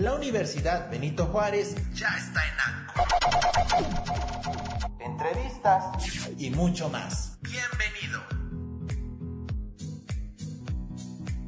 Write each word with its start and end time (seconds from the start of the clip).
La 0.00 0.14
Universidad 0.14 0.90
Benito 0.90 1.26
Juárez 1.26 1.74
ya 1.92 2.08
está 2.16 2.40
en 2.48 2.54
ANCO. 2.64 3.04
Entrevistas 4.98 5.84
y 6.38 6.48
mucho 6.48 6.88
más. 6.88 7.38
Bienvenido. 7.42 8.22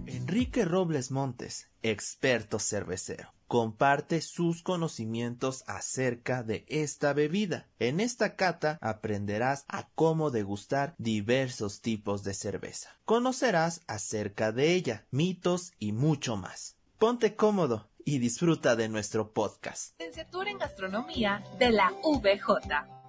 Enrique 0.05 0.67
Robles 0.67 1.11
Montes, 1.11 1.71
experto 1.83 2.59
cervecero, 2.59 3.33
comparte 3.49 4.21
sus 4.21 4.63
conocimientos 4.63 5.65
acerca 5.67 6.43
de 6.43 6.67
esta 6.69 7.15
bebida. 7.15 7.71
En 7.79 8.01
esta 8.01 8.37
cata 8.37 8.77
aprenderás 8.83 9.65
a 9.67 9.89
cómo 9.95 10.31
degustar 10.31 10.95
diversos 10.99 11.81
tipos 11.81 12.23
de 12.23 12.35
cerveza. 12.35 12.91
Conocerás 13.07 13.81
acerca 13.87 14.53
de 14.53 14.75
ella, 14.75 15.07
mitos 15.11 15.73
y 15.79 15.93
mucho 15.93 16.37
más. 16.37 16.77
Ponte 17.03 17.35
cómodo 17.35 17.91
y 18.05 18.19
disfruta 18.19 18.77
de 18.77 18.89
nuestro 18.89 19.33
podcast. 19.33 19.99
Licenciatura 19.99 20.51
en 20.51 20.59
Gastronomía 20.59 21.43
de 21.59 21.71
la 21.71 21.93
VJ. 22.03 23.03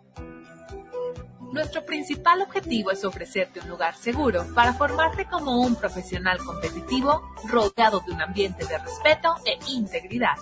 Nuestro 1.52 1.86
principal 1.86 2.41
objetivo 2.41 2.91
es 2.91 3.05
ofrecerte 3.05 3.59
un 3.59 3.70
lugar 3.70 3.95
seguro 3.95 4.45
para 4.55 4.73
formarte 4.73 5.26
como 5.26 5.62
un 5.62 5.76
profesional 5.76 6.40
competitivo 6.40 7.22
rodeado 7.48 8.00
de 8.00 8.14
un 8.14 8.22
ambiente 8.22 8.66
de 8.66 8.77
respeto 8.80 9.36
e 9.45 9.59
integridad. 9.70 10.36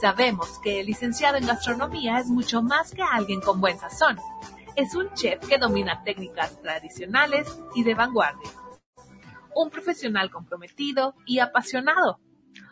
Sabemos 0.00 0.58
que 0.58 0.80
el 0.80 0.86
licenciado 0.86 1.36
en 1.36 1.46
gastronomía 1.46 2.18
es 2.18 2.26
mucho 2.26 2.62
más 2.62 2.90
que 2.90 3.02
alguien 3.02 3.40
con 3.40 3.60
buen 3.60 3.78
sazón. 3.78 4.18
Es 4.74 4.94
un 4.96 5.12
chef 5.14 5.46
que 5.46 5.58
domina 5.58 6.02
técnicas 6.02 6.60
tradicionales 6.60 7.46
y 7.76 7.84
de 7.84 7.94
vanguardia. 7.94 8.50
Un 9.54 9.70
profesional 9.70 10.32
comprometido 10.32 11.14
y 11.26 11.38
apasionado. 11.38 12.18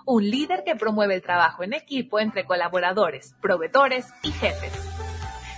Un 0.04 0.30
líder 0.30 0.64
que 0.64 0.76
promueve 0.76 1.14
el 1.14 1.22
trabajo 1.22 1.62
en 1.62 1.72
equipo 1.74 2.18
entre 2.18 2.44
colaboradores, 2.44 3.34
proveedores 3.40 4.06
y 4.22 4.32
jefes 4.32 4.72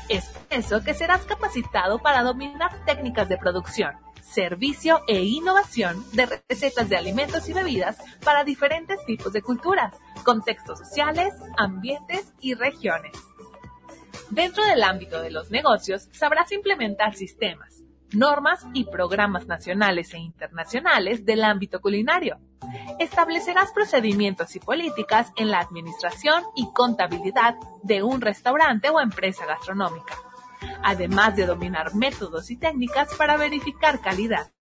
es 0.09 0.27
por 0.27 0.42
eso 0.51 0.83
que 0.83 0.95
serás 0.95 1.25
capacitado 1.25 1.98
para 1.98 2.23
dominar 2.23 2.84
técnicas 2.84 3.28
de 3.28 3.39
producción, 3.39 3.95
servicio 4.23 5.03
e 5.09 5.23
innovación 5.23 6.05
de 6.12 6.27
recetas 6.48 6.89
de 6.89 6.97
alimentos 6.97 7.48
y 7.48 7.53
bebidas 7.53 7.97
para 8.23 8.45
diferentes 8.45 9.05
tipos 9.06 9.33
de 9.33 9.42
culturas, 9.42 9.95
contextos 10.25 10.79
sociales, 10.79 11.33
ambientes 11.56 12.33
y 12.41 12.55
regiones. 12.55 13.12
Dentro 14.31 14.64
del 14.64 14.83
ámbito 14.83 15.23
de 15.23 15.31
los 15.31 15.51
negocios, 15.51 16.08
sabrás 16.12 16.53
implementar 16.53 17.14
sistemas, 17.14 17.84
normas 18.15 18.67
y 18.73 18.84
programas 18.84 19.47
nacionales 19.47 20.15
e 20.15 20.19
internacionales 20.19 21.25
del 21.25 21.45
ámbito 21.45 21.81
culinario. 21.81 22.39
Establecerás 22.98 23.73
procedimientos 23.73 24.57
y 24.57 24.61
políticas 24.61 25.33
en 25.37 25.51
la 25.51 25.61
administración 25.61 26.42
y 26.57 26.73
contabilidad 26.73 27.57
de 27.83 28.03
un 28.03 28.20
restaurante 28.20 28.91
o 28.91 29.01
empresa 29.01 29.47
gastronómica, 29.47 30.15
además 30.83 31.37
de 31.37 31.47
dominar 31.47 31.95
métodos 31.95 32.51
y 32.51 32.57
técnicas 32.57 33.15
para 33.15 33.37
verificar 33.37 34.01
calidad. 34.01 34.53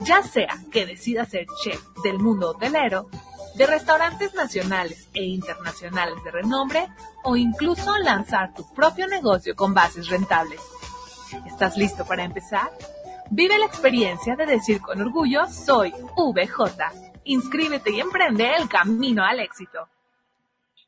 Ya 0.00 0.22
sea 0.22 0.56
que 0.70 0.86
decidas 0.86 1.28
ser 1.28 1.46
chef 1.62 1.82
del 2.02 2.18
mundo 2.18 2.50
hotelero, 2.50 3.08
de 3.58 3.66
restaurantes 3.66 4.34
nacionales 4.34 5.08
e 5.14 5.24
internacionales 5.24 6.22
de 6.22 6.30
renombre 6.30 6.88
o 7.24 7.36
incluso 7.36 7.96
lanzar 7.98 8.54
tu 8.54 8.64
propio 8.72 9.08
negocio 9.08 9.56
con 9.56 9.74
bases 9.74 10.08
rentables. 10.08 10.60
¿Estás 11.46 11.76
listo 11.76 12.04
para 12.06 12.24
empezar? 12.24 12.70
Vive 13.30 13.58
la 13.58 13.66
experiencia 13.66 14.34
de 14.36 14.46
decir 14.46 14.80
con 14.80 15.00
orgullo 15.00 15.46
soy 15.48 15.92
VJ. 16.16 17.20
Inscríbete 17.24 17.90
y 17.92 18.00
emprende 18.00 18.56
el 18.56 18.68
camino 18.68 19.22
al 19.24 19.40
éxito. 19.40 19.88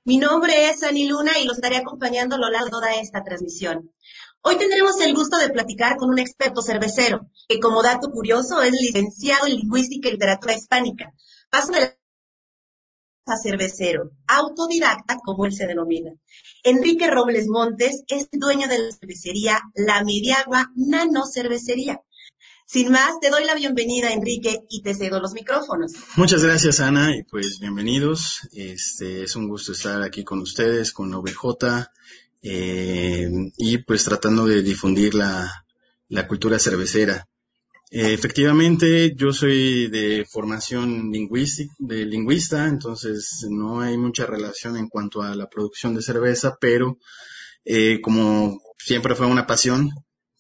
Mi 0.05 0.17
nombre 0.17 0.71
es 0.71 0.83
Ani 0.83 1.07
Luna 1.07 1.39
y 1.39 1.45
los 1.45 1.57
estaré 1.57 1.77
acompañando 1.77 2.37
a 2.37 2.39
lo 2.39 2.49
largo 2.49 2.81
de 2.81 3.01
esta 3.01 3.23
transmisión. 3.23 3.93
Hoy 4.41 4.57
tendremos 4.57 4.99
el 5.01 5.15
gusto 5.15 5.37
de 5.37 5.51
platicar 5.51 5.97
con 5.97 6.09
un 6.09 6.19
experto 6.19 6.63
cervecero, 6.63 7.27
que 7.47 7.61
como 7.61 7.83
dato 7.83 8.11
curioso 8.11 8.63
es 8.63 8.73
licenciado 8.73 9.47
en 9.47 9.57
Lingüística 9.57 10.09
y 10.09 10.13
Literatura 10.13 10.55
Hispánica. 10.55 11.13
Paso 11.51 11.73
de 11.73 12.01
a 13.27 13.37
cervecero, 13.37 14.11
autodidacta 14.27 15.19
como 15.23 15.45
él 15.45 15.53
se 15.53 15.67
denomina. 15.67 16.13
Enrique 16.63 17.11
Robles 17.11 17.47
Montes 17.49 18.03
es 18.09 18.29
dueño 18.33 18.69
de 18.69 18.79
la 18.79 18.93
cervecería 18.93 19.61
La 19.75 20.05
Mediagua 20.05 20.71
Nano 20.77 21.25
Cervecería. 21.27 22.01
Sin 22.67 22.93
más, 22.93 23.19
te 23.21 23.31
doy 23.31 23.45
la 23.45 23.55
bienvenida, 23.55 24.13
Enrique, 24.13 24.61
y 24.69 24.83
te 24.83 24.95
cedo 24.95 25.21
los 25.21 25.33
micrófonos. 25.33 25.93
Muchas 26.17 26.45
gracias, 26.45 26.79
Ana, 26.81 27.17
y 27.17 27.25
pues 27.25 27.59
bienvenidos. 27.59 28.49
Este 28.53 29.25
es 29.25 29.35
un 29.35 29.49
gusto 29.49 29.73
estar 29.73 30.03
aquí 30.03 30.23
con 30.23 30.39
ustedes, 30.41 30.93
con 30.93 31.13
OBJ, 31.13 31.89
eh, 32.43 33.29
y 33.57 33.79
pues 33.79 34.05
tratando 34.05 34.47
de 34.47 34.63
difundir 34.63 35.15
la, 35.15 35.67
la 36.09 36.29
cultura 36.29 36.59
cervecera. 36.59 37.27
Eh, 37.93 38.13
efectivamente, 38.13 39.15
yo 39.17 39.33
soy 39.33 39.89
de 39.89 40.25
formación 40.25 41.11
lingüística, 41.11 41.75
de 41.79 42.07
lingüista, 42.07 42.69
entonces 42.69 43.45
no 43.51 43.81
hay 43.81 43.99
mucha 43.99 44.27
relación 44.27 44.77
en 44.77 44.89
cuanto 44.89 45.23
a 45.23 45.35
la 45.35 45.49
producción 45.49 45.97
de 45.97 46.03
cerveza, 46.03 46.57
pero 46.61 46.99
eh, 47.65 48.01
como 48.01 48.61
siempre 48.79 49.17
fue 49.17 49.27
una 49.27 49.47
pasión, 49.47 49.91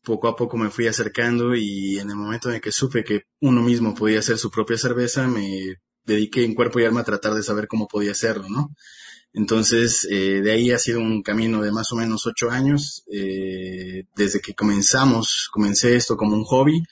poco 0.04 0.28
a 0.28 0.36
poco 0.36 0.56
me 0.56 0.70
fui 0.70 0.86
acercando 0.86 1.56
y 1.56 1.98
en 1.98 2.10
el 2.10 2.16
momento 2.16 2.52
en 2.52 2.60
que 2.60 2.70
supe 2.70 3.02
que 3.02 3.22
uno 3.40 3.62
mismo 3.62 3.94
podía 3.96 4.20
hacer 4.20 4.38
su 4.38 4.50
propia 4.50 4.78
cerveza, 4.78 5.26
me 5.26 5.74
dediqué 6.04 6.44
en 6.44 6.54
cuerpo 6.54 6.78
y 6.78 6.84
alma 6.84 7.00
a 7.00 7.04
tratar 7.04 7.34
de 7.34 7.42
saber 7.42 7.66
cómo 7.66 7.88
podía 7.88 8.12
hacerlo, 8.12 8.48
¿no? 8.48 8.70
Entonces, 9.32 10.06
eh, 10.10 10.40
de 10.40 10.52
ahí 10.52 10.70
ha 10.70 10.78
sido 10.78 11.00
un 11.00 11.22
camino 11.22 11.62
de 11.62 11.72
más 11.72 11.92
o 11.92 11.96
menos 11.96 12.26
ocho 12.26 12.50
años, 12.50 13.04
desde 13.08 14.40
que 14.40 14.54
comenzamos, 14.54 15.48
comencé 15.52 15.96
esto 15.96 16.16
como 16.16 16.36
un 16.36 16.44
hobby, 16.44 16.82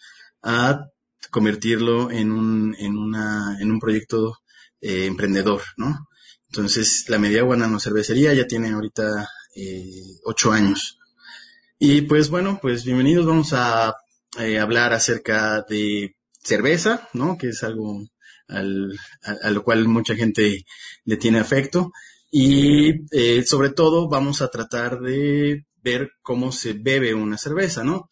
a 0.43 0.89
convertirlo 1.31 2.11
en 2.11 2.33
un, 2.33 2.77
en 2.79 2.97
una, 2.97 3.59
en 3.61 3.71
un 3.71 3.81
proyecto 3.81 4.39
eh, 4.81 5.07
emprendedor, 5.07 5.63
¿no? 5.77 6.09
Entonces, 6.49 7.05
la 7.09 7.19
Mediagua 7.19 7.57
Nano 7.57 7.81
Cervecería 7.81 8.33
ya 8.33 8.47
tiene 8.47 8.71
ahorita 8.71 9.29
eh, 9.55 10.19
ocho 10.25 10.53
años. 10.53 10.99
Y 11.79 12.03
pues 12.03 12.31
bueno, 12.31 12.59
pues 12.61 12.85
bienvenidos, 12.85 13.27
vamos 13.27 13.53
a 13.53 13.95
eh, 14.39 14.59
hablar 14.59 14.93
acerca 14.93 15.65
de 15.69 16.17
cerveza, 16.43 17.09
¿no? 17.13 17.37
Que 17.37 17.49
es 17.49 17.63
algo 17.63 18.01
al, 18.49 18.99
a, 19.23 19.49
a, 19.49 19.51
lo 19.51 19.63
cual 19.63 19.87
mucha 19.89 20.15
gente 20.15 20.65
le 21.05 21.17
tiene 21.17 21.39
afecto. 21.39 21.93
Y 22.31 23.07
sobre 23.47 23.71
todo 23.71 24.09
vamos 24.09 24.43
a 24.43 24.49
tratar 24.49 25.01
de 25.01 25.65
ver 25.83 26.11
cómo 26.21 26.53
se 26.53 26.75
bebe 26.75 27.15
una 27.15 27.39
cerveza, 27.39 27.85
¿no? 27.85 28.11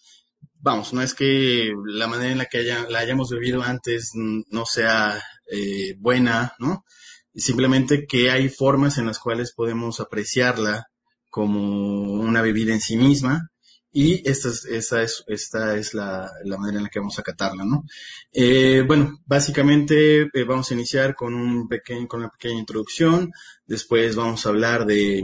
Vamos, 0.67 0.93
no 0.93 1.01
es 1.01 1.15
que 1.15 1.73
la 1.85 2.09
manera 2.09 2.33
en 2.33 2.39
la 2.39 2.47
que 2.47 2.65
la 2.65 2.99
hayamos 2.99 3.31
bebido 3.31 3.63
antes 3.63 4.11
no 4.15 4.67
sea 4.67 5.23
eh, 5.49 5.95
buena, 5.97 6.55
¿no? 6.59 6.85
Simplemente 7.33 8.05
que 8.05 8.33
hay 8.33 8.49
formas 8.49 8.99
en 8.99 9.07
las 9.07 9.21
cuales 9.21 9.55
podemos 9.55 10.01
apreciarla 10.01 10.87
como 11.31 12.15
una 12.15 12.43
bebida 12.43 12.73
en 12.73 12.81
sí 12.81 12.97
misma 12.97 13.49
y 13.93 14.29
esta 14.29 14.49
es, 14.49 14.65
esta 14.65 15.03
es, 15.03 15.23
esta 15.29 15.77
es 15.77 15.95
la, 15.95 16.29
la 16.45 16.59
manera 16.59 16.79
en 16.79 16.85
la 16.85 16.91
que 16.91 16.99
vamos 16.99 17.19
a 17.21 17.23
catarla, 17.23 17.65
¿no? 17.65 17.85
Eh, 18.33 18.83
bueno, 18.85 19.21
básicamente 19.25 20.23
eh, 20.23 20.45
vamos 20.45 20.69
a 20.69 20.75
iniciar 20.75 21.15
con, 21.15 21.33
un 21.33 21.69
pequeño, 21.69 22.09
con 22.09 22.21
una 22.21 22.31
pequeña 22.31 22.59
introducción, 22.59 23.31
después 23.67 24.17
vamos 24.17 24.45
a 24.45 24.49
hablar 24.49 24.85
de 24.85 25.23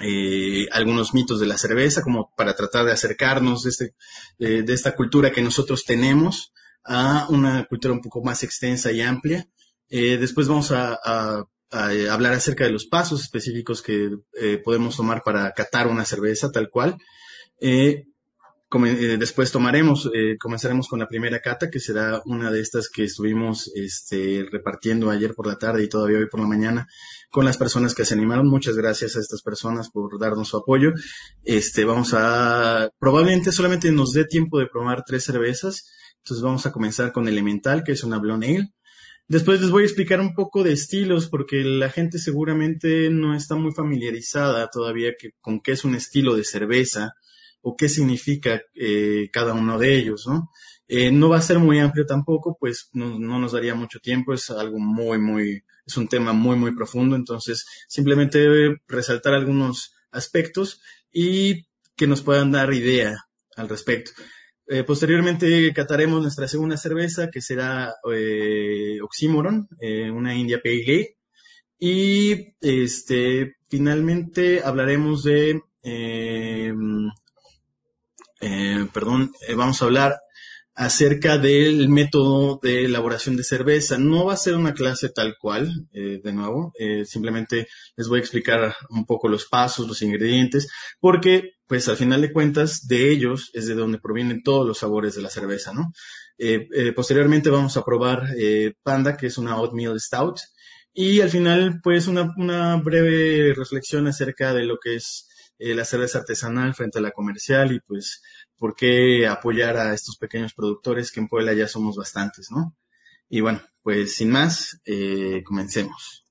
eh, 0.00 0.66
algunos 0.72 1.14
mitos 1.14 1.40
de 1.40 1.46
la 1.46 1.58
cerveza, 1.58 2.02
como 2.02 2.32
para 2.36 2.54
tratar 2.54 2.84
de 2.84 2.92
acercarnos 2.92 3.62
de, 3.62 3.70
este, 3.70 3.94
eh, 4.38 4.62
de 4.62 4.72
esta 4.72 4.94
cultura 4.94 5.32
que 5.32 5.42
nosotros 5.42 5.84
tenemos 5.84 6.52
a 6.84 7.26
una 7.30 7.64
cultura 7.64 7.94
un 7.94 8.00
poco 8.00 8.22
más 8.22 8.42
extensa 8.42 8.92
y 8.92 9.00
amplia. 9.00 9.48
Eh, 9.88 10.18
después 10.18 10.48
vamos 10.48 10.70
a, 10.72 10.98
a, 11.02 11.44
hablar 12.10 12.32
acerca 12.32 12.64
de 12.64 12.70
los 12.70 12.86
pasos 12.86 13.20
específicos 13.20 13.82
que 13.82 14.10
eh, 14.40 14.60
podemos 14.64 14.96
tomar 14.96 15.22
para 15.22 15.52
catar 15.52 15.88
una 15.88 16.04
cerveza 16.04 16.50
tal 16.50 16.70
cual. 16.70 16.96
Eh, 18.84 19.16
después 19.16 19.52
tomaremos, 19.52 20.10
eh, 20.12 20.36
comenzaremos 20.38 20.88
con 20.88 20.98
la 20.98 21.08
primera 21.08 21.40
cata, 21.40 21.70
que 21.70 21.80
será 21.80 22.20
una 22.26 22.50
de 22.50 22.60
estas 22.60 22.88
que 22.88 23.04
estuvimos 23.04 23.70
este, 23.74 24.46
repartiendo 24.50 25.10
ayer 25.10 25.34
por 25.34 25.46
la 25.46 25.56
tarde 25.56 25.84
y 25.84 25.88
todavía 25.88 26.18
hoy 26.18 26.26
por 26.28 26.40
la 26.40 26.46
mañana 26.46 26.88
con 27.30 27.44
las 27.44 27.56
personas 27.56 27.94
que 27.94 28.04
se 28.04 28.14
animaron. 28.14 28.48
Muchas 28.48 28.76
gracias 28.76 29.16
a 29.16 29.20
estas 29.20 29.42
personas 29.42 29.90
por 29.90 30.18
darnos 30.18 30.48
su 30.48 30.56
apoyo. 30.56 30.92
Este, 31.44 31.84
vamos 31.84 32.12
a, 32.14 32.90
probablemente 32.98 33.52
solamente 33.52 33.90
nos 33.92 34.12
dé 34.12 34.24
tiempo 34.24 34.58
de 34.58 34.66
probar 34.66 35.04
tres 35.06 35.24
cervezas. 35.24 35.88
Entonces 36.18 36.42
vamos 36.42 36.66
a 36.66 36.72
comenzar 36.72 37.12
con 37.12 37.28
Elemental, 37.28 37.84
que 37.84 37.92
es 37.92 38.02
una 38.04 38.18
Blonde 38.18 38.48
Ale. 38.48 38.72
Después 39.28 39.60
les 39.60 39.70
voy 39.70 39.82
a 39.82 39.86
explicar 39.86 40.20
un 40.20 40.34
poco 40.34 40.62
de 40.62 40.72
estilos 40.72 41.28
porque 41.28 41.64
la 41.64 41.90
gente 41.90 42.18
seguramente 42.18 43.10
no 43.10 43.34
está 43.34 43.56
muy 43.56 43.72
familiarizada 43.72 44.68
todavía 44.68 45.12
con 45.40 45.60
qué 45.60 45.72
es 45.72 45.84
un 45.84 45.94
estilo 45.94 46.36
de 46.36 46.44
cerveza 46.44 47.14
o 47.68 47.76
qué 47.76 47.88
significa 47.88 48.62
eh, 48.76 49.28
cada 49.32 49.52
uno 49.52 49.76
de 49.76 49.98
ellos, 49.98 50.28
¿no? 50.28 50.52
Eh, 50.86 51.10
no 51.10 51.30
va 51.30 51.38
a 51.38 51.42
ser 51.42 51.58
muy 51.58 51.80
amplio 51.80 52.06
tampoco, 52.06 52.56
pues 52.60 52.90
no, 52.92 53.18
no, 53.18 53.40
nos 53.40 53.50
daría 53.50 53.74
mucho 53.74 53.98
tiempo, 53.98 54.32
es 54.32 54.50
algo 54.50 54.78
muy, 54.78 55.18
muy 55.18 55.64
es 55.84 55.96
un 55.96 56.06
tema 56.06 56.32
muy, 56.32 56.54
muy 56.56 56.72
profundo, 56.76 57.16
entonces 57.16 57.66
simplemente 57.88 58.76
resaltar 58.86 59.34
algunos 59.34 59.96
aspectos 60.12 60.80
y 61.10 61.66
que 61.96 62.06
nos 62.06 62.22
puedan 62.22 62.52
dar 62.52 62.72
idea 62.72 63.16
al 63.56 63.68
respecto. 63.68 64.12
Eh, 64.68 64.84
posteriormente 64.84 65.72
cataremos 65.74 66.22
nuestra 66.22 66.46
segunda 66.46 66.76
cerveza, 66.76 67.30
que 67.32 67.40
será 67.40 67.94
eh, 68.12 69.00
Oxymoron, 69.02 69.68
una 70.12 70.36
India 70.36 70.60
Pale 70.62 70.84
Ale. 70.86 71.16
Y 71.80 72.54
este, 72.60 73.56
finalmente 73.68 74.62
hablaremos 74.62 75.24
de, 75.24 75.62
perdón, 78.38 79.32
vamos 79.56 79.80
a 79.80 79.84
hablar 79.84 80.16
acerca 80.76 81.38
del 81.38 81.88
método 81.88 82.60
de 82.62 82.84
elaboración 82.84 83.36
de 83.36 83.44
cerveza. 83.44 83.96
No 83.98 84.26
va 84.26 84.34
a 84.34 84.36
ser 84.36 84.54
una 84.54 84.74
clase 84.74 85.08
tal 85.08 85.34
cual, 85.40 85.72
eh, 85.92 86.20
de 86.22 86.32
nuevo, 86.34 86.72
eh, 86.78 87.06
simplemente 87.06 87.66
les 87.96 88.08
voy 88.08 88.18
a 88.18 88.20
explicar 88.20 88.74
un 88.90 89.06
poco 89.06 89.28
los 89.28 89.46
pasos, 89.46 89.88
los 89.88 90.02
ingredientes, 90.02 90.68
porque 91.00 91.54
pues 91.66 91.88
al 91.88 91.96
final 91.96 92.20
de 92.20 92.32
cuentas 92.32 92.86
de 92.86 93.10
ellos 93.10 93.50
es 93.54 93.66
de 93.66 93.74
donde 93.74 93.98
provienen 93.98 94.42
todos 94.42 94.66
los 94.66 94.78
sabores 94.78 95.14
de 95.14 95.22
la 95.22 95.30
cerveza, 95.30 95.72
¿no? 95.72 95.92
Eh, 96.38 96.68
posteriormente 96.94 97.48
vamos 97.48 97.76
a 97.78 97.82
probar 97.82 98.28
Panda, 98.82 99.16
que 99.16 99.28
es 99.28 99.38
una 99.38 99.58
oatmeal 99.58 99.98
stout, 99.98 100.36
y 100.92 101.22
al 101.22 101.30
final 101.30 101.80
pues 101.82 102.06
una 102.06 102.76
breve 102.76 103.54
reflexión 103.54 104.06
acerca 104.06 104.52
de 104.52 104.64
lo 104.64 104.76
que 104.78 104.96
es 104.96 105.25
la 105.58 105.84
cerveza 105.84 106.18
artesanal 106.18 106.74
frente 106.74 106.98
a 106.98 107.02
la 107.02 107.12
comercial 107.12 107.72
y 107.72 107.80
pues 107.80 108.22
por 108.58 108.74
qué 108.74 109.26
apoyar 109.26 109.76
a 109.76 109.94
estos 109.94 110.16
pequeños 110.16 110.54
productores 110.54 111.10
que 111.10 111.20
en 111.20 111.28
Puebla 111.28 111.52
ya 111.52 111.68
somos 111.68 111.96
bastantes, 111.96 112.50
¿no? 112.50 112.74
Y 113.28 113.40
bueno, 113.40 113.60
pues 113.82 114.14
sin 114.14 114.30
más, 114.30 114.80
eh, 114.84 115.42
comencemos. 115.44 116.24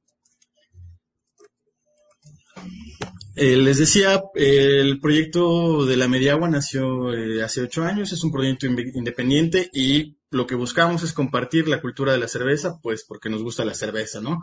Eh, 3.36 3.58
les 3.58 3.78
decía, 3.80 4.22
el 4.36 5.00
proyecto 5.02 5.86
de 5.86 5.98
la 5.98 6.08
Mediagua 6.08 6.50
nació 6.50 7.14
eh, 7.14 7.44
hace 7.44 7.62
ocho 7.62 7.84
años, 7.84 8.14
es 8.14 8.24
un 8.24 8.32
proyecto 8.32 8.66
independiente 8.66 9.70
y 9.74 10.18
lo 10.30 10.48
que 10.48 10.56
buscamos 10.56 11.04
es 11.04 11.12
compartir 11.12 11.68
la 11.68 11.82
cultura 11.82 12.14
de 12.14 12.20
la 12.20 12.30
cerveza, 12.30 12.80
pues 12.82 13.04
porque 13.06 13.30
nos 13.30 13.44
gusta 13.44 13.66
la 13.66 13.74
cerveza, 13.74 14.22
¿no? 14.22 14.42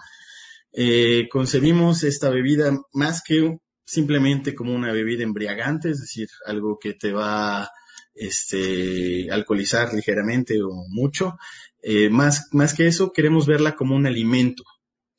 concebimos 1.30 2.02
esta 2.02 2.30
bebida 2.30 2.72
más 2.94 3.22
que 3.22 3.58
simplemente 3.92 4.54
como 4.54 4.74
una 4.74 4.90
bebida 4.90 5.22
embriagante, 5.22 5.90
es 5.90 6.00
decir, 6.00 6.28
algo 6.46 6.78
que 6.78 6.94
te 6.94 7.12
va 7.12 7.70
este, 8.14 9.30
alcoholizar 9.30 9.92
ligeramente 9.92 10.62
o 10.62 10.70
mucho. 10.88 11.36
Eh, 11.82 12.08
más, 12.08 12.48
más 12.52 12.72
que 12.72 12.86
eso, 12.86 13.12
queremos 13.12 13.46
verla 13.46 13.76
como 13.76 13.94
un 13.94 14.06
alimento, 14.06 14.64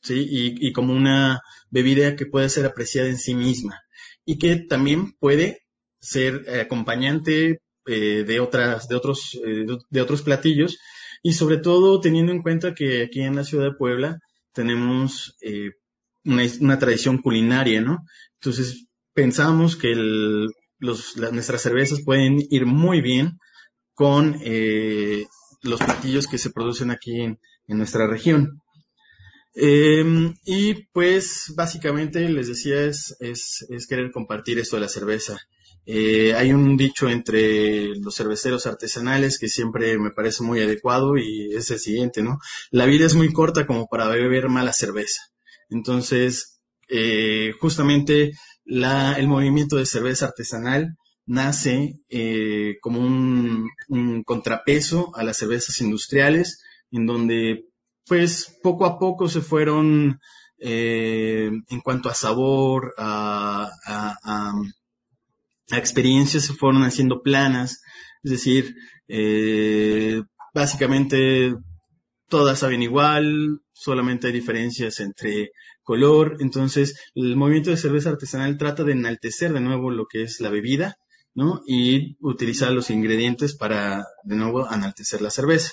¿sí? 0.02 0.26
Y, 0.28 0.68
y, 0.68 0.74
como 0.74 0.94
una 0.94 1.42
bebida 1.70 2.16
que 2.16 2.26
puede 2.26 2.50
ser 2.50 2.66
apreciada 2.66 3.10
en 3.10 3.18
sí 3.18 3.36
misma 3.36 3.82
y 4.26 4.40
que 4.40 4.56
también 4.56 5.14
puede 5.20 5.68
ser 6.00 6.46
acompañante 6.60 7.62
eh, 7.86 8.24
de 8.26 8.40
otras, 8.40 8.88
de 8.88 8.96
otros, 8.96 9.40
eh, 9.46 9.68
de 9.90 10.02
otros 10.02 10.24
platillos 10.24 10.80
y 11.22 11.34
sobre 11.34 11.58
todo 11.58 12.00
teniendo 12.00 12.32
en 12.32 12.42
cuenta 12.42 12.74
que 12.74 13.04
aquí 13.04 13.22
en 13.22 13.36
la 13.36 13.44
ciudad 13.44 13.66
de 13.66 13.78
Puebla 13.78 14.18
tenemos 14.52 15.36
eh, 15.42 15.72
una, 16.24 16.44
una, 16.62 16.80
tradición 16.80 17.18
culinaria, 17.18 17.82
¿no? 17.82 18.06
Entonces, 18.44 18.88
pensamos 19.14 19.78
que 19.78 19.94
el, 19.94 20.50
los, 20.78 21.16
nuestras 21.16 21.62
cervezas 21.62 22.02
pueden 22.04 22.40
ir 22.50 22.66
muy 22.66 23.00
bien 23.00 23.38
con 23.94 24.36
eh, 24.44 25.26
los 25.62 25.80
platillos 25.80 26.28
que 26.28 26.38
se 26.38 26.50
producen 26.50 26.92
aquí 26.92 27.22
en, 27.22 27.40
nuestra 27.68 28.06
región. 28.06 28.60
Em, 29.56 30.34
y 30.46 30.74
pues 30.92 31.54
básicamente 31.56 32.28
les 32.28 32.50
decía 32.50 32.84
es, 32.84 33.16
es, 33.20 33.66
es, 33.70 33.88
querer 33.88 34.12
compartir 34.12 34.60
esto 34.60 34.76
de 34.76 34.82
la 34.82 34.90
cerveza. 34.90 35.40
Eh, 35.86 36.34
hay 36.34 36.52
un 36.52 36.76
dicho 36.76 37.10
entre 37.10 37.96
los 37.96 38.16
cerveceros 38.16 38.68
artesanales 38.68 39.40
que 39.40 39.48
siempre 39.48 39.98
me 39.98 40.12
parece 40.12 40.44
muy 40.44 40.60
adecuado 40.62 41.18
y 41.18 41.56
es 41.56 41.72
el 41.72 41.80
siguiente, 41.80 42.22
¿no? 42.22 42.40
La 42.72 42.86
vida 42.86 43.06
es 43.06 43.16
muy 43.16 43.32
corta 43.32 43.66
como 43.66 43.88
para 43.88 44.08
beber 44.10 44.50
mala 44.50 44.74
cerveza. 44.74 45.22
Entonces, 45.70 46.53
eh, 46.90 47.54
justamente 47.60 48.32
la, 48.66 49.14
el 49.14 49.28
movimiento 49.28 49.78
de 49.78 49.86
cerveza 49.86 50.28
artesanal 50.28 50.98
nace 51.26 52.00
eh, 52.10 52.78
como 52.82 53.00
un, 53.00 53.70
contrapeso 54.26 55.12
a 55.16 55.24
las 55.24 55.38
cervezas 55.38 55.80
industriales, 55.82 56.62
en 56.92 57.06
donde 57.06 57.66
pues 58.06 58.58
poco 58.62 58.86
a 58.86 59.00
poco 59.00 59.30
se 59.30 59.42
fueron, 59.42 60.20
eh, 60.60 61.50
en 61.70 61.82
cuanto 61.82 62.10
a 62.10 62.14
sabor, 62.14 62.94
a, 62.98 63.70
a, 63.86 64.54
experiencias, 65.78 66.44
se 66.44 66.54
fueron 66.54 66.84
haciendo 66.84 67.22
planas, 67.22 67.82
es 68.24 68.32
decir, 68.32 68.76
eh, 69.08 70.22
básicamente 70.54 71.56
todas 72.28 72.60
saben 72.60 72.84
igual, 72.84 73.62
solamente 73.72 74.28
hay 74.28 74.34
diferencias 74.34 75.00
entre 75.00 75.52
color. 75.84 76.38
Entonces, 76.40 76.98
el 77.16 77.36
movimiento 77.36 77.70
de 77.70 77.78
cerveza 77.78 78.10
artesanal 78.10 78.58
trata 78.58 78.84
de 78.84 78.94
enaltecer 78.94 79.54
de 79.54 79.62
nuevo 79.62 79.92
lo 79.92 80.06
que 80.08 80.24
es 80.24 80.40
la 80.40 80.50
bebida, 80.50 80.98
¿no? 81.36 81.62
Y 81.68 82.18
utilizar 82.22 82.72
los 82.72 82.90
ingredientes 82.90 83.56
para, 83.56 84.06
de 84.24 84.36
nuevo, 84.36 84.68
enaltecer 84.72 85.22
la 85.22 85.30
cerveza. 85.30 85.72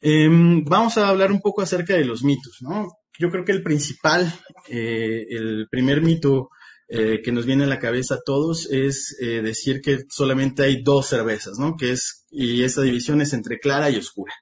Em, 0.00 0.64
vamos 0.64 0.98
a 0.98 1.08
hablar 1.08 1.32
un 1.32 1.40
poco 1.40 1.62
acerca 1.62 1.94
de 1.94 2.04
los 2.04 2.24
mitos, 2.24 2.58
¿no? 2.60 2.88
Yo 3.18 3.30
creo 3.30 3.44
que 3.44 3.52
el 3.52 3.62
principal, 3.62 4.32
eh, 4.68 5.24
el 5.30 5.68
primer 5.70 6.02
mito 6.02 6.50
eh, 6.88 7.22
que 7.22 7.32
nos 7.32 7.46
viene 7.46 7.64
a 7.64 7.68
la 7.68 7.78
cabeza 7.78 8.16
a 8.16 8.22
todos 8.24 8.70
es 8.70 9.16
eh, 9.20 9.40
decir 9.40 9.80
que 9.80 10.04
solamente 10.10 10.62
hay 10.62 10.82
dos 10.82 11.06
cervezas, 11.06 11.58
¿no? 11.58 11.76
Que 11.76 11.92
es, 11.92 12.26
y 12.30 12.62
esa 12.62 12.82
división 12.82 13.20
es 13.22 13.32
entre 13.32 13.58
clara 13.58 13.88
y 13.88 13.96
oscura. 13.96 14.34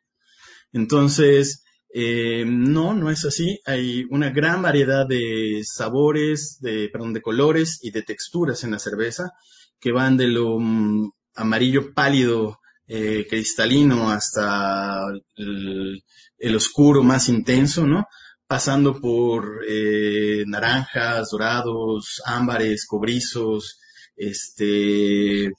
Entonces, 0.72 1.62
eh, 1.94 2.44
no, 2.46 2.94
no 2.94 3.10
es 3.10 3.24
así. 3.24 3.60
Hay 3.66 4.06
una 4.10 4.30
gran 4.30 4.62
variedad 4.62 5.06
de 5.06 5.62
sabores, 5.64 6.58
de, 6.60 6.88
perdón, 6.88 7.12
de 7.12 7.20
colores 7.20 7.78
y 7.82 7.90
de 7.90 8.02
texturas 8.02 8.64
en 8.64 8.70
la 8.70 8.78
cerveza 8.78 9.32
que 9.78 9.92
van 9.92 10.16
de 10.16 10.28
lo 10.28 10.58
mm, 10.58 11.10
amarillo 11.34 11.92
pálido, 11.92 12.60
eh, 12.86 13.26
cristalino, 13.28 14.10
hasta 14.10 15.02
el, 15.36 16.56
oscuro 16.56 17.02
más 17.02 17.28
intenso, 17.28 17.86
¿no? 17.86 18.06
Pasando 18.46 19.00
por 19.00 19.60
eh, 19.68 20.44
naranjas, 20.46 21.30
dorados, 21.30 22.22
ámbares, 22.24 22.86
cobrizos, 22.86 23.78
este, 24.16 25.50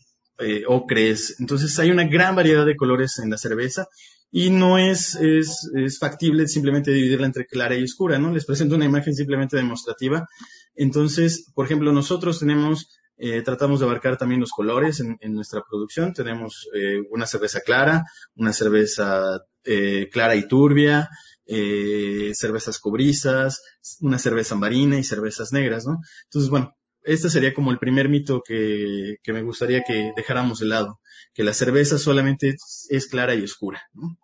ocres. 0.67 1.35
Entonces 1.39 1.77
hay 1.79 1.91
una 1.91 2.05
gran 2.05 2.35
variedad 2.35 2.65
de 2.65 2.75
colores 2.75 3.19
en 3.19 3.29
la 3.29 3.37
cerveza 3.37 3.87
y 4.35 4.49
no 4.49 4.79
es, 4.79 5.13
es, 5.13 5.69
es, 5.75 5.99
factible 5.99 6.47
simplemente 6.47 6.89
dividirla 6.89 7.27
entre 7.27 7.45
clara 7.45 7.75
y 7.75 7.83
oscura, 7.83 8.17
¿no? 8.17 8.31
Les 8.31 8.45
presento 8.45 8.73
una 8.73 8.85
imagen 8.85 9.13
simplemente 9.13 9.55
demostrativa. 9.55 10.27
Entonces, 10.73 11.51
por 11.53 11.67
ejemplo, 11.67 11.91
nosotros 11.91 12.39
tenemos, 12.39 12.99
eh, 13.15 13.43
tratamos 13.43 13.79
de 13.79 13.85
abarcar 13.85 14.17
también 14.17 14.41
los 14.41 14.49
colores 14.49 14.99
en, 15.01 15.33
nuestra 15.35 15.61
producción. 15.69 16.13
Tenemos 16.13 16.67
eh, 16.73 16.97
una 17.11 17.27
cerveza 17.27 17.61
clara, 17.61 18.05
una 18.35 18.53
cerveza 18.53 19.39
eh, 19.65 20.09
clara 20.11 20.35
y 20.35 20.47
turbia, 20.47 21.09
eh, 21.45 22.31
cervezas 22.33 22.79
cobrizas, 22.79 23.61
una 24.01 24.17
cerveza 24.17 24.55
marina 24.55 24.97
y 24.97 25.03
cervezas 25.03 25.53
negras, 25.53 25.85
¿no? 25.85 25.99
Entonces, 26.23 26.49
bueno, 26.49 26.75
este 27.03 27.29
sería 27.29 27.53
como 27.53 27.69
el 27.69 27.77
primer 27.77 28.09
mito 28.09 28.41
que, 28.43 29.17
que 29.21 29.31
me 29.31 29.43
gustaría 29.43 29.83
que 29.83 30.11
dejáramos 30.15 30.57
de 30.57 30.65
lado, 30.65 31.01
que 31.35 31.43
la 31.43 31.53
cerveza 31.53 31.99
solamente 31.99 32.55
es 32.89 33.07
clara 33.07 33.35
y 33.35 33.43
oscura, 33.43 33.79
¿no? 33.93 34.17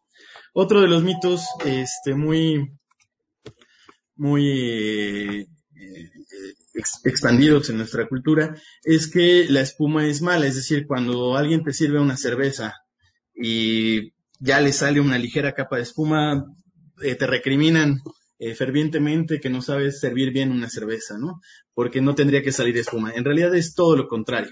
Otro 0.61 0.81
de 0.81 0.89
los 0.89 1.03
mitos 1.03 1.45
este, 1.63 2.15
muy, 2.15 2.69
muy 4.17 4.49
eh, 5.39 5.47
expandidos 7.05 7.69
en 7.69 7.77
nuestra 7.77 8.09
cultura 8.09 8.53
es 8.83 9.09
que 9.09 9.45
la 9.47 9.61
espuma 9.61 10.05
es 10.05 10.21
mala, 10.21 10.47
es 10.47 10.57
decir, 10.57 10.85
cuando 10.85 11.37
alguien 11.37 11.63
te 11.63 11.71
sirve 11.71 12.01
una 12.01 12.17
cerveza 12.17 12.75
y 13.33 14.11
ya 14.37 14.59
le 14.59 14.73
sale 14.73 14.99
una 14.99 15.17
ligera 15.17 15.53
capa 15.53 15.77
de 15.77 15.83
espuma, 15.83 16.43
eh, 17.03 17.15
te 17.15 17.25
recriminan 17.25 18.01
eh, 18.37 18.53
fervientemente 18.53 19.39
que 19.39 19.49
no 19.49 19.61
sabes 19.61 20.01
servir 20.01 20.33
bien 20.33 20.51
una 20.51 20.69
cerveza, 20.69 21.17
¿no? 21.17 21.39
Porque 21.73 22.01
no 22.01 22.15
tendría 22.15 22.43
que 22.43 22.51
salir 22.51 22.75
espuma. 22.75 23.13
En 23.13 23.23
realidad 23.23 23.55
es 23.55 23.75
todo 23.75 23.95
lo 23.95 24.09
contrario. 24.09 24.51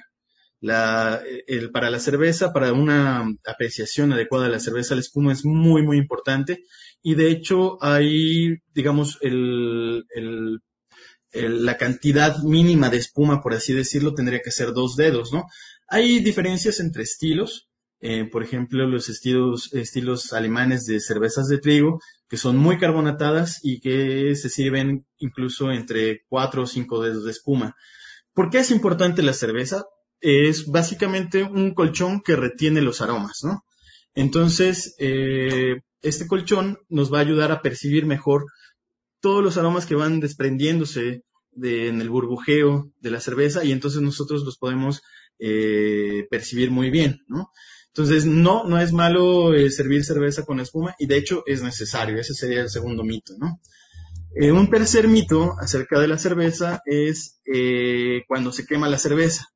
La, 0.60 1.22
el, 1.48 1.72
para 1.72 1.90
la 1.90 2.00
cerveza, 2.00 2.52
para 2.52 2.74
una 2.74 3.26
apreciación 3.46 4.12
adecuada 4.12 4.46
de 4.46 4.52
la 4.52 4.60
cerveza, 4.60 4.96
la 4.96 5.02
espuma 5.02 5.34
es 5.34 5.46
muy, 5.46 5.84
muy 5.84 5.98
importante. 5.98 6.64
Y 7.02 7.16
de 7.16 7.30
hecho, 7.30 7.78
hay, 7.84 8.58
digamos, 8.74 9.20
el, 9.22 10.06
el, 10.16 10.60
la 11.66 11.78
cantidad 11.78 12.38
mínima 12.44 12.90
de 12.90 12.98
espuma, 12.98 13.42
por 13.42 13.54
así 13.54 13.74
decirlo, 13.74 14.14
tendría 14.14 14.42
que 14.42 14.52
ser 14.52 14.74
dos 14.74 14.96
dedos, 14.96 15.32
¿no? 15.32 15.46
Hay 15.88 16.20
diferencias 16.20 16.80
entre 16.80 17.04
estilos. 17.04 17.70
Eh, 18.00 18.26
por 18.32 18.44
ejemplo, 18.44 18.86
los 18.88 19.10
estilos, 19.10 19.74
estilos 19.74 20.32
alemanes 20.32 20.86
de 20.86 21.00
cervezas 21.00 21.48
de 21.48 21.58
trigo 21.58 22.00
que 22.30 22.38
son 22.38 22.58
muy 22.58 22.78
carbonatadas 22.78 23.60
y 23.64 23.80
que 23.80 24.36
se 24.36 24.50
sirven 24.50 25.06
incluso 25.18 25.72
entre 25.72 26.22
cuatro 26.28 26.64
o 26.64 26.68
cinco 26.68 27.02
dedos 27.02 27.26
de 27.26 27.32
espuma. 27.32 27.76
¿Por 28.34 28.50
qué 28.50 28.60
es 28.60 28.72
importante 28.72 29.24
la 29.24 29.34
cerveza? 29.34 29.86
Es 30.20 30.66
básicamente 30.66 31.44
un 31.44 31.74
colchón 31.74 32.22
que 32.22 32.36
retiene 32.36 32.82
los 32.82 33.02
aromas, 33.02 33.40
¿no? 33.44 33.64
Entonces, 34.18 34.96
eh, 34.98 35.76
este 36.02 36.26
colchón 36.26 36.80
nos 36.90 37.14
va 37.14 37.20
a 37.20 37.22
ayudar 37.22 37.52
a 37.52 37.62
percibir 37.62 38.08
mejor 38.08 38.46
todos 39.20 39.44
los 39.44 39.58
aromas 39.58 39.86
que 39.86 39.94
van 39.94 40.20
desprendiéndose 40.20 41.22
en 41.62 42.02
el 42.02 42.10
burbujeo 42.10 42.92
de 43.00 43.12
la 43.12 43.20
cerveza 43.20 43.64
y 43.64 43.72
entonces 43.72 44.02
nosotros 44.02 44.44
los 44.44 44.58
podemos 44.58 45.04
eh, 45.38 46.26
percibir 46.32 46.72
muy 46.72 46.90
bien, 46.90 47.22
¿no? 47.28 47.52
Entonces, 47.90 48.26
no, 48.26 48.64
no 48.64 48.80
es 48.80 48.92
malo 48.92 49.54
eh, 49.54 49.70
servir 49.70 50.04
cerveza 50.04 50.44
con 50.46 50.60
espuma 50.60 50.96
y 50.98 51.06
de 51.06 51.18
hecho 51.18 51.44
es 51.46 51.62
necesario. 51.62 52.18
Ese 52.18 52.34
sería 52.34 52.62
el 52.62 52.70
segundo 52.70 53.04
mito, 53.04 53.34
¿no? 53.38 53.62
Un 54.36 54.70
tercer 54.72 55.08
mito 55.08 55.54
acerca 55.60 56.00
de 56.00 56.08
la 56.08 56.18
cerveza 56.18 56.82
es 56.86 57.40
cuando 58.28 58.52
se 58.52 58.66
quema 58.66 58.90
la 58.90 58.98
cerveza. 58.98 59.48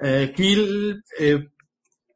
Aquí 0.00 0.56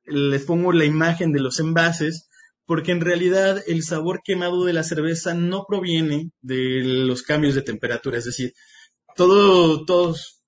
les 0.04 0.44
pongo 0.44 0.72
la 0.72 0.84
imagen 0.84 1.32
de 1.32 1.40
los 1.40 1.58
envases 1.60 2.28
porque 2.64 2.92
en 2.92 3.00
realidad 3.00 3.62
el 3.66 3.82
sabor 3.82 4.20
quemado 4.24 4.64
de 4.64 4.72
la 4.72 4.84
cerveza 4.84 5.34
no 5.34 5.64
proviene 5.68 6.30
de 6.40 6.82
los 6.84 7.22
cambios 7.22 7.54
de 7.54 7.62
temperatura. 7.62 8.18
Es 8.18 8.24
decir, 8.24 8.52
todo, 9.16 9.84
todos 9.84 10.42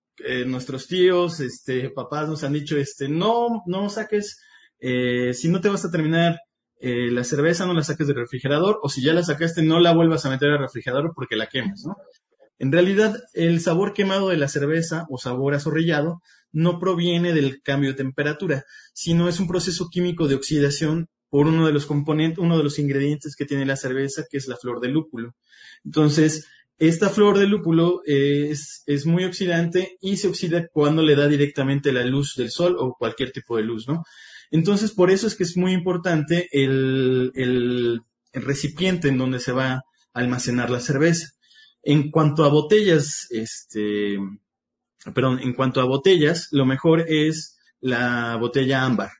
nuestros 0.46 0.86
tíos, 0.86 1.40
este, 1.40 1.90
papás 1.90 2.28
nos 2.28 2.44
han 2.44 2.52
dicho, 2.52 2.76
este, 2.76 3.08
no, 3.08 3.62
no 3.66 3.90
saques 3.90 4.38
eh, 4.86 5.32
si 5.32 5.48
no 5.48 5.62
te 5.62 5.70
vas 5.70 5.82
a 5.86 5.90
terminar 5.90 6.40
eh, 6.78 7.10
la 7.10 7.24
cerveza, 7.24 7.64
no 7.64 7.72
la 7.72 7.82
saques 7.82 8.06
del 8.06 8.16
refrigerador, 8.16 8.80
o 8.82 8.90
si 8.90 9.02
ya 9.02 9.14
la 9.14 9.22
sacaste, 9.22 9.62
no 9.62 9.80
la 9.80 9.94
vuelvas 9.94 10.26
a 10.26 10.30
meter 10.30 10.50
al 10.50 10.58
refrigerador 10.58 11.12
porque 11.14 11.36
la 11.36 11.46
quemas, 11.46 11.84
¿no? 11.86 11.96
En 12.58 12.70
realidad, 12.70 13.16
el 13.32 13.60
sabor 13.62 13.94
quemado 13.94 14.28
de 14.28 14.36
la 14.36 14.46
cerveza 14.46 15.06
o 15.08 15.16
sabor 15.16 15.54
azorrillado 15.54 16.20
no 16.54 16.78
proviene 16.78 17.34
del 17.34 17.60
cambio 17.60 17.90
de 17.90 17.96
temperatura, 17.96 18.64
sino 18.94 19.28
es 19.28 19.40
un 19.40 19.48
proceso 19.48 19.88
químico 19.90 20.28
de 20.28 20.36
oxidación 20.36 21.08
por 21.28 21.46
uno 21.46 21.66
de 21.66 21.72
los 21.72 21.84
componentes, 21.84 22.38
uno 22.38 22.56
de 22.56 22.64
los 22.64 22.78
ingredientes 22.78 23.34
que 23.36 23.44
tiene 23.44 23.66
la 23.66 23.76
cerveza, 23.76 24.24
que 24.30 24.38
es 24.38 24.46
la 24.46 24.56
flor 24.56 24.80
de 24.80 24.88
lúpulo. 24.88 25.34
Entonces, 25.84 26.46
esta 26.78 27.10
flor 27.10 27.38
de 27.38 27.48
lúpulo 27.48 28.02
es, 28.06 28.82
es, 28.86 29.04
muy 29.04 29.24
oxidante 29.24 29.96
y 30.00 30.16
se 30.16 30.28
oxida 30.28 30.68
cuando 30.68 31.02
le 31.02 31.16
da 31.16 31.28
directamente 31.28 31.92
la 31.92 32.04
luz 32.04 32.34
del 32.36 32.50
sol 32.50 32.76
o 32.78 32.94
cualquier 32.96 33.32
tipo 33.32 33.56
de 33.56 33.64
luz, 33.64 33.88
¿no? 33.88 34.04
Entonces, 34.50 34.92
por 34.92 35.10
eso 35.10 35.26
es 35.26 35.34
que 35.34 35.42
es 35.42 35.56
muy 35.56 35.72
importante 35.72 36.48
el, 36.52 38.00
recipiente 38.32 39.08
en 39.08 39.18
donde 39.18 39.40
se 39.40 39.50
va 39.50 39.72
a 39.72 39.82
almacenar 40.12 40.70
la 40.70 40.78
cerveza. 40.78 41.30
En 41.82 42.12
cuanto 42.12 42.44
a 42.44 42.48
botellas, 42.48 43.26
este, 43.30 44.16
perdón, 45.12 45.40
en 45.40 45.52
cuanto 45.52 45.80
a 45.80 45.84
botellas, 45.84 46.48
lo 46.52 46.64
mejor 46.66 47.04
es 47.08 47.58
la 47.80 48.36
botella 48.36 48.84
ámbar, 48.84 49.10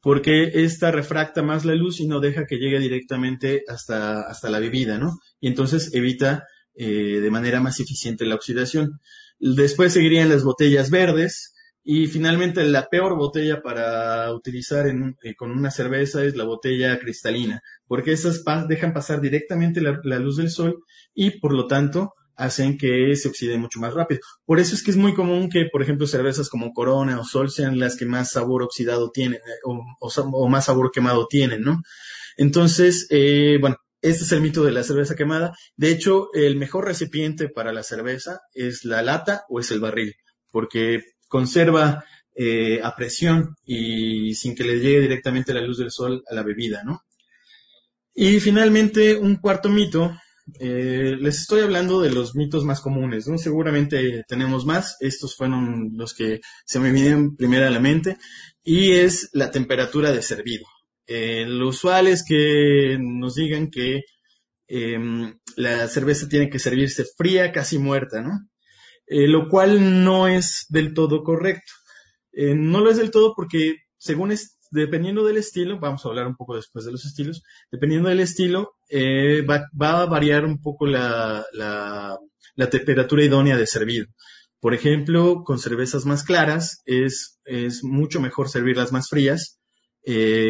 porque 0.00 0.50
esta 0.64 0.90
refracta 0.90 1.42
más 1.42 1.64
la 1.64 1.74
luz 1.74 2.00
y 2.00 2.06
no 2.06 2.20
deja 2.20 2.46
que 2.46 2.56
llegue 2.56 2.80
directamente 2.80 3.62
hasta, 3.68 4.22
hasta 4.22 4.50
la 4.50 4.58
bebida, 4.58 4.98
¿no? 4.98 5.18
Y 5.40 5.48
entonces 5.48 5.94
evita 5.94 6.44
eh, 6.74 7.20
de 7.20 7.30
manera 7.30 7.60
más 7.60 7.80
eficiente 7.80 8.26
la 8.26 8.34
oxidación. 8.34 9.00
Después 9.38 9.92
seguirían 9.92 10.28
las 10.28 10.44
botellas 10.44 10.90
verdes, 10.90 11.52
y 11.84 12.06
finalmente, 12.06 12.64
la 12.64 12.88
peor 12.88 13.16
botella 13.16 13.60
para 13.60 14.32
utilizar 14.32 14.86
en, 14.86 15.16
eh, 15.22 15.34
con 15.34 15.50
una 15.50 15.70
cerveza 15.70 16.24
es 16.24 16.36
la 16.36 16.44
botella 16.44 16.98
cristalina, 17.00 17.60
porque 17.88 18.12
esas 18.12 18.44
dejan 18.68 18.92
pasar 18.92 19.20
directamente 19.20 19.80
la, 19.80 20.18
luz 20.18 20.36
del 20.36 20.50
sol 20.50 20.84
y, 21.12 21.40
por 21.40 21.52
lo 21.52 21.66
tanto, 21.66 22.14
hacen 22.42 22.76
que 22.76 23.14
se 23.14 23.28
oxide 23.28 23.56
mucho 23.56 23.78
más 23.78 23.94
rápido. 23.94 24.20
Por 24.44 24.58
eso 24.58 24.74
es 24.74 24.82
que 24.82 24.90
es 24.90 24.96
muy 24.96 25.14
común 25.14 25.48
que, 25.48 25.66
por 25.70 25.82
ejemplo, 25.82 26.06
cervezas 26.06 26.48
como 26.48 26.72
Corona 26.72 27.20
o 27.20 27.24
Sol 27.24 27.50
sean 27.50 27.78
las 27.78 27.96
que 27.96 28.04
más 28.04 28.32
sabor 28.32 28.62
oxidado 28.62 29.10
tienen 29.10 29.38
eh, 29.38 29.60
o, 29.64 30.48
más 30.48 30.64
sabor 30.64 30.90
quemado 30.92 31.26
tienen, 31.28 31.62
¿no? 31.62 31.82
Entonces, 32.36 33.06
eh, 33.10 33.58
bueno, 33.60 33.76
este 34.00 34.24
es 34.24 34.32
el 34.32 34.40
mito 34.40 34.64
de 34.64 34.72
la 34.72 34.82
cerveza 34.82 35.14
quemada. 35.14 35.54
De 35.76 35.90
hecho, 35.90 36.32
el 36.34 36.56
mejor 36.56 36.86
recipiente 36.86 37.48
para 37.48 37.72
la 37.72 37.84
cerveza 37.84 38.40
es 38.54 38.84
la 38.84 39.02
lata 39.02 39.44
o 39.48 39.60
es 39.60 39.70
el 39.70 39.80
barril, 39.80 40.14
porque 40.50 41.02
conserva 41.28 42.04
eh, 42.34 42.80
a 42.82 42.96
presión 42.96 43.54
y 43.64 44.34
sin 44.34 44.56
que 44.56 44.64
le 44.64 44.80
llegue 44.80 45.00
directamente 45.02 45.54
la 45.54 45.60
luz 45.60 45.78
del 45.78 45.92
sol 45.92 46.24
a 46.28 46.34
la 46.34 46.42
bebida, 46.42 46.82
¿no? 46.82 47.04
Y 48.14 48.40
finalmente, 48.40 49.14
un 49.16 49.36
cuarto 49.36 49.68
mito, 49.68 50.12
eh, 50.58 51.16
les 51.18 51.40
estoy 51.40 51.60
hablando 51.60 52.00
de 52.00 52.10
los 52.10 52.34
mitos 52.34 52.64
más 52.64 52.80
comunes, 52.80 53.26
¿no? 53.28 53.38
Seguramente 53.38 54.22
tenemos 54.28 54.64
más, 54.64 54.96
estos 55.00 55.36
fueron 55.36 55.92
los 55.96 56.14
que 56.14 56.40
se 56.64 56.80
me 56.80 56.92
vinieron 56.92 57.36
primero 57.36 57.66
a 57.66 57.70
la 57.70 57.80
mente, 57.80 58.16
y 58.62 58.92
es 58.92 59.30
la 59.32 59.50
temperatura 59.50 60.12
de 60.12 60.22
servido. 60.22 60.64
Eh, 61.06 61.44
lo 61.46 61.68
usual 61.68 62.06
es 62.06 62.24
que 62.24 62.96
nos 63.00 63.34
digan 63.34 63.70
que 63.70 64.02
em, 64.68 65.38
la 65.56 65.88
cerveza 65.88 66.28
tiene 66.28 66.48
que 66.50 66.58
servirse 66.58 67.04
fría, 67.16 67.52
casi 67.52 67.78
muerta, 67.78 68.20
¿no? 68.22 68.48
Eh, 69.06 69.28
lo 69.28 69.48
cual 69.48 70.04
no 70.04 70.28
es 70.28 70.66
del 70.68 70.94
todo 70.94 71.22
correcto. 71.22 71.72
No 72.34 72.80
lo 72.80 72.90
es 72.90 72.96
del 72.96 73.10
todo 73.10 73.34
porque 73.36 73.76
según 73.98 74.32
es, 74.32 74.51
dependiendo 74.72 75.24
del 75.24 75.36
estilo, 75.36 75.78
vamos 75.78 76.04
a 76.04 76.08
hablar 76.08 76.26
un 76.26 76.36
poco 76.36 76.56
después 76.56 76.84
de 76.84 76.92
los 76.92 77.04
estilos, 77.04 77.42
dependiendo 77.70 78.08
del 78.08 78.20
estilo, 78.20 78.72
eh, 78.90 79.42
va, 79.42 79.68
a 80.02 80.06
variar 80.06 80.44
un 80.44 80.60
poco 80.60 80.86
la, 80.86 81.44
la, 81.52 82.18
temperatura 82.70 83.24
idónea 83.24 83.56
de 83.56 83.66
servido. 83.66 84.06
Por 84.60 84.74
ejemplo, 84.74 85.42
con 85.44 85.58
cervezas 85.58 86.06
más 86.06 86.24
claras 86.24 86.82
es, 86.84 87.38
mucho 87.82 88.20
mejor 88.20 88.48
servirlas 88.48 88.92
más 88.92 89.08
frías. 89.08 89.60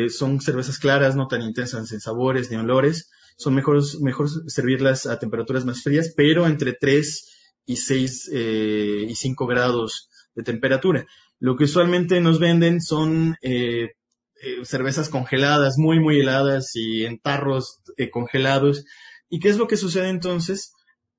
son 0.09 0.41
cervezas 0.41 0.79
claras, 0.79 1.17
no 1.17 1.29
tan 1.29 1.43
intensas 1.43 1.93
en 1.93 2.01
sabores 2.01 2.51
ni 2.51 2.57
olores. 2.57 3.11
Son 3.37 3.55
mejor, 3.55 3.83
mejor 4.03 4.29
servirlas 4.47 5.07
a 5.07 5.19
temperaturas 5.19 5.65
más 5.65 5.83
frías, 5.83 6.13
pero 6.17 6.47
entre 6.47 6.75
3 6.75 7.33
y 7.67 7.77
6 7.77 8.31
eh, 8.33 9.07
y 9.09 9.15
5 9.15 9.47
grados 9.47 10.09
de 10.35 10.43
temperatura. 10.43 11.07
Lo 11.39 11.57
que 11.57 11.65
usualmente 11.65 12.21
nos 12.21 12.39
venden 12.39 12.81
son 12.81 13.37
eh, 13.43 13.93
eh, 14.43 14.65
cervezas 14.65 15.09
congeladas, 15.09 15.79
muy, 15.79 16.01
muy 16.01 16.21
heladas 16.21 16.73
y 16.75 17.05
en 17.05 17.19
tarros 17.19 17.81
congelados. 18.11 18.85
¿Y 19.29 19.41
qué 19.41 19.49
es 19.49 19.57
lo 19.57 19.69
que 19.69 19.77
sucede 19.77 20.09
entonces? 20.09 20.73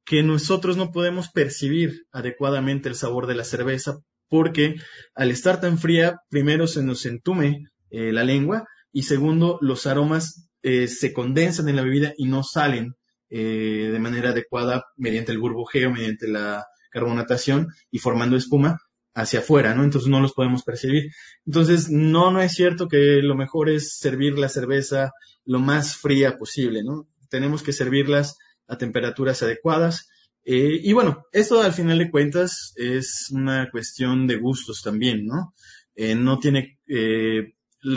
Que 0.05 0.21
nosotros 0.21 0.77
no 0.77 0.91
podemos 0.91 1.29
percibir 1.29 2.05
adecuadamente 2.11 2.89
el 2.89 2.95
sabor 2.95 3.27
de 3.27 3.35
la 3.35 3.43
cerveza 3.43 3.97
porque 4.27 4.75
al 5.15 5.31
estar 5.31 5.61
tan 5.61 5.77
fría, 5.77 6.17
primero 6.29 6.67
se 6.67 6.83
nos 6.83 7.05
entume 7.05 7.67
la 7.89 8.23
lengua 8.23 8.65
y 8.91 9.03
segundo, 9.03 9.59
los 9.61 9.85
aromas 9.85 10.49
se 10.63 11.13
condensan 11.13 11.69
en 11.69 11.75
la 11.75 11.83
bebida 11.83 12.13
y 12.17 12.25
no 12.25 12.41
salen 12.41 12.95
eh, 13.35 13.89
de 13.91 13.97
manera 13.97 14.29
adecuada 14.29 14.83
mediante 14.95 15.31
el 15.31 15.39
burbujeo, 15.39 15.89
mediante 15.89 16.27
la 16.27 16.67
carbonatación 16.91 17.67
y 17.89 17.97
formando 17.97 18.37
espuma 18.37 18.77
hacia 19.13 19.39
afuera, 19.39 19.75
¿no? 19.75 19.84
Entonces 19.84 20.10
no 20.10 20.20
los 20.20 20.34
podemos 20.34 20.63
percibir. 20.63 21.12
Entonces, 21.46 21.89
no, 21.89 22.32
no 22.32 22.41
es 22.41 22.53
cierto 22.53 22.88
que 22.88 23.22
lo 23.22 23.36
mejor 23.36 23.70
es 23.70 23.98
servir 23.98 24.38
la 24.38 24.50
cerveza 24.50 25.12
lo 25.46 25.60
más 25.60 25.96
fría 25.98 26.38
posible, 26.38 26.84
¿no? 26.84 27.08
Tenemos 27.29 27.63
que 27.63 27.74
servirlas 27.74 28.38
a 28.67 28.77
temperaturas 28.77 29.43
adecuadas. 29.43 30.10
Eh, 30.46 30.79
y 30.84 30.93
bueno, 30.93 31.25
esto 31.32 31.62
al 31.62 31.74
final 31.74 32.00
de 32.00 32.12
cuentas 32.12 32.74
es 32.75 33.27
una 33.32 33.70
cuestión 33.72 34.27
de 34.27 34.38
gustos 34.38 34.82
también, 34.82 35.25
¿no? 35.25 35.53
Eh, 35.96 36.15
no 36.15 36.39
tiene, 36.39 36.79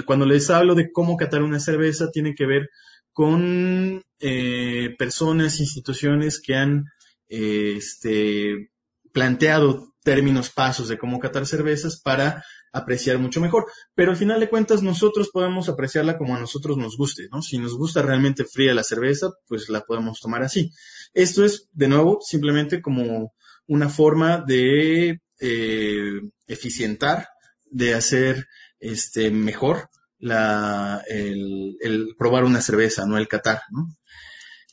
cuando 0.05 0.27
les 0.27 0.51
hablo 0.51 0.75
de 0.75 0.93
cómo 0.93 1.17
catar 1.17 1.43
una 1.43 1.61
cerveza, 1.61 2.11
tiene 2.11 2.35
que 2.35 2.47
ver 2.47 2.69
con 3.17 4.03
eh, 4.21 4.95
personas, 4.99 5.61
instituciones 5.61 6.39
que 6.39 6.55
han 6.55 6.85
eh, 7.29 7.75
este, 7.79 8.71
planteado 9.17 9.95
términos, 10.03 10.51
pasos 10.51 10.89
de 10.89 10.99
cómo 10.99 11.19
catar 11.19 11.47
cervezas 11.47 12.03
para 12.03 12.45
apreciar 12.71 13.19
mucho 13.19 13.41
mejor. 13.41 13.65
Pero 13.95 14.11
al 14.11 14.19
final 14.19 14.41
de 14.41 14.51
cuentas 14.51 14.83
nosotros 14.83 15.31
podemos 15.33 15.71
apreciarla 15.71 16.19
como 16.19 16.37
a 16.37 16.39
nosotros 16.39 16.77
nos 16.77 16.99
guste, 16.99 17.27
¿no? 17.33 17.41
Si 17.41 17.57
nos 17.57 17.79
gusta 17.79 18.03
realmente 18.03 18.45
fría 18.45 18.75
la 18.75 18.85
cerveza, 18.85 19.31
pues 19.49 19.71
la 19.71 19.81
podemos 19.81 20.21
tomar 20.21 20.43
así. 20.43 20.71
Esto 21.15 21.47
es, 21.47 21.71
de 21.73 21.89
nuevo, 21.89 22.19
simplemente 22.21 22.83
como 22.83 23.33
una 23.67 23.89
forma 23.89 24.45
de 24.47 25.23
eh, 25.41 26.21
eficientar, 26.47 27.29
de 27.71 27.95
hacer 27.95 28.47
este 28.79 29.31
mejor 29.31 29.89
la, 30.19 31.03
el, 31.09 32.15
probar 32.19 32.45
una 32.45 32.61
cerveza, 32.61 33.07
no 33.07 33.17
el 33.17 33.29
catar, 33.29 33.63
¿no? 33.71 33.89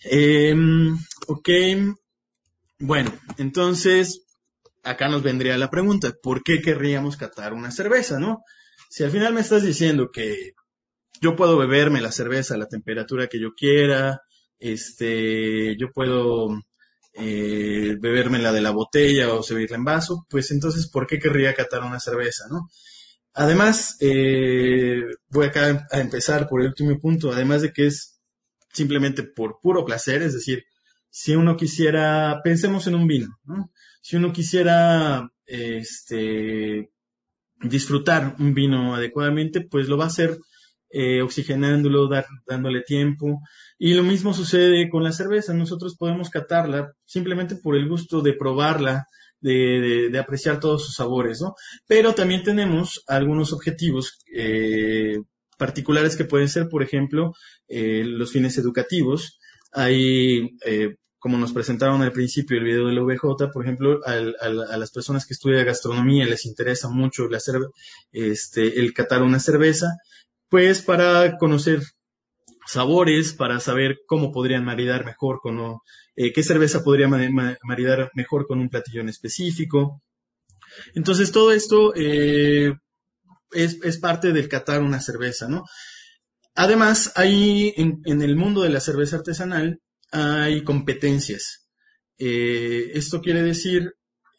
Em, 0.04 0.98
ok, 1.28 1.50
bueno, 2.80 3.14
entonces 3.38 4.24
acá 4.84 5.08
nos 5.08 5.24
vendría 5.24 5.58
la 5.58 5.70
pregunta, 5.70 6.14
¿por 6.22 6.44
qué 6.44 6.62
querríamos 6.62 7.18
catar 7.18 7.54
una 7.54 7.72
cerveza, 7.72 8.20
no? 8.20 8.44
Si 8.90 9.04
al 9.04 9.12
final 9.12 9.34
me 9.34 9.42
estás 9.42 9.64
diciendo 9.64 10.10
que 10.12 10.54
yo 11.22 11.36
puedo 11.36 11.58
beberme 11.58 12.02
la 12.02 12.12
cerveza 12.12 12.56
a 12.56 12.58
la 12.58 12.68
temperatura 12.68 13.28
que 13.28 13.40
yo 13.40 13.54
quiera, 13.54 14.22
este, 14.60 15.76
yo 15.78 15.92
puedo 15.92 16.50
eh, 17.14 17.96
bebérmela 18.00 18.52
de 18.52 18.62
la 18.62 18.72
botella 18.72 19.34
o 19.34 19.44
servirla 19.44 19.78
en 19.78 19.86
vaso, 19.86 20.26
pues 20.30 20.52
entonces, 20.52 20.90
¿por 20.90 21.08
qué 21.08 21.20
querría 21.20 21.54
catar 21.54 21.82
una 21.84 22.00
cerveza, 22.00 22.46
no? 22.50 22.70
Además, 23.34 23.98
eh, 24.00 25.02
voy 25.30 25.48
acá 25.48 25.88
a 25.92 26.00
empezar 26.00 26.48
por 26.48 26.62
el 26.62 26.68
último 26.68 27.00
punto, 27.00 27.32
además 27.32 27.62
de 27.62 27.72
que 27.72 27.88
es 27.88 28.20
simplemente 28.72 29.24
por 29.24 29.60
puro 29.62 29.86
placer, 29.86 30.22
es 30.22 30.34
decir, 30.34 30.66
si 31.10 31.36
uno 31.36 31.56
quisiera, 31.56 32.42
pensemos 32.44 32.88
en 32.88 32.96
un 32.96 33.08
vino, 33.08 33.28
¿no? 33.44 33.72
Si 34.04 34.18
uno 34.18 34.34
quisiera, 34.34 35.30
este, 35.46 36.90
disfrutar 37.62 38.36
un 38.38 38.54
vino 38.54 38.96
adecuadamente, 38.96 39.62
pues 39.62 39.88
lo 39.88 39.98
va 39.98 40.04
a 40.04 40.08
hacer 40.08 40.38
eh, 40.90 41.22
oxigenándolo, 41.22 42.10
dándole 42.46 42.82
tiempo. 42.82 43.40
Y 43.80 43.94
lo 43.94 44.04
mismo 44.04 44.34
sucede 44.34 44.90
con 44.90 45.06
la 45.06 45.14
cerveza. 45.14 45.54
Nosotros 45.54 45.96
podemos 45.98 46.30
catarla 46.30 46.92
simplemente 47.06 47.56
por 47.56 47.78
el 47.78 47.88
gusto 47.88 48.22
de 48.22 48.34
probarla, 48.34 49.08
de, 49.40 50.10
de, 50.12 50.20
apreciar 50.20 50.60
todos 50.60 50.86
sus 50.86 50.96
sabores, 50.96 51.40
¿no? 51.40 51.56
Pero 51.88 52.14
también 52.14 52.44
tenemos 52.44 53.06
algunos 53.08 53.54
objetivos 53.54 54.20
eh, 54.36 55.16
particulares 55.58 56.18
que 56.18 56.26
pueden 56.26 56.50
ser, 56.50 56.68
por 56.68 56.84
ejemplo, 56.84 57.32
eh, 57.70 58.04
los 58.06 58.34
fines 58.34 58.58
educativos. 58.58 59.40
Hay 59.72 60.58
como 61.24 61.38
nos 61.38 61.54
presentaron 61.54 62.02
al 62.02 62.12
principio 62.12 62.58
el 62.58 62.66
video 62.66 62.88
de 62.88 62.96
la 62.96 63.02
VJ, 63.02 63.50
por 63.54 63.64
ejemplo, 63.64 64.02
a 64.06 64.78
las 64.78 64.92
personas 64.92 65.26
que 65.26 65.34
estudian 65.34 65.66
gastronomía 65.66 66.26
les 66.26 66.46
interesa 66.46 66.90
mucho 66.90 67.30
este, 68.12 68.78
el 68.82 68.94
catar 68.94 69.22
una 69.22 69.40
cerveza, 69.40 69.88
pues 70.50 70.82
para 70.82 71.38
conocer 71.38 71.80
sabores, 72.68 73.32
para 73.32 73.62
saber 73.62 74.00
cómo 74.06 74.34
podrían 74.34 74.66
maridar 74.66 75.06
mejor 75.06 75.40
con, 75.40 75.78
eh, 76.18 76.34
qué 76.34 76.44
cerveza 76.44 76.84
podría 76.84 77.08
maridar 77.08 78.12
mejor 78.16 78.46
con 78.46 78.60
un 78.60 78.68
platillo 78.68 79.00
en 79.00 79.08
específico. 79.08 80.02
Entonces, 80.94 81.32
todo 81.32 81.54
esto 81.54 81.94
eh, 81.96 82.74
es, 83.54 83.98
parte 84.00 84.34
del 84.34 84.50
catar 84.50 84.82
una 84.82 85.00
cerveza, 85.00 85.48
¿no? 85.48 85.64
Además, 86.54 87.14
en, 87.16 88.02
en 88.04 88.22
el 88.22 88.36
mundo 88.36 88.62
de 88.64 88.72
la 88.72 88.82
cerveza 88.82 89.16
artesanal, 89.16 89.80
hay 90.14 90.64
competencias. 90.64 91.68
Eh, 92.20 92.92
esto 92.94 93.20
quiere 93.20 93.42
decir, 93.42 93.96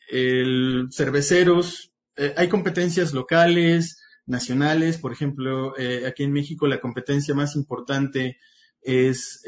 el 0.09 0.88
cerveceros, 0.93 1.93
eh, 2.16 2.33
hay 2.37 2.49
competencias 2.49 3.12
locales, 3.12 4.00
nacionales, 4.26 4.99
por 4.99 5.12
ejemplo, 5.12 5.76
eh, 5.76 6.07
aquí 6.07 6.23
en 6.23 6.33
México 6.33 6.69
la 6.69 6.81
competencia 6.81 7.35
más 7.35 7.57
importante 7.57 8.38
es 8.81 9.40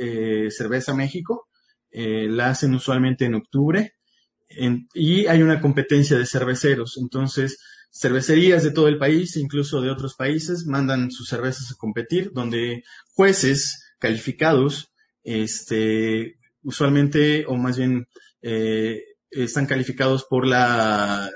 Cerveza 0.51 0.95
México, 0.95 1.49
la 1.93 2.49
hacen 2.49 2.75
usualmente 2.75 3.27
en 3.27 3.35
octubre, 3.35 3.93
y 4.95 5.27
hay 5.27 5.43
una 5.43 5.61
competencia 5.61 6.17
de 6.17 6.25
cerveceros, 6.25 6.97
entonces 6.97 7.59
cervecerías 7.93 8.65
de 8.65 8.71
todo 8.71 8.89
el 8.89 8.97
país, 8.97 9.37
incluso 9.37 9.83
de 9.83 9.91
otros 9.91 10.15
países, 10.15 10.65
mandan 10.65 11.11
sus 11.11 11.29
cervezas 11.29 11.71
a 11.71 11.77
competir, 11.77 12.33
donde 12.33 12.83
jueces 13.15 13.95
calificados 13.99 14.91
este, 15.27 16.39
usualmente, 16.63 17.45
o 17.47 17.57
más 17.57 17.77
bien, 17.77 18.07
eh, 18.43 19.03
están 19.31 19.67
calificados 19.67 20.25
por 20.25 20.47
la, 20.47 21.29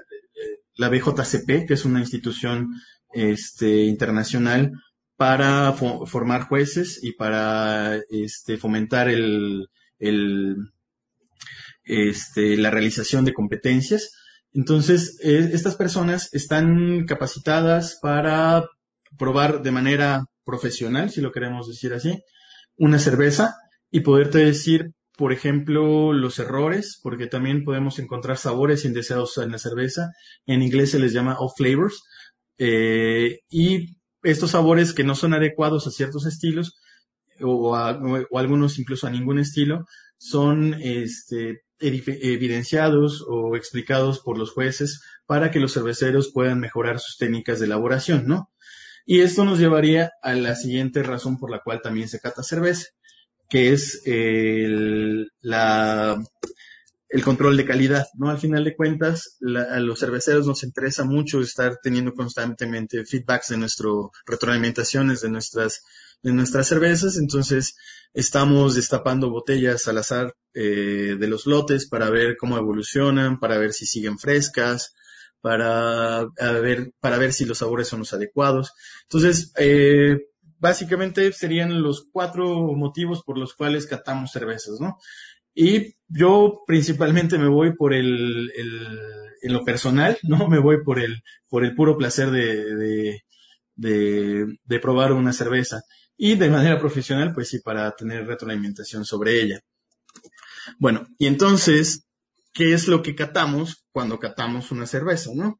la 0.76 0.88
BJCP, 0.88 1.66
que 1.66 1.74
es 1.74 1.84
una 1.84 1.98
institución 1.98 2.68
este, 3.12 3.82
internacional 3.82 4.72
para 5.16 5.72
formar 5.72 6.42
jueces 6.42 7.00
y 7.02 7.12
para 7.12 8.00
este, 8.08 8.56
fomentar 8.56 9.08
el, 9.08 9.68
este, 11.84 12.56
la 12.56 12.70
realización 12.70 13.24
de 13.24 13.34
competencias. 13.34 14.12
Entonces, 14.52 15.18
eh, 15.22 15.50
estas 15.52 15.74
personas 15.76 16.32
están 16.32 17.04
capacitadas 17.06 17.98
para 18.00 18.64
probar 19.18 19.62
de 19.62 19.72
manera 19.72 20.24
profesional, 20.44 21.10
si 21.10 21.20
lo 21.20 21.32
queremos 21.32 21.68
decir 21.68 21.92
así, 21.92 22.22
una 22.76 22.98
cerveza 22.98 23.56
y 23.90 24.00
poderte 24.00 24.38
decir, 24.38 24.92
por 25.16 25.32
ejemplo, 25.32 26.12
los 26.12 26.38
errores, 26.38 26.98
porque 27.02 27.26
también 27.26 27.64
podemos 27.64 27.98
encontrar 27.98 28.38
sabores 28.38 28.84
indeseados 28.84 29.36
en 29.38 29.52
la 29.52 29.58
cerveza. 29.58 30.10
En 30.46 30.62
inglés 30.62 30.92
se 30.92 30.98
les 30.98 31.12
llama 31.12 31.36
off 31.38 31.54
flavors. 31.56 32.02
Eh, 32.58 33.40
y 33.50 33.96
estos 34.22 34.52
sabores 34.52 34.92
que 34.92 35.04
no 35.04 35.14
son 35.14 35.34
adecuados 35.34 35.86
a 35.86 35.90
ciertos 35.90 36.26
estilos, 36.26 36.78
o, 37.42 37.76
o 38.30 38.38
algunos 38.38 38.78
incluso 38.78 39.06
a 39.06 39.10
ningún 39.10 39.38
estilo, 39.38 39.84
son 40.18 40.74
este, 40.80 41.62
evidenciados 41.80 43.24
o 43.26 43.56
explicados 43.56 44.20
por 44.20 44.38
los 44.38 44.52
jueces 44.52 45.02
para 45.26 45.50
que 45.50 45.60
los 45.60 45.72
cerveceros 45.72 46.30
puedan 46.32 46.60
mejorar 46.60 46.98
sus 47.00 47.16
técnicas 47.16 47.58
de 47.58 47.66
elaboración, 47.66 48.26
¿no? 48.26 48.50
Y 49.06 49.20
esto 49.20 49.44
nos 49.44 49.58
llevaría 49.58 50.12
a 50.22 50.34
la 50.34 50.54
siguiente 50.54 51.02
razón 51.02 51.38
por 51.38 51.50
la 51.50 51.60
cual 51.60 51.80
también 51.82 52.08
se 52.08 52.20
cata 52.20 52.42
cerveza 52.42 52.86
que 53.50 53.72
es 53.72 54.00
el, 54.06 55.30
la, 55.40 56.22
el 57.08 57.24
control 57.24 57.56
de 57.56 57.64
calidad, 57.64 58.06
¿no? 58.14 58.30
Al 58.30 58.38
final 58.38 58.62
de 58.62 58.76
cuentas, 58.76 59.36
a 59.70 59.80
los 59.80 59.98
cerveceros 59.98 60.46
nos 60.46 60.62
interesa 60.62 61.04
mucho 61.04 61.40
estar 61.40 61.78
teniendo 61.82 62.14
constantemente 62.14 63.04
feedbacks 63.04 63.48
de 63.48 63.56
nuestro, 63.56 64.12
retroalimentaciones 64.24 65.20
de 65.20 65.28
nuestras, 65.28 65.82
de 66.22 66.32
nuestras 66.32 66.68
cervezas, 66.68 67.18
entonces 67.18 67.74
estamos 68.14 68.76
destapando 68.76 69.30
botellas 69.30 69.88
al 69.88 69.98
azar 69.98 70.34
eh, 70.54 71.16
de 71.18 71.26
los 71.26 71.46
lotes 71.46 71.88
para 71.88 72.08
ver 72.10 72.36
cómo 72.38 72.56
evolucionan, 72.56 73.40
para 73.40 73.58
ver 73.58 73.72
si 73.72 73.86
siguen 73.86 74.16
frescas, 74.16 74.94
para 75.40 76.26
ver, 76.38 76.92
para 77.00 77.18
ver 77.18 77.32
si 77.32 77.44
los 77.44 77.58
sabores 77.58 77.88
son 77.88 78.00
los 78.00 78.12
adecuados. 78.12 78.72
Entonces, 79.02 79.52
eh, 79.56 80.29
básicamente 80.60 81.32
serían 81.32 81.82
los 81.82 82.06
cuatro 82.12 82.44
motivos 82.74 83.22
por 83.24 83.36
los 83.36 83.54
cuales 83.54 83.86
catamos 83.86 84.30
cervezas, 84.30 84.78
¿no? 84.80 84.96
Y 85.54 85.96
yo 86.06 86.62
principalmente 86.66 87.38
me 87.38 87.48
voy 87.48 87.74
por 87.74 87.92
el, 87.92 88.52
el 88.56 88.88
en 89.42 89.52
lo 89.52 89.64
personal, 89.64 90.18
¿no? 90.22 90.48
Me 90.48 90.58
voy 90.58 90.84
por 90.84 91.00
el, 91.00 91.22
por 91.48 91.64
el 91.64 91.74
puro 91.74 91.96
placer 91.96 92.30
de, 92.30 92.74
de, 92.76 93.22
de, 93.74 94.58
de 94.62 94.78
probar 94.78 95.12
una 95.12 95.32
cerveza. 95.32 95.82
Y 96.16 96.36
de 96.36 96.50
manera 96.50 96.78
profesional, 96.78 97.32
pues 97.32 97.48
sí, 97.48 97.60
para 97.60 97.90
tener 97.92 98.26
retroalimentación 98.26 99.06
sobre 99.06 99.40
ella. 99.40 99.60
Bueno, 100.78 101.06
y 101.18 101.26
entonces, 101.26 102.06
¿qué 102.52 102.74
es 102.74 102.86
lo 102.86 103.02
que 103.02 103.14
catamos 103.14 103.86
cuando 103.90 104.18
catamos 104.18 104.70
una 104.70 104.86
cerveza, 104.86 105.30
no? 105.34 105.58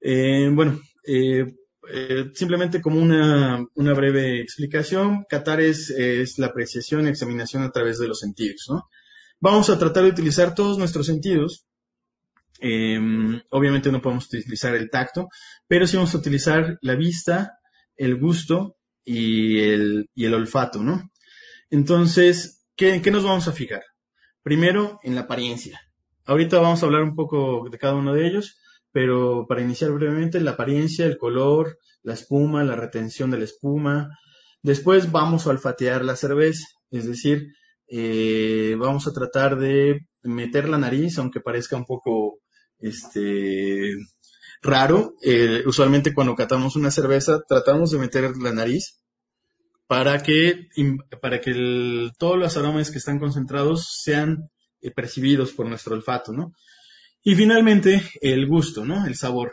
Eh, 0.00 0.50
bueno, 0.52 0.78
eh, 1.06 1.46
eh, 1.92 2.30
simplemente 2.34 2.80
como 2.80 3.00
una, 3.00 3.64
una, 3.74 3.94
breve 3.94 4.40
explicación, 4.40 5.24
Qatar 5.28 5.60
es, 5.60 5.90
es, 5.90 6.38
la 6.38 6.46
apreciación 6.46 7.06
y 7.06 7.10
examinación 7.10 7.62
a 7.62 7.70
través 7.70 7.98
de 7.98 8.08
los 8.08 8.20
sentidos, 8.20 8.66
¿no? 8.68 8.88
Vamos 9.40 9.68
a 9.70 9.78
tratar 9.78 10.04
de 10.04 10.10
utilizar 10.10 10.54
todos 10.54 10.78
nuestros 10.78 11.06
sentidos. 11.06 11.66
Em, 12.58 13.40
obviamente 13.50 13.92
no 13.92 14.00
podemos 14.00 14.26
utilizar 14.26 14.74
el 14.74 14.88
tacto, 14.90 15.28
pero 15.66 15.86
sí 15.86 15.96
vamos 15.96 16.14
a 16.14 16.18
utilizar 16.18 16.78
la 16.80 16.94
vista, 16.94 17.58
el 17.96 18.18
gusto 18.18 18.76
y 19.04 19.60
el, 19.60 20.08
y 20.14 20.24
el 20.24 20.34
olfato, 20.34 20.82
¿no? 20.82 21.10
Entonces, 21.70 22.66
¿qué, 22.76 23.02
¿qué 23.02 23.10
nos 23.10 23.24
vamos 23.24 23.46
a 23.46 23.52
fijar? 23.52 23.82
Primero, 24.42 24.98
en 25.02 25.14
la 25.14 25.22
apariencia. 25.22 25.80
Ahorita 26.24 26.58
vamos 26.58 26.82
a 26.82 26.86
hablar 26.86 27.02
un 27.02 27.14
poco 27.14 27.68
de 27.70 27.78
cada 27.78 27.94
uno 27.94 28.14
de 28.14 28.26
ellos, 28.26 28.58
pero 28.96 29.44
para 29.46 29.60
iniciar 29.60 29.90
brevemente, 29.92 30.40
la 30.40 30.52
apariencia, 30.52 31.04
el 31.04 31.18
color, 31.18 31.78
la 32.02 32.14
espuma, 32.14 32.64
la 32.64 32.76
retención 32.76 33.30
de 33.30 33.36
la 33.36 33.44
espuma. 33.44 34.08
Después 34.62 35.12
vamos 35.12 35.46
a 35.46 35.50
olfatear 35.50 36.02
la 36.02 36.16
cerveza, 36.16 36.64
es 36.90 37.06
decir, 37.06 37.48
eh, 37.88 38.74
vamos 38.78 39.06
a 39.06 39.12
tratar 39.12 39.58
de 39.58 40.06
meter 40.22 40.70
la 40.70 40.78
nariz, 40.78 41.18
aunque 41.18 41.42
parezca 41.42 41.76
un 41.76 41.84
poco 41.84 42.38
este, 42.78 43.96
raro. 44.62 45.12
Eh, 45.22 45.62
usualmente 45.66 46.14
cuando 46.14 46.34
catamos 46.34 46.74
una 46.74 46.90
cerveza 46.90 47.42
tratamos 47.46 47.90
de 47.90 47.98
meter 47.98 48.34
la 48.38 48.54
nariz 48.54 49.02
para 49.86 50.22
que, 50.22 50.68
para 51.20 51.42
que 51.42 52.08
todos 52.18 52.38
los 52.38 52.56
aromas 52.56 52.90
que 52.90 52.96
están 52.96 53.18
concentrados 53.18 53.88
sean 54.02 54.48
eh, 54.80 54.90
percibidos 54.90 55.52
por 55.52 55.66
nuestro 55.66 55.94
olfato, 55.94 56.32
¿no? 56.32 56.54
Y 57.26 57.34
finalmente, 57.34 58.08
el 58.20 58.46
gusto, 58.46 58.84
¿no? 58.84 59.04
El 59.04 59.16
sabor. 59.16 59.50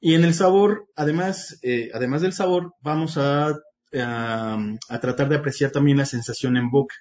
Y 0.00 0.14
en 0.14 0.24
el 0.24 0.34
sabor, 0.34 0.88
además, 0.96 1.60
eh, 1.62 1.88
además 1.94 2.22
del 2.22 2.32
sabor, 2.32 2.72
vamos 2.80 3.18
a, 3.18 3.54
a, 3.92 5.00
tratar 5.00 5.28
de 5.28 5.36
apreciar 5.36 5.70
también 5.70 5.98
la 5.98 6.06
sensación 6.06 6.56
en 6.56 6.72
boca. 6.72 6.96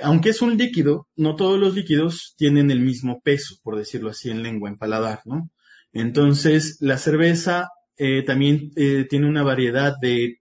Aunque 0.00 0.28
es 0.28 0.42
un 0.42 0.56
líquido, 0.56 1.08
no 1.16 1.34
todos 1.34 1.58
los 1.58 1.74
líquidos 1.74 2.36
tienen 2.38 2.70
el 2.70 2.78
mismo 2.78 3.20
peso, 3.20 3.56
por 3.64 3.76
decirlo 3.76 4.10
así, 4.10 4.30
en 4.30 4.44
lengua, 4.44 4.70
en 4.70 4.78
paladar, 4.78 5.22
¿no? 5.24 5.50
Entonces, 5.92 6.76
la 6.78 6.96
cerveza 6.96 7.66
eh, 7.96 8.22
también 8.22 8.70
eh, 8.76 9.08
tiene 9.10 9.26
una 9.26 9.42
variedad 9.42 9.94
de 10.00 10.38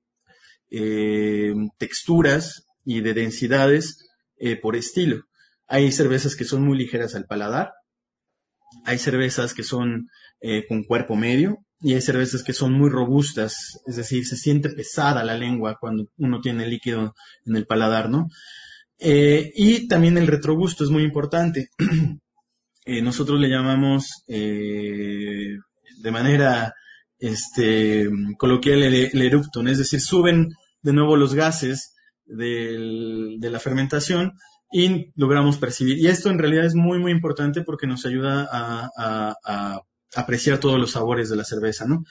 texturas 1.79 2.67
y 2.85 3.01
de 3.01 3.15
densidades 3.15 3.97
eh, 4.37 4.57
por 4.57 4.75
estilo. 4.75 5.23
Hay 5.65 5.91
cervezas 5.91 6.35
que 6.35 6.45
son 6.45 6.61
muy 6.61 6.77
ligeras 6.77 7.15
al 7.15 7.25
paladar, 7.25 7.71
hay 8.85 8.97
cervezas 8.97 9.53
que 9.53 9.63
son 9.63 10.09
eh, 10.39 10.65
con 10.67 10.83
cuerpo 10.83 11.15
medio 11.15 11.59
y 11.79 11.93
hay 11.93 12.01
cervezas 12.01 12.43
que 12.43 12.53
son 12.53 12.73
muy 12.73 12.89
robustas, 12.89 13.79
es 13.85 13.95
decir, 13.95 14.25
se 14.25 14.37
siente 14.37 14.69
pesada 14.69 15.23
la 15.23 15.35
lengua 15.37 15.77
cuando 15.79 16.07
uno 16.17 16.39
tiene 16.41 16.67
líquido 16.67 17.15
en 17.45 17.55
el 17.55 17.65
paladar, 17.65 18.09
¿no? 18.09 18.27
Eh, 18.99 19.51
y 19.55 19.87
también 19.87 20.17
el 20.17 20.27
retrogusto 20.27 20.83
es 20.83 20.91
muy 20.91 21.03
importante. 21.03 21.69
nosotros 22.85 23.39
le 23.39 23.49
llamamos 23.49 24.23
de 24.27 26.11
manera 26.11 26.73
este, 27.19 28.09
coloquial 28.37 28.83
el, 28.83 28.93
el 29.13 29.67
es 29.67 29.77
decir, 29.77 30.01
suben 30.01 30.49
de 30.81 30.93
nuevo 30.93 31.15
los 31.15 31.33
gases 31.33 31.93
de 32.25 33.37
la 33.39 33.59
fermentación 33.59 34.33
y 34.71 35.11
logramos 35.15 35.57
percibir. 35.57 35.97
Y 35.97 36.07
esto 36.07 36.29
en 36.29 36.39
realidad 36.39 36.65
es 36.65 36.75
muy, 36.75 36.97
muy 36.97 37.11
importante 37.11 37.61
porque 37.61 37.87
nos 37.87 38.05
ayuda 38.05 38.47
a, 38.51 39.81
apreciar 40.13 40.59
todos 40.59 40.77
los 40.77 40.91
sabores 40.91 41.29
de 41.29 41.37
la 41.37 41.45
cerveza, 41.45 41.85
¿no? 41.85 42.03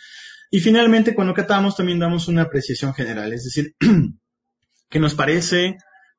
Y 0.51 0.61
finalmente, 0.61 1.14
cuando 1.14 1.35
catamos, 1.35 1.77
también 1.77 1.99
damos 1.99 2.29
una 2.29 2.42
apreciación 2.42 2.94
general, 2.94 3.33
es 3.33 3.44
decir, 3.44 3.75
qué 4.88 4.99
nos 4.99 5.14
parece, 5.14 5.77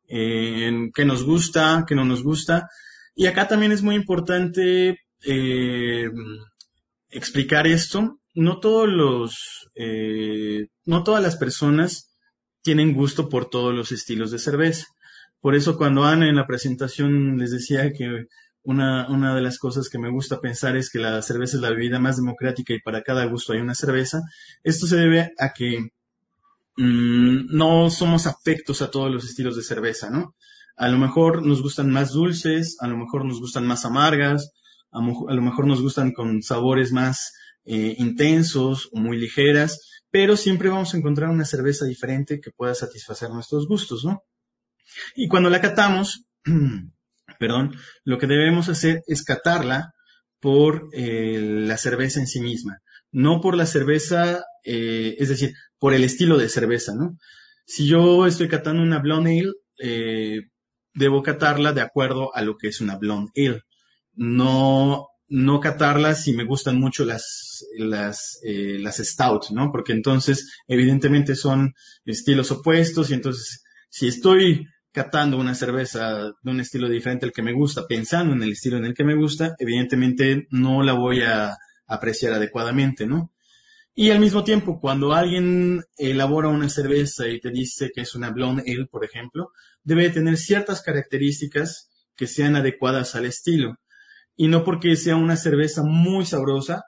eh, 0.07 0.89
qué 0.93 1.05
nos 1.05 1.23
gusta, 1.23 1.83
qué 1.87 1.95
no 1.95 2.05
nos 2.05 2.23
gusta. 2.23 2.69
Y 3.15 3.25
acá 3.25 3.47
también 3.47 3.71
es 3.71 3.81
muy 3.81 3.95
importante 3.95 4.99
eh, 5.25 6.09
explicar 7.09 7.67
esto. 7.67 8.19
No 8.33 8.59
todos 8.59 8.87
los, 8.87 9.69
eh, 9.75 10.67
no 10.85 11.03
todas 11.03 11.21
las 11.23 11.35
personas 11.35 12.15
tienen 12.61 12.93
gusto 12.93 13.27
por 13.27 13.49
todos 13.49 13.73
los 13.73 13.91
estilos 13.91 14.31
de 14.31 14.39
cerveza. 14.39 14.85
Por 15.41 15.55
eso 15.55 15.75
cuando 15.77 16.03
Ana 16.03 16.29
en 16.29 16.35
la 16.35 16.47
presentación 16.47 17.37
les 17.37 17.51
decía 17.51 17.91
que 17.91 18.27
una, 18.63 19.09
una 19.09 19.35
de 19.35 19.41
las 19.41 19.57
cosas 19.57 19.89
que 19.89 19.97
me 19.97 20.11
gusta 20.11 20.39
pensar 20.39 20.77
es 20.77 20.91
que 20.91 20.99
la 20.99 21.21
cerveza 21.23 21.57
es 21.57 21.63
la 21.63 21.71
bebida 21.71 21.99
más 21.99 22.17
democrática 22.17 22.73
y 22.73 22.81
para 22.81 23.01
cada 23.01 23.25
gusto 23.25 23.53
hay 23.53 23.59
una 23.59 23.73
cerveza, 23.73 24.21
esto 24.63 24.85
se 24.85 24.97
debe 24.97 25.31
a 25.39 25.51
que 25.51 25.89
mm, 26.77 27.55
no 27.55 27.89
somos 27.89 28.27
afectos 28.27 28.81
a 28.83 28.91
todos 28.91 29.11
los 29.11 29.25
estilos 29.25 29.55
de 29.55 29.63
cerveza, 29.63 30.11
¿no? 30.11 30.35
A 30.77 30.87
lo 30.87 30.97
mejor 30.97 31.45
nos 31.45 31.61
gustan 31.61 31.91
más 31.91 32.11
dulces, 32.13 32.77
a 32.79 32.87
lo 32.87 32.97
mejor 32.97 33.25
nos 33.25 33.39
gustan 33.39 33.65
más 33.65 33.83
amargas, 33.83 34.51
a, 34.91 34.99
lo 35.01 35.41
mejor 35.41 35.65
nos 35.67 35.81
gustan 35.81 36.11
con 36.11 36.41
sabores 36.43 36.91
más 36.91 37.33
eh, 37.65 37.95
intensos 37.97 38.89
o 38.91 38.99
muy 38.99 39.17
ligeras, 39.17 40.03
pero 40.11 40.37
siempre 40.37 40.69
vamos 40.69 40.93
a 40.93 40.97
encontrar 40.97 41.29
una 41.29 41.45
cerveza 41.45 41.85
diferente 41.85 42.39
que 42.39 42.51
pueda 42.51 42.75
satisfacer 42.75 43.29
nuestros 43.31 43.67
gustos, 43.67 44.05
¿no? 44.05 44.23
Y 45.15 45.27
cuando 45.27 45.49
la 45.49 45.61
catamos, 45.61 46.25
perdón, 47.39 47.75
lo 48.03 48.17
que 48.17 48.27
debemos 48.27 48.69
hacer 48.69 49.01
es 49.07 49.23
catarla 49.23 49.93
por 50.41 50.89
eh, 50.91 51.39
la 51.39 51.77
cerveza 51.77 52.19
en 52.19 52.27
sí 52.27 52.41
misma, 52.41 52.79
no 53.11 53.39
por 53.39 53.55
la 53.55 53.65
cerveza, 53.65 54.43
eh, 54.65 55.15
es 55.19 55.29
decir, 55.29 55.53
por 55.79 55.93
el 55.93 56.03
estilo 56.03 56.37
de 56.37 56.49
cerveza, 56.49 56.93
¿no? 56.95 57.17
Si 57.65 57.87
yo 57.87 58.25
estoy 58.25 58.49
catando 58.49 58.81
una 58.81 58.99
blonde 58.99 59.39
ale, 59.39 59.53
eh, 59.77 60.41
debo 60.93 61.23
catarla 61.23 61.73
de 61.73 61.81
acuerdo 61.81 62.35
a 62.35 62.41
lo 62.41 62.57
que 62.57 62.67
es 62.67 62.81
una 62.81 62.97
blonde 62.97 63.31
ale, 63.37 63.61
no 64.13 65.07
no 65.33 65.61
catarlas 65.61 66.23
si 66.25 66.33
me 66.33 66.43
gustan 66.43 66.77
mucho 66.77 67.05
las, 67.05 67.65
las, 67.77 68.41
las 68.43 68.97
stout, 68.97 69.51
¿no? 69.51 69.71
Porque 69.71 69.93
entonces, 69.93 70.51
evidentemente 70.67 71.35
son 71.35 71.73
estilos 72.03 72.51
opuestos 72.51 73.09
y 73.09 73.13
entonces, 73.13 73.63
si 73.89 74.09
estoy 74.09 74.67
catando 74.91 75.37
una 75.37 75.55
cerveza 75.55 76.31
de 76.41 76.51
un 76.51 76.59
estilo 76.59 76.89
diferente 76.89 77.25
al 77.25 77.31
que 77.31 77.41
me 77.41 77.53
gusta, 77.53 77.87
pensando 77.87 78.33
en 78.33 78.43
el 78.43 78.51
estilo 78.51 78.77
en 78.77 78.85
el 78.85 78.93
que 78.93 79.03
me 79.03 79.15
gusta, 79.15 79.55
evidentemente 79.59 80.47
no 80.51 80.83
la 80.83 80.93
voy 80.93 81.21
a 81.21 81.57
apreciar 81.87 82.33
adecuadamente, 82.33 83.05
¿no? 83.05 83.31
Y 83.93 84.09
al 84.11 84.19
mismo 84.19 84.43
tiempo, 84.43 84.79
cuando 84.79 85.13
alguien 85.13 85.83
elabora 85.97 86.47
una 86.47 86.69
cerveza 86.69 87.27
y 87.27 87.39
te 87.39 87.51
dice 87.51 87.91
que 87.93 88.01
es 88.01 88.15
una 88.15 88.31
blonde 88.31 88.63
ale, 88.65 88.85
por 88.87 89.03
ejemplo, 89.03 89.51
debe 89.83 90.09
tener 90.09 90.37
ciertas 90.37 90.81
características 90.81 91.89
que 92.15 92.27
sean 92.27 92.55
adecuadas 92.55 93.15
al 93.15 93.25
estilo 93.25 93.75
y 94.35 94.47
no 94.47 94.63
porque 94.63 94.95
sea 94.95 95.15
una 95.17 95.35
cerveza 95.35 95.83
muy 95.83 96.25
sabrosa, 96.25 96.83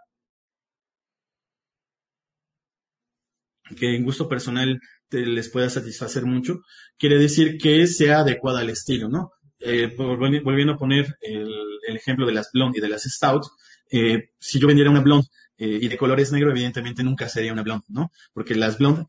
que 3.77 3.95
en 3.95 4.03
gusto 4.03 4.29
personal 4.29 4.79
les 5.13 5.49
pueda 5.49 5.69
satisfacer 5.69 6.25
mucho, 6.25 6.61
quiere 6.97 7.17
decir 7.17 7.57
que 7.57 7.85
sea 7.87 8.19
adecuada 8.19 8.61
al 8.61 8.69
estilo, 8.69 9.09
¿no? 9.09 9.31
Eh, 9.59 9.93
volviendo 9.95 10.73
a 10.73 10.77
poner 10.77 11.15
el, 11.21 11.49
ejemplo 11.95 12.25
de 12.25 12.33
las 12.33 12.49
blonde 12.51 12.79
y 12.79 12.81
de 12.81 12.89
las 12.89 13.03
stout, 13.03 13.43
eh, 13.91 14.29
si 14.39 14.59
yo 14.59 14.67
vendiera 14.67 14.89
una 14.89 15.01
blonde 15.01 15.27
eh, 15.57 15.79
y 15.81 15.87
de 15.87 15.97
colores 15.97 16.31
negro, 16.31 16.51
evidentemente 16.51 17.03
nunca 17.03 17.29
sería 17.29 17.53
una 17.53 17.63
blonde, 17.63 17.85
¿no? 17.89 18.11
Porque 18.33 18.55
las 18.55 18.77
blonde 18.77 19.05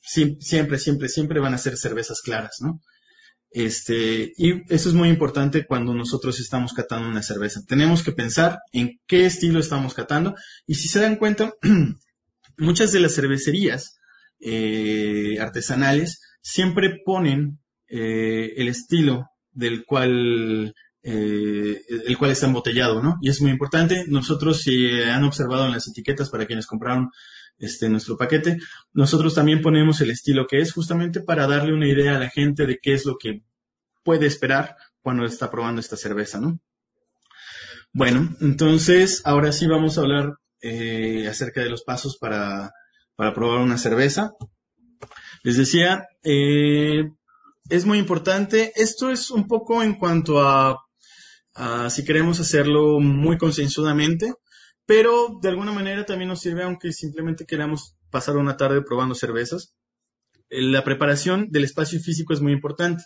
siempre, 0.00 0.78
siempre, 0.78 1.08
siempre 1.08 1.40
van 1.40 1.54
a 1.54 1.58
ser 1.58 1.76
cervezas 1.76 2.20
claras, 2.22 2.56
¿no? 2.60 2.80
Este, 3.50 4.32
y 4.36 4.62
eso 4.72 4.88
es 4.88 4.94
muy 4.94 5.08
importante 5.08 5.66
cuando 5.66 5.92
nosotros 5.92 6.38
estamos 6.38 6.72
catando 6.72 7.08
una 7.08 7.22
cerveza. 7.22 7.60
Tenemos 7.66 8.02
que 8.02 8.12
pensar 8.12 8.60
en 8.72 9.00
qué 9.06 9.26
estilo 9.26 9.58
estamos 9.58 9.92
catando. 9.92 10.34
Y 10.66 10.76
si 10.76 10.88
se 10.88 11.00
dan 11.00 11.16
cuenta, 11.16 11.52
muchas 12.58 12.92
de 12.92 13.00
las 13.00 13.14
cervecerías 13.14 13.99
eh, 14.40 15.38
artesanales 15.40 16.20
siempre 16.40 17.00
ponen 17.04 17.60
eh, 17.88 18.54
el 18.56 18.68
estilo 18.68 19.26
del 19.52 19.84
cual 19.84 20.74
eh, 21.02 21.80
el 22.06 22.18
cual 22.18 22.30
está 22.30 22.46
embotellado, 22.46 23.02
¿no? 23.02 23.16
Y 23.22 23.30
es 23.30 23.40
muy 23.40 23.50
importante. 23.50 24.04
Nosotros, 24.08 24.60
si 24.62 25.00
han 25.02 25.24
observado 25.24 25.66
en 25.66 25.72
las 25.72 25.88
etiquetas 25.88 26.30
para 26.30 26.46
quienes 26.46 26.66
compraron 26.66 27.10
este, 27.60 27.88
nuestro 27.88 28.16
paquete. 28.16 28.58
Nosotros 28.92 29.34
también 29.34 29.60
ponemos 29.60 30.00
el 30.00 30.10
estilo 30.10 30.46
que 30.46 30.60
es 30.60 30.72
justamente 30.72 31.20
para 31.20 31.46
darle 31.46 31.74
una 31.74 31.88
idea 31.88 32.16
a 32.16 32.18
la 32.18 32.30
gente 32.30 32.66
de 32.66 32.78
qué 32.82 32.94
es 32.94 33.04
lo 33.04 33.16
que 33.18 33.42
puede 34.02 34.26
esperar 34.26 34.76
cuando 35.02 35.24
está 35.24 35.50
probando 35.50 35.80
esta 35.80 35.96
cerveza, 35.96 36.40
¿no? 36.40 36.58
Bueno, 37.92 38.34
entonces 38.40 39.20
ahora 39.24 39.52
sí 39.52 39.66
vamos 39.66 39.98
a 39.98 40.00
hablar 40.00 40.34
eh, 40.62 41.26
acerca 41.28 41.62
de 41.62 41.70
los 41.70 41.82
pasos 41.82 42.16
para, 42.18 42.72
para, 43.20 43.34
probar 43.34 43.60
una 43.60 43.78
cerveza. 43.78 44.32
Les 45.42 45.56
decía, 45.56 46.06
eh, 46.22 47.04
es 47.68 47.84
muy 47.86 47.98
importante. 47.98 48.72
Esto 48.76 49.10
es 49.10 49.30
un 49.30 49.46
poco 49.46 49.82
en 49.82 49.94
cuanto 49.94 50.40
a, 50.40 50.78
si 51.90 52.04
queremos 52.04 52.40
hacerlo 52.40 53.00
muy 53.00 53.36
concienzudamente 53.36 54.32
pero 54.90 55.38
de 55.40 55.48
alguna 55.48 55.70
manera 55.70 56.04
también 56.04 56.30
nos 56.30 56.40
sirve 56.40 56.64
aunque 56.64 56.90
simplemente 56.90 57.46
queramos 57.46 57.94
pasar 58.10 58.36
una 58.36 58.56
tarde 58.56 58.82
probando 58.82 59.14
cervezas. 59.14 59.72
Eh, 60.48 60.62
la 60.62 60.82
preparación 60.82 61.48
del 61.52 61.62
espacio 61.62 62.00
físico 62.00 62.32
es 62.32 62.40
muy 62.40 62.50
importante. 62.50 63.04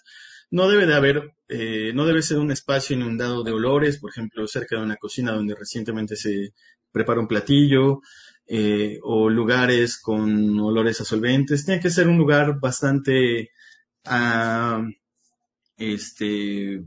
No 0.51 0.67
debe 0.67 0.87
de 0.87 0.95
haber, 0.95 1.35
eh, 1.49 1.93
no 1.95 2.07
debe 2.07 2.23
ser 2.23 2.39
un 2.39 2.51
espacio 2.51 2.97
inundado 2.97 3.45
de 3.45 3.53
olores, 3.53 3.99
por 3.99 4.09
ejemplo, 4.11 4.47
cerca 4.47 4.77
de 4.77 4.83
una 4.83 4.97
cocina 4.97 5.33
donde 5.33 5.55
recientemente 5.55 6.17
se 6.17 6.55
prepara 6.91 7.21
un 7.21 7.29
platillo, 7.29 8.01
eh, 8.47 8.99
o 9.03 9.29
lugares 9.29 9.99
con 10.01 10.59
olores 10.61 11.01
a 11.01 11.05
solventes. 11.05 11.65
Tiene 11.65 11.81
que 11.81 11.91
ser 11.91 12.09
un 12.09 12.19
lugar 12.19 12.59
bastante, 12.61 13.51
ah, 14.05 14.83
este, 15.77 16.85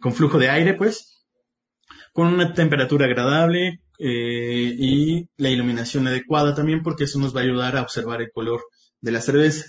con 0.00 0.12
flujo 0.14 0.38
de 0.38 0.50
aire, 0.50 0.74
pues, 0.74 1.24
con 2.12 2.28
una 2.28 2.52
temperatura 2.54 3.06
agradable, 3.06 3.82
eh, 4.04 4.74
y 4.78 5.28
la 5.36 5.50
iluminación 5.50 6.08
adecuada 6.08 6.56
también 6.56 6.82
porque 6.82 7.04
eso 7.04 7.20
nos 7.20 7.36
va 7.36 7.40
a 7.40 7.44
ayudar 7.44 7.76
a 7.76 7.82
observar 7.82 8.20
el 8.20 8.32
color 8.32 8.62
de 9.00 9.12
la 9.12 9.20
cerveza. 9.20 9.66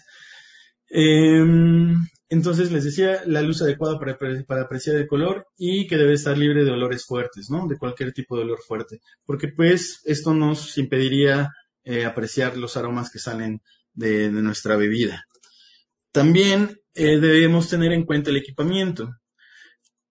Em, 0.89 1.95
entonces 2.33 2.71
les 2.71 2.83
decía 2.83 3.21
la 3.27 3.43
luz 3.43 3.61
adecuada 3.61 3.99
para, 3.99 4.17
para, 4.17 4.61
apreciar 4.63 4.95
el 4.95 5.07
color 5.07 5.45
y 5.55 5.85
que 5.85 5.97
debe 5.97 6.13
estar 6.13 6.35
libre 6.35 6.65
de 6.65 6.71
olores 6.71 7.05
fuertes, 7.05 7.51
¿no? 7.51 7.67
De 7.67 7.77
cualquier 7.77 8.11
tipo 8.11 8.35
de 8.35 8.41
olor 8.41 8.59
fuerte, 8.67 9.01
porque 9.23 9.49
pues 9.49 10.01
esto 10.05 10.33
nos 10.33 10.75
impediría 10.79 11.51
eh, 11.83 12.05
apreciar 12.05 12.57
los 12.57 12.75
aromas 12.75 13.11
que 13.11 13.19
salen 13.19 13.61
de, 13.93 14.31
nuestra 14.31 14.75
bebida. 14.77 15.25
También 16.11 16.81
eh, 16.95 17.19
debemos 17.19 17.69
tener 17.69 17.91
en 17.91 18.03
cuenta 18.03 18.31
el 18.31 18.37
equipamiento. 18.37 19.11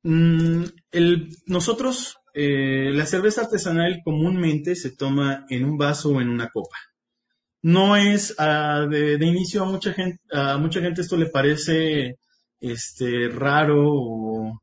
Mm, 0.04 0.62
nosotros 1.46 2.18
eh, 2.34 2.92
la 2.92 3.04
cerveza 3.04 3.42
artesanal 3.42 4.00
comúnmente 4.04 4.76
se 4.76 4.94
toma 4.94 5.44
en 5.48 5.64
un 5.64 5.76
vaso 5.76 6.10
o 6.10 6.20
en 6.20 6.28
una 6.28 6.50
copa. 6.50 6.76
No 7.62 7.96
es 7.96 8.34
ah, 8.38 8.86
de, 8.90 9.14
inicio 9.24 9.62
a 9.62 9.66
mucha 9.66 9.92
gente, 9.92 10.20
a 10.32 10.58
mucha 10.58 10.80
gente 10.80 11.00
esto 11.00 11.16
le 11.16 11.26
parece 11.26 12.16
este 12.60 13.28
raro 13.28 13.84
o 13.86 14.62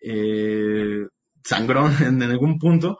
eh, 0.00 1.06
sangrón 1.44 1.92
en, 2.02 2.22
algún 2.22 2.58
punto, 2.58 2.98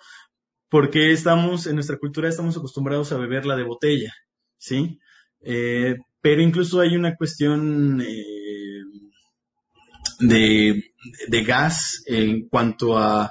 porque 0.69 1.13
estamos, 1.13 1.67
en 1.67 1.77
nuestra 1.77 1.97
cultura 1.97 2.29
estamos 2.29 2.57
acostumbrados 2.57 3.11
a 3.13 3.19
beberla 3.19 3.57
de 3.57 3.65
botella, 3.65 4.13
¿sí? 4.59 4.99
Eh, 5.41 5.97
pero 6.21 6.43
incluso 6.43 6.81
hay 6.81 6.95
una 6.97 7.17
cuestión 7.17 7.99
de, 10.21 10.83
de 11.29 11.45
gas 11.45 12.03
en 12.07 12.49
cuanto 12.49 12.99
a, 12.99 13.31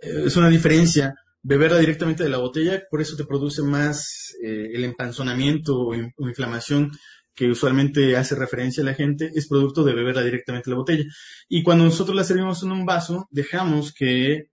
eh, 0.00 0.22
es 0.26 0.36
una 0.36 0.48
diferencia 0.48 1.14
beberla 1.42 1.78
directamente 1.78 2.22
de 2.22 2.28
la 2.28 2.38
botella, 2.38 2.82
por 2.90 3.00
eso 3.00 3.16
te 3.16 3.24
produce 3.24 3.62
más 3.62 4.34
eh, 4.42 4.70
el 4.74 4.84
empanzonamiento 4.84 5.76
o, 5.78 5.94
inflamación 5.94 6.90
que 7.34 7.48
usualmente 7.48 8.16
hace 8.16 8.34
referencia 8.34 8.82
a 8.82 8.86
la 8.86 8.94
gente, 8.94 9.30
es 9.34 9.46
producto 9.46 9.84
de 9.84 9.94
beberla 9.94 10.22
directamente 10.22 10.68
de 10.68 10.72
la 10.72 10.78
botella. 10.78 11.04
Y 11.48 11.62
cuando 11.62 11.84
nosotros 11.84 12.16
la 12.16 12.24
servimos 12.24 12.62
en 12.64 12.72
un 12.72 12.84
vaso, 12.84 13.28
dejamos 13.30 13.92
que 13.94 14.48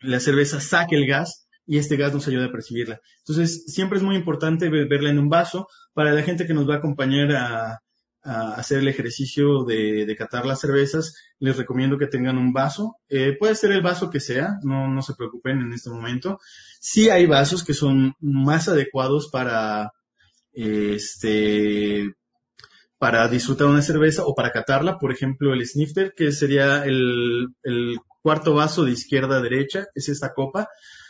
la 0.00 0.20
cerveza 0.20 0.60
saque 0.60 0.94
el 0.94 1.06
gas 1.06 1.48
y 1.66 1.78
este 1.78 1.96
gas 1.96 2.14
nos 2.14 2.28
ayuda 2.28 2.46
a 2.46 2.52
percibirla. 2.52 3.00
Entonces, 3.18 3.64
siempre 3.66 3.98
es 3.98 4.04
muy 4.04 4.14
importante 4.14 4.68
beberla 4.68 5.10
en 5.10 5.18
un 5.18 5.28
vaso. 5.28 5.66
Para 5.94 6.12
la 6.12 6.22
gente 6.22 6.46
que 6.46 6.54
nos 6.54 6.68
va 6.68 6.74
a 6.74 6.78
acompañar 6.78 7.32
a, 7.32 7.80
hacer 8.26 8.78
el 8.78 8.88
ejercicio 8.88 9.64
de, 9.64 10.14
catar 10.18 10.46
las 10.46 10.60
cervezas, 10.60 11.14
les 11.38 11.56
recomiendo 11.56 11.98
que 11.98 12.06
tengan 12.06 12.38
un 12.38 12.52
vaso. 12.52 12.96
Eh, 13.08 13.36
puede 13.38 13.54
ser 13.54 13.72
el 13.72 13.82
vaso 13.82 14.10
que 14.10 14.20
sea, 14.20 14.58
no, 14.62 14.88
no 14.88 15.02
se 15.02 15.14
preocupen 15.14 15.60
en 15.60 15.72
este 15.72 15.90
momento. 15.90 16.40
Sí 16.80 17.08
hay 17.08 17.26
vasos 17.26 17.64
que 17.64 17.74
son 17.74 18.14
más 18.20 18.68
adecuados 18.68 19.28
para, 19.30 19.92
este, 20.52 22.14
para 22.98 23.28
disfrutar 23.28 23.68
una 23.68 23.82
cerveza 23.82 24.24
o 24.24 24.34
para 24.34 24.50
catarla. 24.50 24.98
Por 24.98 25.12
ejemplo, 25.12 25.52
el 25.52 25.64
snifter, 25.64 26.12
que 26.16 26.32
sería 26.32 26.84
el, 26.84 27.48
cuarto 28.22 28.54
vaso 28.54 28.84
de 28.84 28.90
izquierda 28.90 29.36
a 29.36 29.40
derecha, 29.40 29.86
es 29.94 30.08
esta 30.08 30.32
copa. 30.34 30.68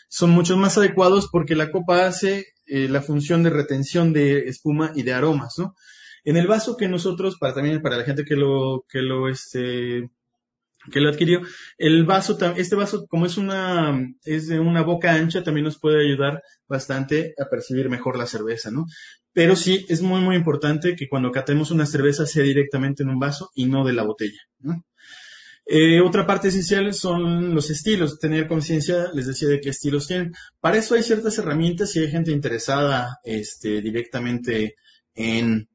Son 0.08 0.30
mucho 0.30 0.58
más 0.58 0.76
adecuados 0.76 1.28
porque 1.32 1.56
la 1.56 1.70
copa 1.70 2.06
hace 2.06 2.44
eh, 2.66 2.88
la 2.90 3.00
función 3.00 3.42
de 3.42 3.48
retención 3.48 4.12
de 4.12 4.48
espuma 4.48 4.92
y 4.94 5.02
de 5.02 5.14
aromas, 5.14 5.54
¿no? 5.56 5.74
En 6.26 6.36
el 6.36 6.48
vaso 6.48 6.76
que 6.76 6.88
nosotros, 6.88 7.38
para 7.38 7.54
también 7.54 7.80
para 7.80 7.96
la 7.96 8.02
gente 8.02 8.24
que 8.24 8.34
lo, 8.34 8.84
que 8.88 9.00
lo, 9.00 9.28
este, 9.28 10.10
que 10.90 11.00
lo 11.00 11.08
adquirió, 11.08 11.40
el 11.78 12.04
vaso, 12.04 12.36
este 12.56 12.74
vaso, 12.74 13.06
como 13.06 13.26
es 13.26 13.36
una, 13.36 13.96
es 14.24 14.48
de 14.48 14.58
una 14.58 14.82
boca 14.82 15.14
ancha, 15.14 15.44
también 15.44 15.64
nos 15.66 15.78
puede 15.78 16.04
ayudar 16.04 16.42
bastante 16.66 17.32
a 17.38 17.48
percibir 17.48 17.88
mejor 17.88 18.18
la 18.18 18.26
cerveza, 18.26 18.72
¿no? 18.72 18.86
Pero 19.32 19.54
sí, 19.54 19.86
es 19.88 20.02
muy, 20.02 20.20
muy 20.20 20.34
importante 20.34 20.96
que 20.96 21.08
cuando 21.08 21.30
catemos 21.30 21.70
una 21.70 21.86
cerveza 21.86 22.26
sea 22.26 22.42
directamente 22.42 23.04
en 23.04 23.10
un 23.10 23.20
vaso 23.20 23.50
y 23.54 23.66
no 23.66 23.84
de 23.84 23.92
la 23.92 24.02
botella, 24.02 24.40
¿no? 24.58 24.84
Eh, 25.64 26.00
otra 26.00 26.26
parte 26.26 26.48
esencial 26.48 26.92
son 26.92 27.54
los 27.54 27.70
estilos, 27.70 28.18
tener 28.18 28.48
conciencia, 28.48 29.10
les 29.14 29.28
decía, 29.28 29.46
de 29.46 29.60
qué 29.60 29.70
estilos 29.70 30.08
tienen. 30.08 30.32
Para 30.60 30.78
eso 30.78 30.96
hay 30.96 31.04
ciertas 31.04 31.38
herramientas 31.38 31.94
y 31.94 32.00
hay 32.00 32.10
gente 32.10 32.32
interesada 32.32 33.18
este, 33.22 33.80
directamente 33.80 34.74
en 35.14 35.68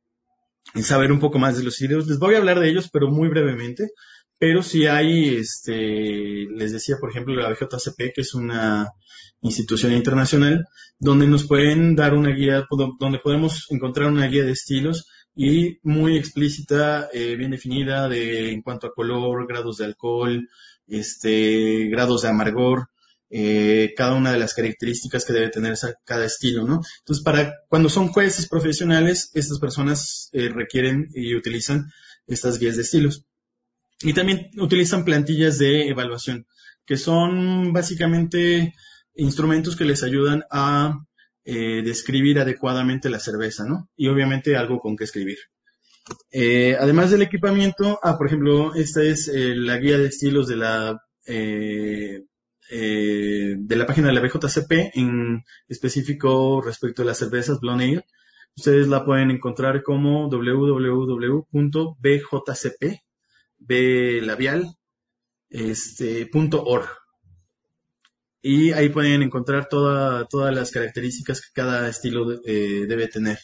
saber 0.75 1.12
un 1.12 1.19
poco 1.19 1.39
más 1.39 1.57
de 1.57 1.63
los 1.63 1.73
estilos. 1.73 2.07
Les 2.07 2.19
voy 2.19 2.36
a 2.36 2.38
hablar 2.38 2.60
de 2.60 2.69
ellos, 2.69 2.89
pero 2.91 3.10
muy 3.10 3.29
brevemente. 3.29 3.89
Pero 4.38 4.63
si 4.63 4.88
hay, 4.88 5.36
este, 5.36 6.47
les 6.49 6.71
decía, 6.71 6.95
por 6.99 7.12
ejemplo, 7.12 7.36
la 7.36 7.49
BJCP, 7.49 8.12
que 8.13 8.21
es 8.21 8.34
una 8.34 8.89
institución 9.41 9.93
internacional, 9.93 10.65
donde 10.97 11.27
nos 11.27 11.45
pueden 11.45 11.95
dar 11.95 12.13
una 12.13 12.31
guía, 12.31 12.65
donde 12.99 13.19
podemos 13.19 13.67
encontrar 13.69 14.07
una 14.10 14.27
guía 14.27 14.43
de 14.43 14.51
estilos 14.53 15.05
y 15.36 15.77
muy 15.84 16.17
explícita, 16.17 17.10
eh, 17.13 17.36
bien 17.36 17.51
definida 17.51 18.10
de, 18.10 18.51
en 18.51 18.62
cuanto 18.62 18.88
a 18.88 18.93
color, 18.93 19.47
grados 19.47 19.77
de 19.77 19.86
alcohol, 19.86 20.47
este, 20.88 21.88
grados 21.89 22.23
de 22.23 22.29
amargor, 22.29 22.88
eh, 23.33 23.93
cada 23.95 24.13
una 24.13 24.33
de 24.33 24.39
las 24.39 24.53
características 24.53 25.23
que 25.23 25.31
debe 25.31 25.49
tener 25.49 25.75
cada 26.05 26.25
estilo, 26.25 26.67
¿no? 26.67 26.81
Entonces, 26.99 27.23
para 27.23 27.53
cuando 27.69 27.87
son 27.87 28.09
jueces 28.09 28.47
profesionales, 28.47 29.31
estas 29.33 29.57
personas 29.57 30.29
eh, 30.33 30.49
requieren 30.49 31.07
y 31.13 31.33
utilizan 31.35 31.89
estas 32.27 32.59
guías 32.59 32.75
de 32.75 32.81
estilos. 32.81 33.25
Y 34.01 34.13
también 34.13 34.49
utilizan 34.57 35.05
plantillas 35.05 35.57
de 35.57 35.87
evaluación, 35.87 36.45
que 36.85 36.97
son 36.97 37.71
básicamente 37.71 38.73
instrumentos 39.15 39.75
que 39.75 39.85
les 39.85 40.03
ayudan 40.03 40.43
a 40.51 40.99
eh, 41.45 41.81
describir 41.83 42.39
adecuadamente 42.39 43.09
la 43.09 43.19
cerveza, 43.19 43.63
¿no? 43.65 43.89
Y 43.95 44.09
obviamente 44.09 44.57
algo 44.57 44.79
con 44.79 44.97
que 44.97 45.05
escribir. 45.05 45.37
además 46.79 47.11
del 47.11 47.21
equipamiento, 47.21 47.99
ah, 48.03 48.17
por 48.17 48.27
ejemplo, 48.27 48.75
esta 48.75 49.01
es 49.03 49.31
la 49.33 49.77
guía 49.77 49.97
de 49.97 50.07
estilos 50.07 50.47
de 50.47 50.55
la 50.57 50.99
eh, 51.27 52.23
de 52.77 53.75
la 53.75 53.86
página 53.86 54.07
de 54.07 54.13
la 54.13 54.21
BJCP, 54.21 54.95
en 54.95 55.43
específico 55.67 56.62
respecto 56.62 57.01
a 57.01 57.05
las 57.05 57.17
cervezas 57.17 57.60
Blonde. 57.60 58.05
Ustedes 58.55 58.88
la 58.88 59.05
pueden 59.05 59.31
encontrar 59.31 59.81
como 59.84 60.29
www.bjcp, 60.29 61.41
labial, 64.23 64.75
este. 65.49 66.29
Y 68.43 68.71
ahí 68.71 68.89
pueden 68.89 69.21
encontrar 69.21 69.67
toda, 69.69 70.25
todas 70.25 70.53
las 70.53 70.71
características 70.71 71.41
que 71.41 71.47
cada 71.53 71.88
estilo 71.89 72.41
eh, 72.45 72.86
debe 72.88 73.07
tener, 73.07 73.38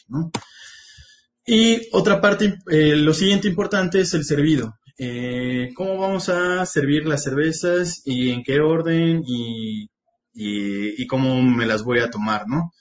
Y 1.46 1.88
otra 1.92 2.20
parte, 2.20 2.58
eh, 2.70 2.96
lo 2.96 3.14
siguiente 3.14 3.48
importante 3.48 4.00
es 4.00 4.12
el 4.14 4.24
servido 4.24 4.77
eh, 4.98 5.70
cómo 5.74 5.96
vamos 5.96 6.28
a 6.28 6.66
servir 6.66 7.06
las 7.06 7.22
cervezas 7.22 8.02
y 8.04 8.30
en 8.30 8.42
qué 8.42 8.60
orden 8.60 9.22
y, 9.24 9.88
y, 10.32 11.06
cómo 11.06 11.40
me 11.40 11.66
las 11.66 11.84
voy 11.84 12.00
a 12.00 12.10
tomar, 12.10 12.48
¿no? 12.48 12.72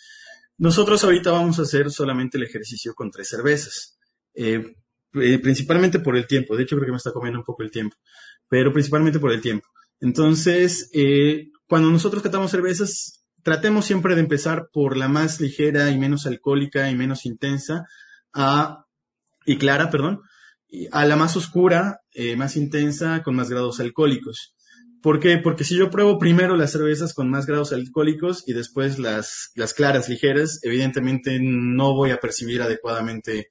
Nosotros 0.57 1.03
ahorita 1.03 1.31
vamos 1.31 1.59
a 1.59 1.61
hacer 1.61 1.91
solamente 1.91 2.37
el 2.37 2.43
ejercicio 2.43 2.93
con 2.95 3.11
tres 3.11 3.29
cervezas, 3.29 3.97
eh, 4.33 4.75
eh, 5.13 5.39
principalmente 5.39 5.99
por 5.99 6.17
el 6.17 6.27
tiempo, 6.27 6.55
de 6.55 6.63
hecho 6.63 6.75
creo 6.75 6.87
que 6.87 6.91
me 6.91 6.97
está 6.97 7.11
comiendo 7.11 7.39
un 7.39 7.45
poco 7.45 7.63
el 7.63 7.71
tiempo, 7.71 7.95
pero 8.49 8.73
principalmente 8.73 9.19
por 9.19 9.31
el 9.31 9.41
tiempo. 9.41 9.67
Entonces, 9.99 10.89
eh, 10.93 11.49
cuando 11.67 11.89
nosotros 11.91 12.23
catamos 12.23 12.51
cervezas, 12.51 13.25
tratemos 13.43 13.85
siempre 13.85 14.15
de 14.15 14.21
empezar 14.21 14.69
por 14.71 14.97
la 14.97 15.07
más 15.07 15.39
ligera 15.39 15.89
y 15.91 15.97
menos 15.97 16.25
alcohólica 16.25 16.89
y 16.89 16.95
menos 16.95 17.25
intensa 17.25 17.85
a, 18.33 18.85
y 19.45 19.57
clara, 19.57 19.89
perdón, 19.89 20.21
a 20.91 21.05
la 21.05 21.15
más 21.15 21.35
oscura, 21.35 22.01
eh, 22.13 22.35
más 22.35 22.55
intensa, 22.57 23.23
con 23.23 23.35
más 23.35 23.49
grados 23.49 23.79
alcohólicos. 23.79 24.55
¿Por 25.01 25.19
qué? 25.19 25.37
Porque 25.37 25.63
si 25.63 25.77
yo 25.77 25.89
pruebo 25.89 26.17
primero 26.17 26.57
las 26.57 26.71
cervezas 26.71 27.13
con 27.13 27.29
más 27.29 27.45
grados 27.45 27.71
alcohólicos 27.71 28.43
y 28.47 28.53
después 28.53 28.99
las, 28.99 29.51
las 29.55 29.73
claras 29.73 30.09
ligeras, 30.09 30.59
evidentemente 30.63 31.39
no 31.41 31.93
voy 31.93 32.11
a 32.11 32.19
percibir 32.19 32.61
adecuadamente 32.61 33.47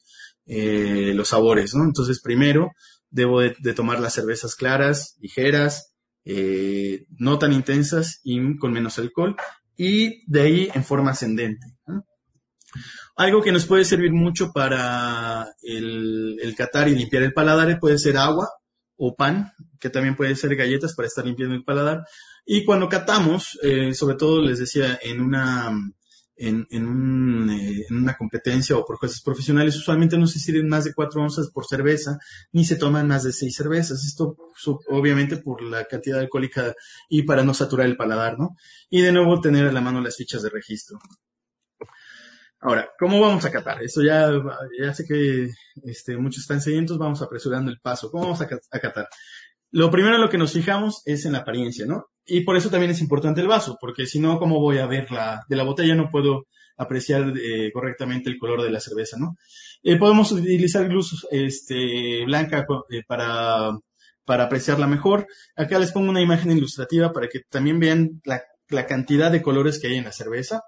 eh, 0.46 1.12
los 1.14 1.28
sabores, 1.28 1.74
¿no? 1.74 1.84
Entonces 1.84 2.20
primero 2.20 2.72
debo 3.10 3.40
de, 3.40 3.74
tomar 3.74 4.00
las 4.00 4.14
cervezas 4.14 4.54
claras, 4.54 5.16
ligeras, 5.20 5.94
eh, 6.24 7.06
no 7.18 7.38
tan 7.38 7.52
intensas 7.52 8.20
y 8.24 8.58
con 8.58 8.72
menos 8.72 8.98
alcohol, 8.98 9.36
y 9.76 10.30
de 10.30 10.42
ahí 10.42 10.70
en 10.74 10.84
forma 10.84 11.12
ascendente. 11.12 11.66
Algo 13.16 13.42
que 13.42 13.52
nos 13.52 13.66
puede 13.66 13.84
servir 13.84 14.12
mucho 14.12 14.52
para 14.52 15.48
el, 15.62 16.38
el 16.40 16.54
catar 16.54 16.88
y 16.88 16.94
limpiar 16.94 17.22
el 17.22 17.32
paladar 17.32 17.78
puede 17.80 17.98
ser 17.98 18.18
agua 18.18 18.48
o 18.96 19.14
pan, 19.14 19.52
que 19.80 19.90
también 19.90 20.16
puede 20.16 20.36
ser 20.36 20.54
galletas 20.56 20.94
para 20.94 21.08
estar 21.08 21.24
limpiando 21.24 21.54
el 21.54 21.64
paladar. 21.64 22.04
Y 22.44 22.64
cuando 22.64 22.88
catamos, 22.88 23.58
eh, 23.62 23.94
sobre 23.94 24.16
todo 24.16 24.40
les 24.40 24.58
decía, 24.58 24.98
en 25.02 25.20
una, 25.20 25.70
en, 26.36 26.60
eh, 26.62 26.66
en, 26.70 27.96
una 27.96 28.16
competencia 28.16 28.76
o 28.76 28.84
por 28.84 28.98
jueces 28.98 29.20
profesionales, 29.20 29.76
usualmente 29.76 30.16
no 30.16 30.26
se 30.26 30.38
sirven 30.38 30.68
más 30.68 30.84
de 30.84 30.94
cuatro 30.94 31.22
onzas 31.22 31.50
por 31.50 31.66
cerveza, 31.66 32.18
ni 32.52 32.64
se 32.64 32.76
toman 32.76 33.08
más 33.08 33.24
de 33.24 33.32
seis 33.32 33.54
cervezas. 33.56 34.04
Esto 34.04 34.36
obviamente 34.88 35.38
por 35.38 35.62
la 35.62 35.84
cantidad 35.84 36.20
alcohólica 36.20 36.74
y 37.08 37.22
para 37.22 37.44
no 37.44 37.52
saturar 37.52 37.86
el 37.86 37.96
paladar, 37.96 38.38
¿no? 38.38 38.56
Y 38.90 39.02
de 39.02 39.12
nuevo 39.12 39.40
tener 39.40 39.66
a 39.66 39.72
la 39.72 39.80
mano 39.80 40.00
las 40.00 40.16
fichas 40.16 40.42
de 40.42 40.50
registro. 40.50 40.98
Ahora, 42.60 42.88
¿cómo 42.98 43.20
vamos 43.20 43.44
a 43.44 43.50
catar? 43.50 43.82
Eso 43.82 44.02
ya, 44.02 44.30
ya 44.80 44.94
sé 44.94 45.04
que 45.06 45.50
este, 45.84 46.16
muchos 46.16 46.42
están 46.42 46.60
sedientos, 46.60 46.98
vamos 46.98 47.20
apresurando 47.22 47.70
el 47.70 47.80
paso. 47.80 48.10
¿Cómo 48.10 48.24
vamos 48.24 48.40
a, 48.40 48.48
catar? 48.48 49.08
Lo 49.70 49.90
primero 49.90 50.14
en 50.14 50.22
lo 50.22 50.30
que 50.30 50.38
nos 50.38 50.52
fijamos 50.52 51.02
es 51.04 51.26
en 51.26 51.32
la 51.32 51.38
apariencia, 51.38 51.84
¿no? 51.86 52.06
Y 52.24 52.40
por 52.40 52.56
eso 52.56 52.70
también 52.70 52.90
es 52.90 53.00
importante 53.00 53.40
el 53.40 53.46
vaso, 53.46 53.76
porque 53.80 54.06
si 54.06 54.18
no, 54.20 54.38
¿cómo 54.38 54.58
voy 54.58 54.78
a 54.78 54.86
ver 54.86 55.10
la, 55.12 55.44
de 55.48 55.56
la 55.56 55.64
botella? 55.64 55.94
No 55.94 56.10
puedo 56.10 56.46
apreciar 56.78 57.32
eh, 57.36 57.70
correctamente 57.72 58.30
el 58.30 58.38
color 58.38 58.62
de 58.62 58.70
la 58.70 58.80
cerveza, 58.80 59.16
¿no? 59.18 59.36
Eh, 59.82 59.96
podemos 59.96 60.32
utilizar 60.32 60.86
luz 60.90 61.26
este, 61.30 62.24
blanca 62.24 62.66
eh, 62.90 63.02
para, 63.06 63.70
para 64.24 64.44
apreciarla 64.44 64.86
mejor. 64.86 65.26
Acá 65.56 65.78
les 65.78 65.92
pongo 65.92 66.10
una 66.10 66.22
imagen 66.22 66.52
ilustrativa 66.52 67.12
para 67.12 67.28
que 67.28 67.40
también 67.50 67.78
vean 67.78 68.20
la, 68.24 68.42
la 68.68 68.86
cantidad 68.86 69.30
de 69.30 69.42
colores 69.42 69.78
que 69.78 69.88
hay 69.88 69.96
en 69.96 70.04
la 70.04 70.12
cerveza. 70.12 70.62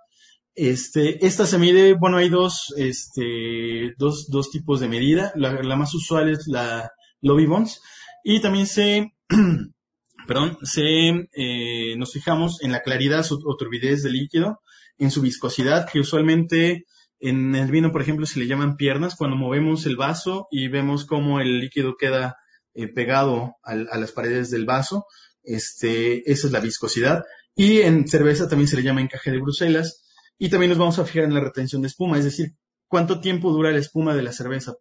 Este, 0.60 1.24
esta 1.24 1.46
se 1.46 1.56
mide, 1.56 1.94
bueno, 1.94 2.16
hay 2.16 2.28
dos, 2.28 2.74
este, 2.76 3.94
dos, 3.96 4.28
dos 4.28 4.50
tipos 4.50 4.80
de 4.80 4.88
medida. 4.88 5.32
La, 5.36 5.62
la 5.62 5.76
más 5.76 5.94
usual 5.94 6.30
es 6.30 6.48
la 6.48 6.90
Lobby 7.20 7.46
Bonds. 7.46 7.80
Y 8.24 8.40
también 8.40 8.66
se, 8.66 9.12
perdón, 10.26 10.58
se, 10.64 11.28
eh, 11.32 11.96
nos 11.96 12.12
fijamos 12.12 12.60
en 12.60 12.72
la 12.72 12.82
claridad 12.82 13.24
o 13.30 13.56
turbidez 13.56 14.02
del 14.02 14.14
líquido, 14.14 14.60
en 14.98 15.12
su 15.12 15.22
viscosidad, 15.22 15.88
que 15.88 16.00
usualmente 16.00 16.86
en 17.20 17.54
el 17.54 17.70
vino, 17.70 17.92
por 17.92 18.02
ejemplo, 18.02 18.26
se 18.26 18.40
le 18.40 18.48
llaman 18.48 18.76
piernas 18.76 19.14
cuando 19.14 19.36
movemos 19.36 19.86
el 19.86 19.96
vaso 19.96 20.48
y 20.50 20.66
vemos 20.66 21.06
cómo 21.06 21.38
el 21.40 21.60
líquido 21.60 21.94
queda 21.96 22.34
eh, 22.74 22.88
pegado 22.88 23.54
a 23.62 23.96
las 23.96 24.10
paredes 24.10 24.50
del 24.50 24.66
vaso. 24.66 25.04
Este, 25.44 26.28
esa 26.28 26.48
es 26.48 26.52
la 26.52 26.58
viscosidad. 26.58 27.22
Y 27.54 27.82
en 27.82 28.08
cerveza 28.08 28.48
también 28.48 28.66
se 28.66 28.74
le 28.74 28.82
llama 28.82 29.02
encaje 29.02 29.30
de 29.30 29.38
Bruselas. 29.38 30.02
Y 30.38 30.48
también 30.48 30.70
nos 30.70 30.78
vamos 30.78 30.98
a 30.98 31.04
fijar 31.04 31.24
en 31.24 31.34
la 31.34 31.40
retención 31.40 31.82
de 31.82 31.88
espuma, 31.88 32.18
es 32.18 32.24
decir, 32.24 32.54
cuánto 32.86 33.20
tiempo 33.20 33.52
dura 33.52 33.70
la 33.70 33.78
espuma 33.78 34.14
de 34.14 34.22
la 34.22 34.32
cerveza. 34.32 34.74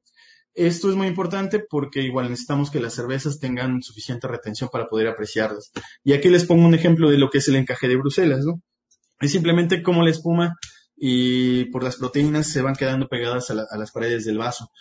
Esto 0.53 0.89
es 0.89 0.95
muy 0.95 1.07
importante 1.07 1.59
porque 1.59 2.01
igual 2.01 2.29
necesitamos 2.29 2.71
que 2.71 2.79
las 2.79 2.93
cervezas 2.95 3.39
tengan 3.39 3.81
suficiente 3.83 4.27
retención 4.27 4.69
para 4.71 4.87
poder 4.87 5.07
apreciarlas. 5.07 5.71
Y 6.03 6.13
aquí 6.13 6.29
les 6.29 6.45
pongo 6.45 6.65
un 6.65 6.73
ejemplo 6.73 7.11
de 7.11 7.17
lo 7.17 7.29
que 7.29 7.37
es 7.37 7.47
el 7.47 7.55
encaje 7.55 7.87
de 7.87 7.95
Bruselas, 7.95 8.43
¿no? 8.43 8.61
Es 9.19 9.31
simplemente 9.31 9.83
como 9.83 10.03
la 10.03 10.09
espuma 10.09 10.55
y 10.95 11.65
por 11.65 11.83
las 11.83 11.97
proteínas 11.97 12.47
se 12.47 12.63
van 12.63 12.75
quedando 12.75 13.07
pegadas 13.07 13.51
a, 13.51 13.77
las 13.77 13.91
paredes 13.91 14.25
del 14.25 14.39
vaso. 14.39 14.71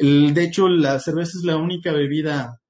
de 0.00 0.42
hecho, 0.42 0.68
la 0.68 0.98
cerveza 0.98 1.32
es 1.36 1.44
la 1.44 1.56
única 1.56 1.92
bebida 1.92 2.60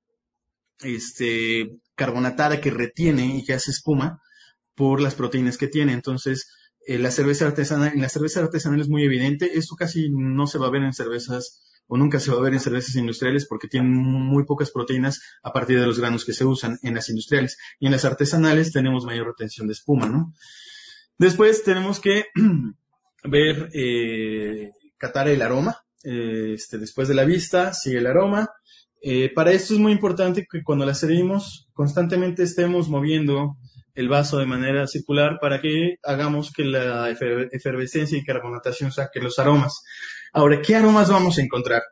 este, 0.80 1.70
carbonatada 1.94 2.60
que 2.60 2.70
retiene 2.70 3.36
y 3.36 3.44
que 3.44 3.54
hace 3.54 3.70
espuma 3.70 4.20
por 4.74 5.00
las 5.00 5.14
proteínas 5.14 5.58
que 5.58 5.68
tiene. 5.68 5.92
Entonces, 5.92 6.48
eh, 6.88 6.94
en 6.94 7.03
la 7.03 7.11
cerveza 7.11 7.46
artesanal 7.46 8.81
es 8.81 8.88
muy 8.88 9.05
evidente. 9.05 9.59
Esto 9.59 9.77
casi 9.77 10.09
no 10.11 10.46
se 10.46 10.57
va 10.57 10.68
a 10.68 10.70
ver 10.70 10.83
en 10.83 10.94
cervezas 10.94 11.62
o 11.87 11.98
nunca 11.98 12.18
se 12.18 12.31
va 12.31 12.38
a 12.38 12.42
ver 12.42 12.55
en 12.55 12.61
cervezas 12.61 12.96
industriales 12.96 13.46
porque 13.46 13.68
tienen 13.68 13.92
muy 13.92 14.44
pocas 14.44 14.70
proteínas 14.70 15.20
a 15.42 15.53
partir 15.53 15.79
de 15.79 15.87
los 15.87 16.01
granos 16.01 16.24
que 16.24 16.33
se 16.33 16.46
usan 16.46 16.79
en 16.83 16.94
las 16.94 17.11
industriales. 17.11 17.59
Y 17.79 17.87
en 17.87 17.92
las 17.92 18.07
artesanales 18.07 18.72
tenemos 18.72 19.05
mayor 19.05 19.27
retención 19.27 19.66
de 19.66 19.74
espuma, 19.74 20.07
¿no? 20.07 20.33
Después 21.18 21.62
tenemos 21.62 22.01
que 22.01 22.24
ver, 23.24 23.68
eh, 23.74 24.70
catar 24.96 25.29
el 25.29 25.42
aroma. 25.42 25.85
Eh, 26.05 26.53
este, 26.55 26.79
después 26.79 27.07
de 27.09 27.14
la 27.14 27.27
vista, 27.27 27.74
sigue 27.74 27.98
el 27.98 28.07
aroma. 28.07 28.48
Para 29.35 29.53
esto 29.53 29.74
es 29.74 29.81
muy 29.81 29.92
importante 29.92 30.46
que 30.51 30.62
cuando 30.64 30.85
la 30.85 30.94
servimos 30.94 31.68
constantemente 31.72 32.42
estemos 32.42 32.88
moviendo 32.88 33.57
el 33.98 34.08
vaso 34.08 34.38
de 34.38 34.46
manera 34.46 34.87
circular 34.87 35.38
para 35.40 35.61
que 35.61 35.96
hagamos 36.04 36.52
que 36.52 36.64
la 36.64 37.11
efervescencia 37.11 38.16
y 38.16 38.24
carbonatación 38.24 38.92
saque 38.92 39.18
los 39.18 39.40
aromas. 39.40 39.82
Ahora, 40.32 40.62
¿qué 40.62 40.76
aromas 40.76 41.11
vamos 41.11 41.38
a 41.38 41.42
encontrar? 41.42 41.82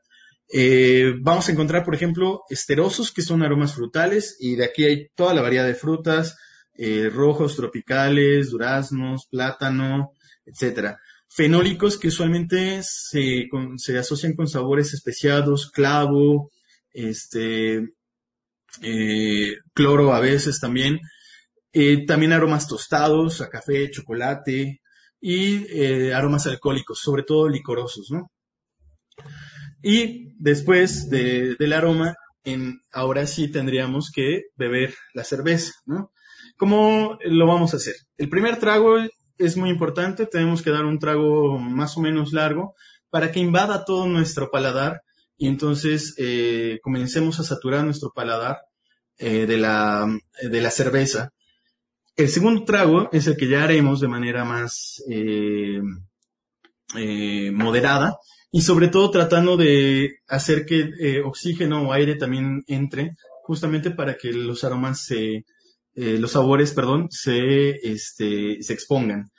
vamos 1.22 1.48
a 1.48 1.52
encontrar, 1.52 1.84
por 1.84 1.96
ejemplo, 1.96 2.42
esterosos, 2.48 3.10
que 3.10 3.22
son 3.22 3.42
aromas 3.42 3.74
frutales, 3.74 4.36
y 4.38 4.54
de 4.54 4.66
aquí 4.66 4.84
hay 4.84 5.08
toda 5.16 5.34
la 5.34 5.42
variedad 5.42 5.66
de 5.66 5.74
frutas, 5.74 6.36
eh, 6.74 7.10
rojos 7.12 7.56
tropicales, 7.56 8.50
duraznos, 8.50 9.26
plátano, 9.28 10.12
etcétera. 10.44 11.00
Fenólicos 11.28 11.98
que 11.98 12.08
usualmente 12.08 12.80
se, 12.84 13.48
se 13.78 13.98
asocian 13.98 14.34
con 14.36 14.46
sabores 14.46 14.94
especiados, 14.94 15.72
clavo, 15.72 16.52
este, 16.92 17.88
eh, 18.82 19.56
cloro 19.74 20.14
a 20.14 20.20
veces 20.20 20.60
también. 20.60 21.00
Eh, 21.78 22.06
también 22.06 22.32
aromas 22.32 22.66
tostados, 22.66 23.42
a 23.42 23.50
café, 23.50 23.90
chocolate 23.90 24.80
y 25.20 26.10
aromas 26.10 26.46
alcohólicos, 26.46 27.00
sobre 27.00 27.22
todo 27.22 27.48
licorosos, 27.48 28.10
¿no? 28.10 28.30
Y 29.82 30.32
después 30.38 31.10
del 31.10 31.72
aroma, 31.74 32.14
en, 32.44 32.80
ahora 32.92 33.26
sí 33.26 33.50
tendríamos 33.50 34.10
que 34.10 34.44
beber 34.56 34.94
la 35.12 35.24
cerveza, 35.24 35.72
¿no? 35.84 36.12
¿Cómo 36.56 37.18
lo 37.24 37.46
vamos 37.46 37.74
a 37.74 37.76
hacer? 37.76 37.96
El 38.16 38.30
primer 38.30 38.58
trago 38.58 38.96
es 39.36 39.56
muy 39.58 39.68
importante, 39.68 40.26
tenemos 40.26 40.62
que 40.62 40.70
dar 40.70 40.86
un 40.86 40.98
trago 40.98 41.58
más 41.58 41.96
o 41.98 42.00
menos 42.00 42.32
largo 42.32 42.74
para 43.10 43.30
que 43.32 43.40
invada 43.40 43.84
todo 43.84 44.06
nuestro 44.06 44.50
paladar 44.50 45.02
y 45.36 45.48
entonces 45.48 46.14
eh, 46.16 46.78
comencemos 46.82 47.38
a 47.38 47.44
saturar 47.44 47.84
nuestro 47.84 48.12
paladar 48.14 48.60
eh, 49.18 49.46
de, 49.46 49.58
la, 49.58 50.06
de 50.42 50.60
la 50.60 50.70
cerveza. 50.70 51.32
El 52.16 52.28
segundo 52.28 52.64
trago 52.64 53.08
es 53.12 53.26
el 53.26 53.36
que 53.36 53.48
ya 53.48 53.64
haremos 53.64 54.00
de 54.00 54.08
manera 54.08 54.44
más 54.44 55.02
eh, 55.10 55.80
moderada 57.52 58.16
y 58.50 58.62
sobre 58.62 58.88
todo 58.88 59.10
tratando 59.10 59.56
de 59.56 60.20
hacer 60.26 60.64
que 60.64 61.20
oxígeno 61.24 61.88
o 61.88 61.92
aire 61.92 62.14
también 62.16 62.64
entre 62.68 63.16
justamente 63.46 63.92
para 63.92 64.16
que 64.16 64.32
los 64.32 64.64
aromas 64.64 65.04
se, 65.04 65.44
eh, 65.94 66.18
los 66.18 66.32
sabores, 66.32 66.72
perdón, 66.72 67.06
se, 67.10 67.70
este, 67.70 68.60
se 68.60 68.72
expongan. 68.72 69.30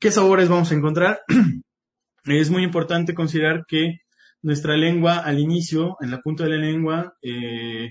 ¿Qué 0.00 0.10
sabores 0.10 0.48
vamos 0.48 0.72
a 0.72 0.74
encontrar? 0.74 1.20
es 2.24 2.50
muy 2.50 2.64
importante 2.64 3.14
considerar 3.14 3.64
que 3.68 3.98
nuestra 4.42 4.76
lengua 4.76 5.18
al 5.18 5.38
inicio, 5.38 5.96
en 6.00 6.10
la 6.10 6.20
punta 6.20 6.44
de 6.44 6.50
la 6.50 6.56
lengua, 6.56 7.14
eh, 7.22 7.90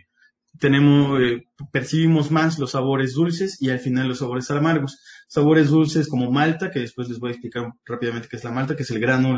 tenemos, 0.60 1.20
eh, 1.22 1.48
percibimos 1.72 2.32
más 2.32 2.60
los 2.60 2.72
sabores 2.72 3.14
dulces 3.14 3.62
y 3.62 3.70
al 3.70 3.80
final 3.80 4.08
los 4.08 4.20
sabores 4.20 4.50
amargos. 4.52 5.00
Sabores 5.28 5.70
dulces 5.70 6.08
como 6.08 6.32
malta, 6.32 6.72
que 6.72 6.80
después 6.80 7.10
les 7.10 7.20
voy 7.20 7.30
a 7.30 7.34
explicar 7.34 7.72
rápidamente 7.86 8.28
qué 8.30 8.38
es 8.38 8.44
la 8.44 8.52
malta, 8.52 8.76
que 8.76 8.84
es 8.84 8.92
el 8.92 9.00
grano, 9.00 9.38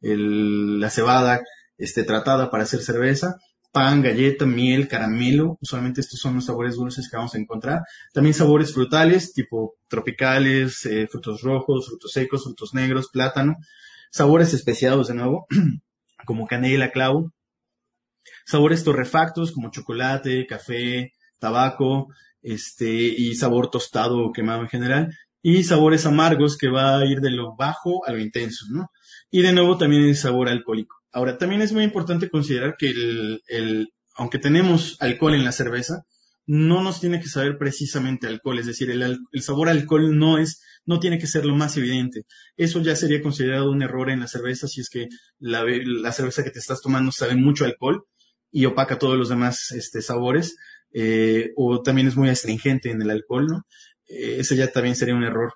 la 0.00 0.90
cebada 0.90 1.40
este, 1.78 2.04
tratada 2.04 2.50
para 2.50 2.64
hacer 2.64 2.80
cerveza 2.80 3.36
pan, 3.76 4.00
galleta, 4.00 4.46
miel, 4.46 4.88
caramelo. 4.88 5.58
Usualmente 5.60 6.00
estos 6.00 6.18
son 6.18 6.36
los 6.36 6.46
sabores 6.46 6.76
dulces 6.76 7.10
que 7.10 7.16
vamos 7.18 7.34
a 7.34 7.38
encontrar. 7.38 7.82
También 8.14 8.32
sabores 8.32 8.72
frutales, 8.72 9.34
tipo 9.34 9.74
tropicales, 9.86 10.86
eh, 10.86 11.06
frutos 11.06 11.42
rojos, 11.42 11.86
frutos 11.86 12.10
secos, 12.10 12.44
frutos 12.44 12.72
negros, 12.72 13.10
plátano. 13.12 13.56
Sabores 14.10 14.54
especiados 14.54 15.08
de 15.08 15.14
nuevo, 15.16 15.46
como 16.24 16.46
canela, 16.46 16.90
clavo. 16.90 17.34
Sabores 18.46 18.84
torrefactos, 18.84 19.52
como 19.52 19.70
chocolate, 19.70 20.46
café, 20.46 21.12
tabaco, 21.38 22.08
este, 22.42 22.92
y 22.92 23.34
sabor 23.34 23.70
tostado 23.70 24.20
o 24.20 24.32
quemado 24.32 24.62
en 24.62 24.68
general. 24.68 25.14
Y 25.42 25.64
sabores 25.64 26.06
amargos 26.06 26.56
que 26.56 26.68
va 26.68 26.98
a 26.98 27.04
ir 27.04 27.20
de 27.20 27.30
lo 27.30 27.54
bajo 27.56 28.06
a 28.06 28.12
lo 28.12 28.20
intenso, 28.20 28.66
¿no? 28.70 28.90
Y 29.30 29.42
de 29.42 29.52
nuevo 29.52 29.76
también 29.76 30.04
el 30.04 30.16
sabor 30.16 30.48
alcohólico. 30.48 30.96
Ahora, 31.12 31.38
también 31.38 31.62
es 31.62 31.72
muy 31.72 31.82
importante 31.82 32.30
considerar 32.30 32.76
que 32.78 32.90
el, 32.90 33.88
aunque 34.16 34.38
tenemos 34.38 34.96
alcohol 35.00 35.34
en 35.34 35.44
la 35.44 35.52
cerveza, 35.52 36.04
no 36.46 36.82
nos 36.82 37.00
tiene 37.00 37.20
que 37.20 37.28
saber 37.28 37.58
precisamente 37.58 38.26
alcohol, 38.26 38.58
es 38.58 38.66
decir, 38.66 38.90
el, 38.90 39.18
sabor 39.42 39.68
alcohol 39.68 40.16
no 40.16 40.38
es, 40.38 40.62
no 40.84 41.00
tiene 41.00 41.18
que 41.18 41.26
ser 41.26 41.44
lo 41.44 41.56
más 41.56 41.76
evidente. 41.76 42.24
Eso 42.56 42.80
ya 42.80 42.94
sería 42.94 43.20
considerado 43.20 43.70
un 43.70 43.82
error 43.82 44.10
en 44.10 44.20
la 44.20 44.28
cerveza 44.28 44.68
si 44.68 44.80
es 44.80 44.88
que 44.88 45.08
la, 45.38 45.64
cerveza 46.12 46.44
que 46.44 46.50
te 46.50 46.60
estás 46.60 46.80
tomando 46.80 47.10
sabe 47.10 47.34
mucho 47.34 47.64
alcohol 47.64 48.04
y 48.50 48.64
opaca 48.66 48.98
todos 48.98 49.16
los 49.16 49.28
demás 49.28 49.72
este, 49.72 50.02
sabores, 50.02 50.56
eh, 50.92 51.52
o 51.56 51.82
también 51.82 52.08
es 52.08 52.16
muy 52.16 52.28
astringente 52.28 52.90
en 52.90 53.02
el 53.02 53.10
alcohol, 53.10 53.46
¿no? 53.46 53.66
Eh, 54.08 54.36
ese 54.38 54.56
ya 54.56 54.72
también 54.72 54.96
sería 54.96 55.14
un 55.14 55.24
error. 55.24 55.52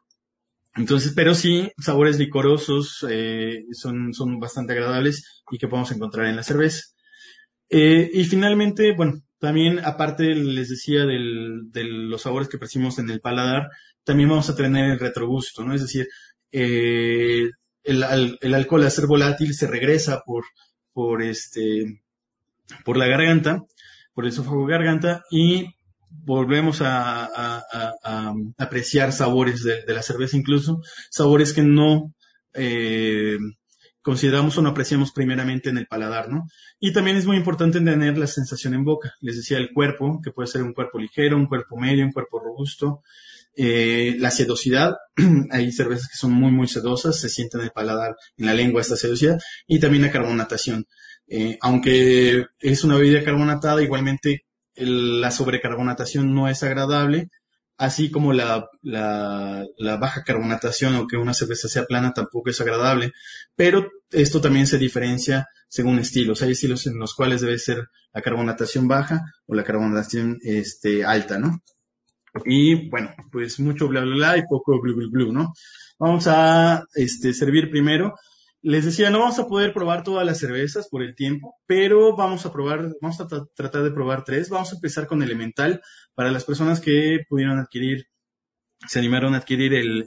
Entonces, 0.77 1.13
pero 1.15 1.35
sí, 1.35 1.71
sabores 1.79 2.19
licorosos 2.19 3.05
eh, 3.09 3.65
son, 3.73 4.15
son 4.15 4.39
bastante 4.39 4.73
agradables 4.73 5.43
y 5.51 5.59
que 5.59 5.69
podemos 5.69 5.91
encontrar 5.93 6.27
en 6.27 6.37
la 6.37 6.43
cerveza. 6.43 6.83
Y 7.69 8.25
finalmente, 8.25 8.93
bueno, 8.97 9.23
también 9.39 9.79
aparte 9.85 10.35
les 10.35 10.69
decía 10.69 11.07
del, 11.07 11.71
de 11.71 11.85
los 11.85 12.23
sabores 12.23 12.49
que 12.49 12.59
percibimos 12.59 12.99
en 12.99 13.11
el 13.11 13.21
paladar, 13.21 13.69
también 14.05 14.29
vamos 14.29 14.51
a 14.51 14.57
tener 14.57 14.91
el 14.91 14.99
retrogusto, 14.99 15.65
¿no? 15.65 15.73
Es 15.75 15.83
decir, 15.83 16.09
el, 16.51 17.53
el, 17.85 18.55
alcohol 18.55 18.83
al 18.83 18.91
ser 18.91 19.07
volátil 19.07 19.55
se 19.55 19.69
regresa 19.69 20.23
por, 20.27 20.45
por 20.93 21.23
este, 21.23 22.03
por 22.85 22.97
la 22.97 23.07
garganta, 23.07 23.63
por 24.15 24.25
el 24.25 24.31
esófago 24.31 24.67
garganta 24.67 25.25
y 25.31 25.67
volvemos 26.11 26.81
a, 26.83 27.63
apreciar 28.59 29.13
sabores 29.13 29.63
de, 29.63 29.83
la 29.87 30.03
cerveza, 30.03 30.37
incluso 30.37 30.81
sabores 31.11 31.53
que 31.53 31.63
no 31.63 32.13
eh, 32.55 33.39
consideramos 34.03 34.57
o 34.59 34.63
no 34.63 34.71
apreciamos 34.71 35.13
primeramente 35.13 35.71
en 35.71 35.79
el 35.79 35.87
paladar, 35.87 36.29
¿no? 36.29 36.47
Y 36.79 36.93
también 36.93 37.17
es 37.17 37.27
muy 37.27 37.37
importante 37.37 37.81
tener 37.81 38.17
la 38.17 38.27
sensación 38.27 38.75
en 38.75 38.85
boca. 38.85 39.15
Les 39.21 39.37
decía 39.37 39.59
el 39.59 39.73
cuerpo, 39.73 40.21
que 40.23 40.31
puede 40.31 40.49
ser 40.49 40.63
un 40.63 40.73
cuerpo 40.73 40.99
ligero, 40.99 41.37
un 41.37 41.47
cuerpo 41.47 41.77
medio, 41.77 42.05
un 42.05 42.13
cuerpo 42.13 42.41
robusto. 42.41 43.03
Eh, 43.57 44.17
la 44.19 44.31
sedosidad, 44.31 44.97
hay 45.51 45.71
cervezas 45.73 46.09
que 46.09 46.17
son 46.17 46.33
muy, 46.33 46.51
muy 46.51 46.67
sedosas, 46.67 47.21
se 47.21 47.29
siente 47.29 47.59
en 47.59 47.65
el 47.65 47.71
paladar, 47.71 48.17
en 48.39 48.47
la 48.47 48.55
lengua 48.55 48.81
esta 48.81 48.97
sedosidad, 48.97 49.39
y 49.67 49.81
también 49.81 50.03
la 50.03 50.11
carbonatación. 50.11 50.87
Eh, 51.33 51.57
aunque 51.61 52.47
es 52.59 52.83
una 52.83 52.97
bebida 52.97 53.23
carbonatada, 53.23 53.81
igualmente 53.83 54.47
la 54.75 55.31
sobrecarbonatación 55.31 56.35
no 56.35 56.49
es 56.49 56.65
agradable, 56.65 57.31
así 57.77 58.11
como 58.11 58.33
la, 58.33 58.69
baja 60.01 60.25
carbonatación 60.25 60.97
o 60.97 61.07
que 61.07 61.17
una 61.17 61.33
cerveza 61.33 61.69
sea 61.69 61.85
plana 61.85 62.13
tampoco 62.13 62.51
es 62.51 62.61
agradable, 62.61 63.13
pero 63.55 63.89
esto 64.11 64.41
también 64.41 64.67
se 64.67 64.77
diferencia 64.77 65.47
según 65.69 66.01
estilos. 66.01 66.43
Hay 66.43 66.51
estilos 66.51 66.89
en 66.89 66.99
los 66.99 67.15
cuales 67.15 67.43
debe 67.43 67.59
ser 67.59 67.89
la 68.13 68.23
carbonatación 68.23 68.89
baja 68.89 69.23
o 69.47 69.55
la 69.55 69.63
carbonatación 69.63 70.37
este, 70.43 71.05
alta, 71.05 71.39
¿no? 71.39 71.63
Y 72.45 72.89
bueno, 72.89 73.15
pues 73.31 73.61
mucho 73.61 73.87
bla 73.87 74.01
bla 74.01 74.15
bla 74.17 74.37
y 74.37 74.43
poco 74.49 74.81
blu 74.81 74.97
blu 74.97 75.11
blu, 75.11 75.33
¿no? 75.33 75.53
Vamos 75.97 76.27
a 76.27 76.85
este, 76.95 77.33
servir 77.33 77.71
primero 77.71 78.15
les 78.63 78.85
decía, 78.85 79.11
no 79.11 79.21
vamos 79.21 79.39
a 79.39 79.47
poder 79.47 79.73
probar 79.73 80.03
todas 80.03 80.27
las 80.27 80.39
cervezas 80.39 80.89
por 80.89 81.03
el 81.03 81.15
tiempo, 81.15 81.57
pero 81.67 82.15
vamos 82.15 82.45
a 82.45 82.53
probar, 82.53 82.91
vamos 83.01 83.21
a 83.21 83.27
tratar 83.27 83.83
de 83.83 83.91
probar 83.91 84.25
tres. 84.25 84.51
Vamos 84.51 84.73
a 84.73 84.75
empezar 84.75 85.07
con 85.07 85.23
Elemental 85.23 85.81
para 86.15 86.31
las 86.31 86.45
personas 86.45 86.81
que 86.81 87.21
pudieron 87.29 87.59
adquirir, 87.59 88.07
se 88.87 88.99
animaron 88.99 89.35
a 89.35 89.39
adquirir 89.39 89.73
el, 89.75 90.05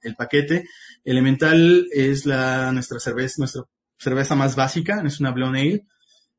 el, 0.00 0.14
paquete. 0.16 0.64
Elemental 1.04 1.86
es 1.92 2.26
la, 2.26 2.70
nuestra 2.72 3.00
cerveza, 3.00 3.36
nuestra 3.38 3.62
cerveza 3.98 4.36
más 4.36 4.54
básica, 4.54 5.02
es 5.04 5.18
una 5.18 5.32
Blonde 5.32 5.60
Ale. 5.60 5.86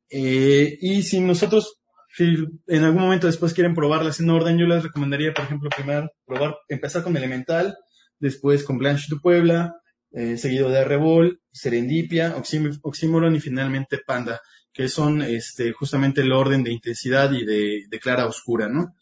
Eh, 0.09 0.77
y 0.79 1.03
si 1.03 1.19
nosotros, 1.19 1.81
si 2.15 2.35
en 2.67 2.83
algún 2.83 3.01
momento 3.01 3.27
después 3.27 3.53
quieren 3.53 3.73
probarlas 3.73 4.21
en 4.21 4.29
orden, 4.29 4.57
yo 4.57 4.67
les 4.67 4.83
recomendaría, 4.83 5.33
por 5.33 5.45
ejemplo, 5.45 5.69
primero 5.75 6.09
probar, 6.25 6.55
empezar 6.69 7.03
con 7.03 7.17
Elemental, 7.17 7.75
después 8.19 8.63
con 8.63 8.77
Blanche 8.77 9.07
de 9.09 9.19
Puebla, 9.19 9.75
eh, 10.17 10.37
seguido 10.37 10.69
de 10.69 10.79
Arrebol, 10.79 11.41
Serendipia, 11.51 12.37
Oxímoron 12.83 13.35
y 13.35 13.41
finalmente 13.41 13.97
Panda, 13.97 14.39
que 14.71 14.87
son 14.87 15.21
este, 15.21 15.73
justamente 15.73 16.21
el 16.21 16.31
orden 16.31 16.63
de 16.63 16.71
intensidad 16.71 17.33
y 17.33 17.43
de, 17.43 17.99
clara 17.99 18.25
oscura, 18.25 18.69
¿no? 18.69 18.95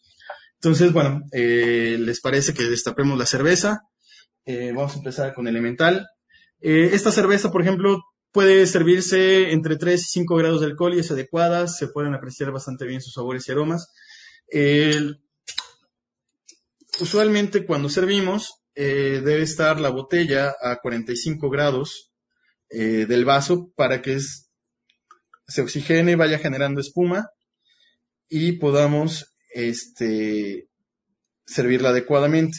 Entonces, 0.55 0.91
bueno, 0.91 1.21
eh, 1.31 1.97
¿les 1.99 2.19
parece 2.19 2.55
que 2.55 2.63
destapemos 2.63 3.15
la 3.15 3.27
cerveza? 3.27 3.83
Eh, 4.43 4.71
vamos 4.75 4.95
a 4.95 4.97
empezar 4.97 5.35
con 5.35 5.47
Elemental. 5.47 6.07
esta 6.59 7.11
cerveza, 7.11 7.51
por 7.51 7.61
ejemplo, 7.61 8.01
puede 8.31 8.65
servirse 8.65 9.51
entre 9.51 9.75
3 9.75 10.01
y 10.01 10.05
5 10.05 10.35
grados 10.35 10.61
de 10.61 10.65
alcohol 10.65 10.95
y 10.95 10.99
es 10.99 11.11
adecuada, 11.11 11.67
se 11.67 11.89
pueden 11.89 12.15
apreciar 12.15 12.51
bastante 12.51 12.87
bien 12.87 13.01
sus 13.01 13.13
sabores 13.13 13.47
y 13.47 13.51
aromas. 13.51 13.93
usualmente 16.99 17.67
cuando 17.67 17.87
servimos, 17.89 18.62
eh, 18.75 19.21
debe 19.23 19.43
estar 19.43 19.79
la 19.79 19.89
botella 19.89 20.55
a 20.61 20.77
45 20.77 21.49
grados 21.49 22.11
eh, 22.69 23.05
del 23.07 23.25
vaso 23.25 23.71
para 23.75 24.01
que 24.01 24.19
se 25.47 25.61
oxigene, 25.61 26.15
vaya 26.15 26.39
generando 26.39 26.81
espuma 26.81 27.29
y 28.27 28.53
podamos 28.53 29.35
este, 29.53 30.69
servirla 31.45 31.89
adecuadamente. 31.89 32.57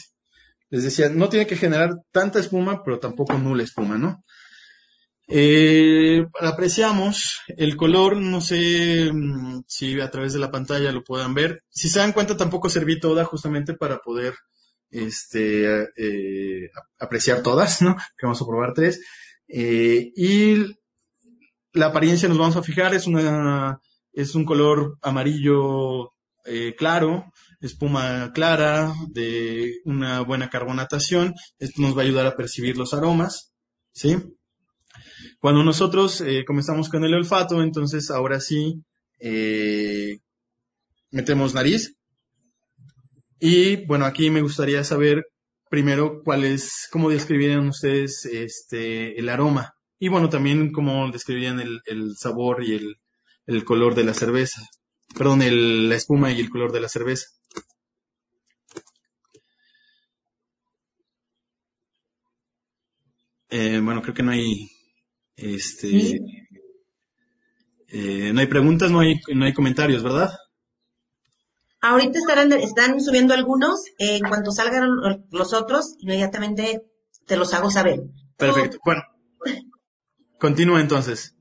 Les 0.69 0.83
decía, 0.83 1.09
no 1.09 1.29
tiene 1.29 1.47
que 1.47 1.57
generar 1.57 1.95
tanta 2.11 2.39
espuma, 2.39 2.83
pero 2.83 2.99
tampoco 2.99 3.37
nula 3.37 3.63
espuma, 3.63 3.97
¿no? 3.97 4.23
Eh, 5.27 6.23
apreciamos 6.39 7.41
el 7.47 7.75
color, 7.75 8.17
no 8.17 8.41
sé 8.41 9.11
mm, 9.11 9.63
si 9.67 9.99
a 9.99 10.11
través 10.11 10.33
de 10.33 10.39
la 10.39 10.51
pantalla 10.51 10.91
lo 10.91 11.03
puedan 11.03 11.33
ver. 11.33 11.63
Si 11.69 11.89
se 11.89 11.99
dan 11.99 12.13
cuenta, 12.13 12.37
tampoco 12.37 12.69
serví 12.69 12.99
toda 12.99 13.25
justamente 13.25 13.73
para 13.73 13.97
poder 13.99 14.35
este, 14.95 15.89
eh, 15.97 16.71
apreciar 16.99 17.43
todas, 17.43 17.81
¿no? 17.81 17.95
Que 18.17 18.25
vamos 18.25 18.41
a 18.41 18.45
probar 18.45 18.73
tres. 18.73 19.01
Eh, 19.47 20.11
y 20.15 20.55
la 21.73 21.87
apariencia 21.87 22.29
nos 22.29 22.37
vamos 22.37 22.55
a 22.55 22.63
fijar, 22.63 22.93
es 22.93 23.05
una, 23.05 23.79
es 24.13 24.35
un 24.35 24.45
color 24.45 24.97
amarillo 25.01 26.11
eh, 26.45 26.75
claro, 26.77 27.25
espuma 27.59 28.31
clara, 28.33 28.93
de 29.09 29.75
una 29.83 30.21
buena 30.21 30.49
carbonatación. 30.49 31.33
Esto 31.59 31.81
nos 31.81 31.95
va 31.95 32.01
a 32.01 32.05
ayudar 32.05 32.25
a 32.25 32.37
percibir 32.37 32.77
los 32.77 32.93
aromas, 32.93 33.51
¿sí? 33.91 34.17
Cuando 35.39 35.63
nosotros 35.63 36.23
comenzamos 36.47 36.89
con 36.89 37.03
el 37.03 37.13
olfato, 37.13 37.61
entonces 37.61 38.09
ahora 38.09 38.39
sí 38.39 38.81
metemos 41.11 41.53
nariz 41.53 41.95
y 43.39 43.85
bueno, 43.85 44.05
aquí 44.05 44.29
me 44.29 44.41
gustaría 44.41 44.83
saber 44.83 45.25
primero 45.69 46.21
cuál 46.23 46.45
es, 46.45 46.87
cómo 46.91 47.09
describirían 47.09 47.67
ustedes 47.67 48.25
este, 48.25 49.19
el 49.19 49.29
aroma. 49.29 49.73
Y 49.99 50.09
bueno, 50.09 50.29
también 50.29 50.71
cómo 50.71 51.11
describirían 51.11 51.59
el, 51.59 51.81
el 51.85 52.15
sabor 52.17 52.63
y 52.63 52.75
el, 52.75 52.95
el, 53.47 53.65
color 53.65 53.95
de 53.95 54.03
la 54.03 54.13
cerveza. 54.13 54.61
Perdón, 55.17 55.41
el, 55.41 55.89
la 55.89 55.95
espuma 55.95 56.31
y 56.31 56.39
el 56.39 56.49
color 56.49 56.71
de 56.71 56.81
la 56.81 56.89
cerveza. 56.89 57.27
Eh, 63.49 63.79
bueno, 63.81 64.01
creo 64.01 64.13
que 64.13 64.23
no 64.23 64.31
hay, 64.31 64.69
este, 65.35 66.19
eh, 67.87 68.31
no 68.33 68.39
hay 68.41 68.47
preguntas, 68.47 68.91
no 68.91 68.99
hay, 68.99 69.19
no 69.33 69.45
hay 69.45 69.53
comentarios, 69.53 70.03
¿verdad? 70.03 70.29
Ahorita 71.87 72.17
estarán, 72.17 72.51
están 72.53 72.99
subiendo 72.99 73.35
algunos. 73.35 73.83
en 73.99 74.23
cuanto 74.27 74.51
salgan 74.51 74.89
los 75.29 75.53
otros, 75.53 75.95
inmediatamente 75.99 76.81
te 77.27 77.37
los 77.37 77.53
hago 77.53 77.69
saber. 77.69 78.01
Perfecto. 78.37 78.79
Bueno, 78.83 79.03
continúa 80.39 80.81
entonces. 80.81 81.35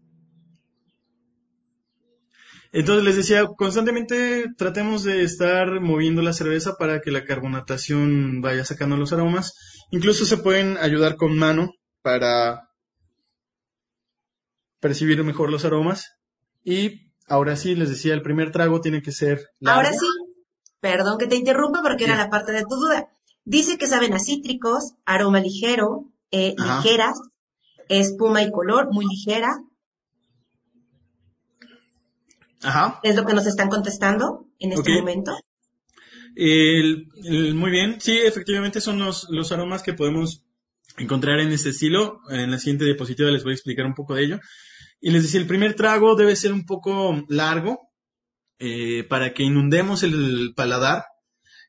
Entonces 2.73 3.05
les 3.05 3.17
decía, 3.17 3.47
constantemente 3.57 4.47
tratemos 4.59 5.03
de 5.03 5.23
estar 5.23 5.81
moviendo 5.81 6.21
la 6.21 6.35
cerveza 6.35 6.75
para 6.79 7.01
que 7.01 7.11
la 7.11 7.25
carbonatación 7.25 8.43
vaya 8.43 8.67
sacando 8.67 8.99
los 8.99 9.15
aromas. 9.15 9.55
Incluso 9.93 10.27
se 10.27 10.37
pueden 10.37 10.77
ayudar 10.77 11.17
con 11.17 11.39
mano 11.39 11.71
para 12.03 12.69
percibir 14.79 15.25
mejor 15.25 15.51
los 15.51 15.65
aromas. 15.65 16.19
Y 16.63 17.13
ahora 17.29 17.57
sí, 17.57 17.75
les 17.77 17.89
decía, 17.89 18.13
el 18.13 18.23
primer 18.23 18.51
trago 18.51 18.83
tiene 18.83 19.01
que 19.01 19.13
ser... 19.13 19.41
Ahora 19.65 19.91
sí, 19.93 20.07
Perdón 20.85 21.17
que 21.17 21.27
te 21.27 21.37
interrumpa 21.37 21.81
porque 21.81 22.05
era 22.05 22.15
la 22.15 22.29
parte 22.29 22.53
de 22.53 22.61
tu 22.61 22.77
duda. 22.77 23.09
Dice 23.47 23.79
que 23.79 23.87
saben 23.87 24.13
a 24.13 24.19
cítricos, 24.19 24.93
aroma 25.07 25.41
ligero, 25.41 26.13
eh, 26.31 26.55
ligeras, 26.59 27.19
espuma 27.89 28.43
y 28.43 28.51
color 28.51 28.93
muy 28.93 29.07
ligera. 29.07 29.65
Ajá. 32.63 33.01
Es 33.03 33.17
lo 33.17 33.25
que 33.25 33.33
nos 33.33 33.47
están 33.47 33.71
contestando 33.71 34.47
en 34.59 34.73
este 34.73 34.99
momento. 34.99 35.33
muy 36.37 37.71
bien, 37.71 37.99
sí, 37.99 38.19
efectivamente 38.19 38.83
son 38.83 38.99
los, 38.99 39.27
los 39.31 39.53
aromas 39.53 39.83
que 39.83 39.95
podemos 39.95 40.45
encontrar 40.99 41.41
en 41.41 41.51
este 41.51 41.71
estilo. 41.71 42.21
En 42.29 42.51
la 42.51 42.59
siguiente 42.59 42.85
diapositiva 42.85 43.31
les 43.31 43.43
voy 43.43 43.53
a 43.53 43.55
explicar 43.55 43.87
un 43.87 43.95
poco 43.95 44.15
de 44.17 44.25
ello. 44.25 44.41
Y 45.01 45.13
les 45.13 45.23
decía, 45.23 45.41
el 45.41 45.47
primer 45.47 45.73
trago 45.77 46.15
debe 46.15 46.37
ser 46.37 46.53
un 46.53 46.67
poco 46.67 47.25
largo, 47.31 47.89
eh, 48.59 49.05
para 49.05 49.35
que 49.35 49.43
inundemos 49.43 50.03
el 50.03 50.53
paladar. 50.57 51.05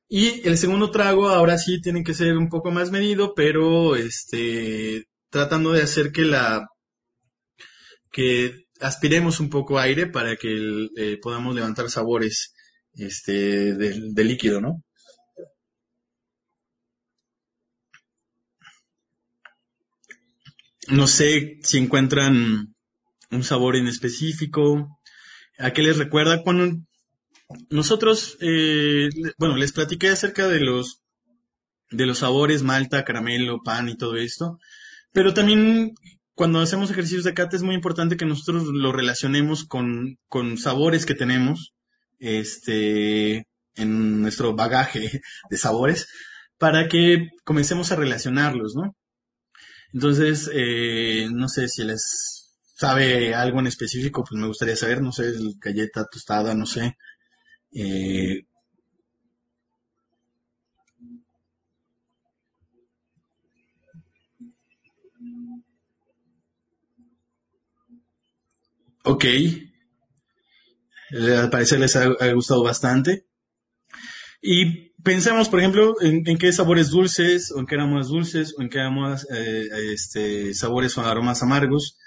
Y 0.07 0.47
el 0.47 0.57
segundo 0.57 0.91
trago 0.91 1.29
ahora 1.29 1.57
sí 1.57 1.81
tiene 1.81 2.03
que 2.03 2.13
ser 2.13 2.37
un 2.37 2.49
poco 2.49 2.71
más 2.71 2.91
medido, 2.91 3.33
pero 3.35 3.95
este 3.95 5.05
tratando 5.29 5.73
de 5.73 5.81
hacer 5.81 6.11
que 6.11 6.21
la 6.23 6.67
que 8.11 8.65
aspiremos 8.79 9.39
un 9.39 9.49
poco 9.49 9.79
aire 9.79 10.07
para 10.07 10.35
que 10.37 10.87
eh, 10.97 11.17
podamos 11.21 11.55
levantar 11.55 11.89
sabores 11.89 12.53
este 12.93 13.73
del, 13.73 14.13
del 14.13 14.27
líquido, 14.27 14.61
¿no? 14.61 14.83
No 20.87 21.07
sé 21.07 21.59
si 21.63 21.79
encuentran 21.79 22.75
un 23.31 23.43
sabor 23.43 23.75
en 23.75 23.87
específico, 23.87 24.99
¿A 25.57 25.71
qué 25.71 25.81
les 25.81 25.97
recuerda? 25.97 26.43
Cuando 26.43 26.81
nosotros, 27.69 28.37
eh, 28.41 29.09
bueno, 29.37 29.55
les 29.57 29.71
platiqué 29.71 30.09
acerca 30.09 30.47
de 30.47 30.59
los, 30.59 31.01
de 31.91 32.05
los 32.05 32.19
sabores, 32.19 32.63
malta, 32.63 33.05
caramelo, 33.05 33.61
pan 33.63 33.89
y 33.89 33.97
todo 33.97 34.15
esto, 34.15 34.59
pero 35.11 35.33
también 35.33 35.93
cuando 36.33 36.59
hacemos 36.59 36.91
ejercicios 36.91 37.23
de 37.23 37.33
cata 37.33 37.55
es 37.55 37.63
muy 37.63 37.75
importante 37.75 38.17
que 38.17 38.25
nosotros 38.25 38.65
lo 38.65 38.91
relacionemos 38.91 39.63
con, 39.65 40.17
con 40.27 40.57
sabores 40.57 41.05
que 41.05 41.15
tenemos, 41.15 41.73
este, 42.19 43.47
en 43.75 44.21
nuestro 44.21 44.55
bagaje 44.55 45.21
de 45.49 45.57
sabores, 45.57 46.07
para 46.57 46.87
que 46.87 47.29
comencemos 47.43 47.91
a 47.91 47.95
relacionarlos, 47.95 48.75
¿no? 48.75 48.95
Entonces, 49.93 50.49
eh, 50.53 51.29
no 51.31 51.47
sé 51.47 51.69
si 51.69 51.83
les 51.85 52.44
sabe 52.75 53.33
algo 53.33 53.59
en 53.59 53.67
específico, 53.67 54.23
pues 54.23 54.39
me 54.39 54.47
gustaría 54.47 54.75
saber, 54.75 55.01
no 55.01 55.11
sé, 55.11 55.33
galleta 55.59 56.05
tostada, 56.11 56.53
no 56.53 56.65
sé. 56.65 56.97
Eh, 57.73 58.45
ok. 69.03 69.25
Eh, 71.11 71.35
al 71.37 71.49
parecer 71.49 71.79
les 71.79 71.95
ha, 71.95 72.07
gustado 72.33 72.63
bastante. 72.63 73.25
Y 74.41 74.91
pensemos, 75.03 75.49
por 75.49 75.59
ejemplo, 75.59 75.95
en, 76.01 76.23
qué 76.37 76.51
sabores 76.51 76.89
dulces, 76.89 77.51
o 77.51 77.59
en 77.59 77.65
qué 77.67 77.75
aromas 77.75 78.09
dulces, 78.09 78.53
o 78.57 78.61
en 78.61 78.69
qué 78.69 78.79
aromas, 78.81 79.25
eh, 79.31 79.69
este, 79.93 80.53
sabores 80.53 80.97
o 80.97 81.01
aromas 81.01 81.41
amargos. 81.41 81.97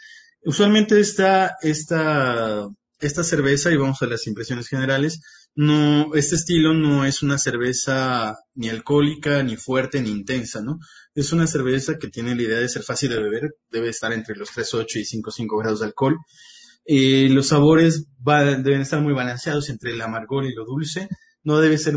Usualmente 0.45 1.01
esta, 1.01 1.57
esta, 1.62 2.68
esta 3.01 3.24
cerveza, 3.24 3.70
y 3.70 3.76
vamos 3.76 4.03
a 4.03 4.07
las 4.07 4.26
impresiones 4.26 4.68
generales, 4.68 5.20
no, 5.55 6.14
este 6.14 6.36
estilo 6.36 6.72
no 6.72 7.05
es 7.05 7.22
una 7.22 7.36
cerveza 7.36 8.36
ni 8.55 8.68
alcohólica, 8.68 9.43
ni 9.43 9.57
fuerte, 9.57 10.01
ni 10.01 10.11
intensa, 10.11 10.62
¿no? 10.62 10.78
Es 11.14 11.32
una 11.32 11.49
cerveza 11.49 11.99
que 11.99 12.09
tiene 12.09 12.36
la 12.36 12.43
idea 12.43 12.59
de 12.61 12.68
ser 12.68 12.82
fácil 12.84 13.11
de 13.11 13.20
beber, 13.20 13.51
debe 13.70 13.89
estar 13.89 14.12
entre 14.12 14.36
los 14.36 14.51
3.8 14.51 15.01
y 15.01 15.05
5.5 15.05 15.59
grados 15.61 15.80
de 15.80 15.86
alcohol. 15.86 16.16
Eh, 16.84 17.28
los 17.30 17.49
sabores 17.49 18.07
deben 18.24 18.82
estar 18.82 19.01
muy 19.03 19.12
balanceados 19.12 19.68
entre 19.68 19.93
el 19.93 20.01
amargor 20.01 20.45
y 20.47 20.55
lo 20.55 20.64
dulce. 20.64 21.09
No 21.43 21.59
debe 21.61 21.76
ser, 21.76 21.97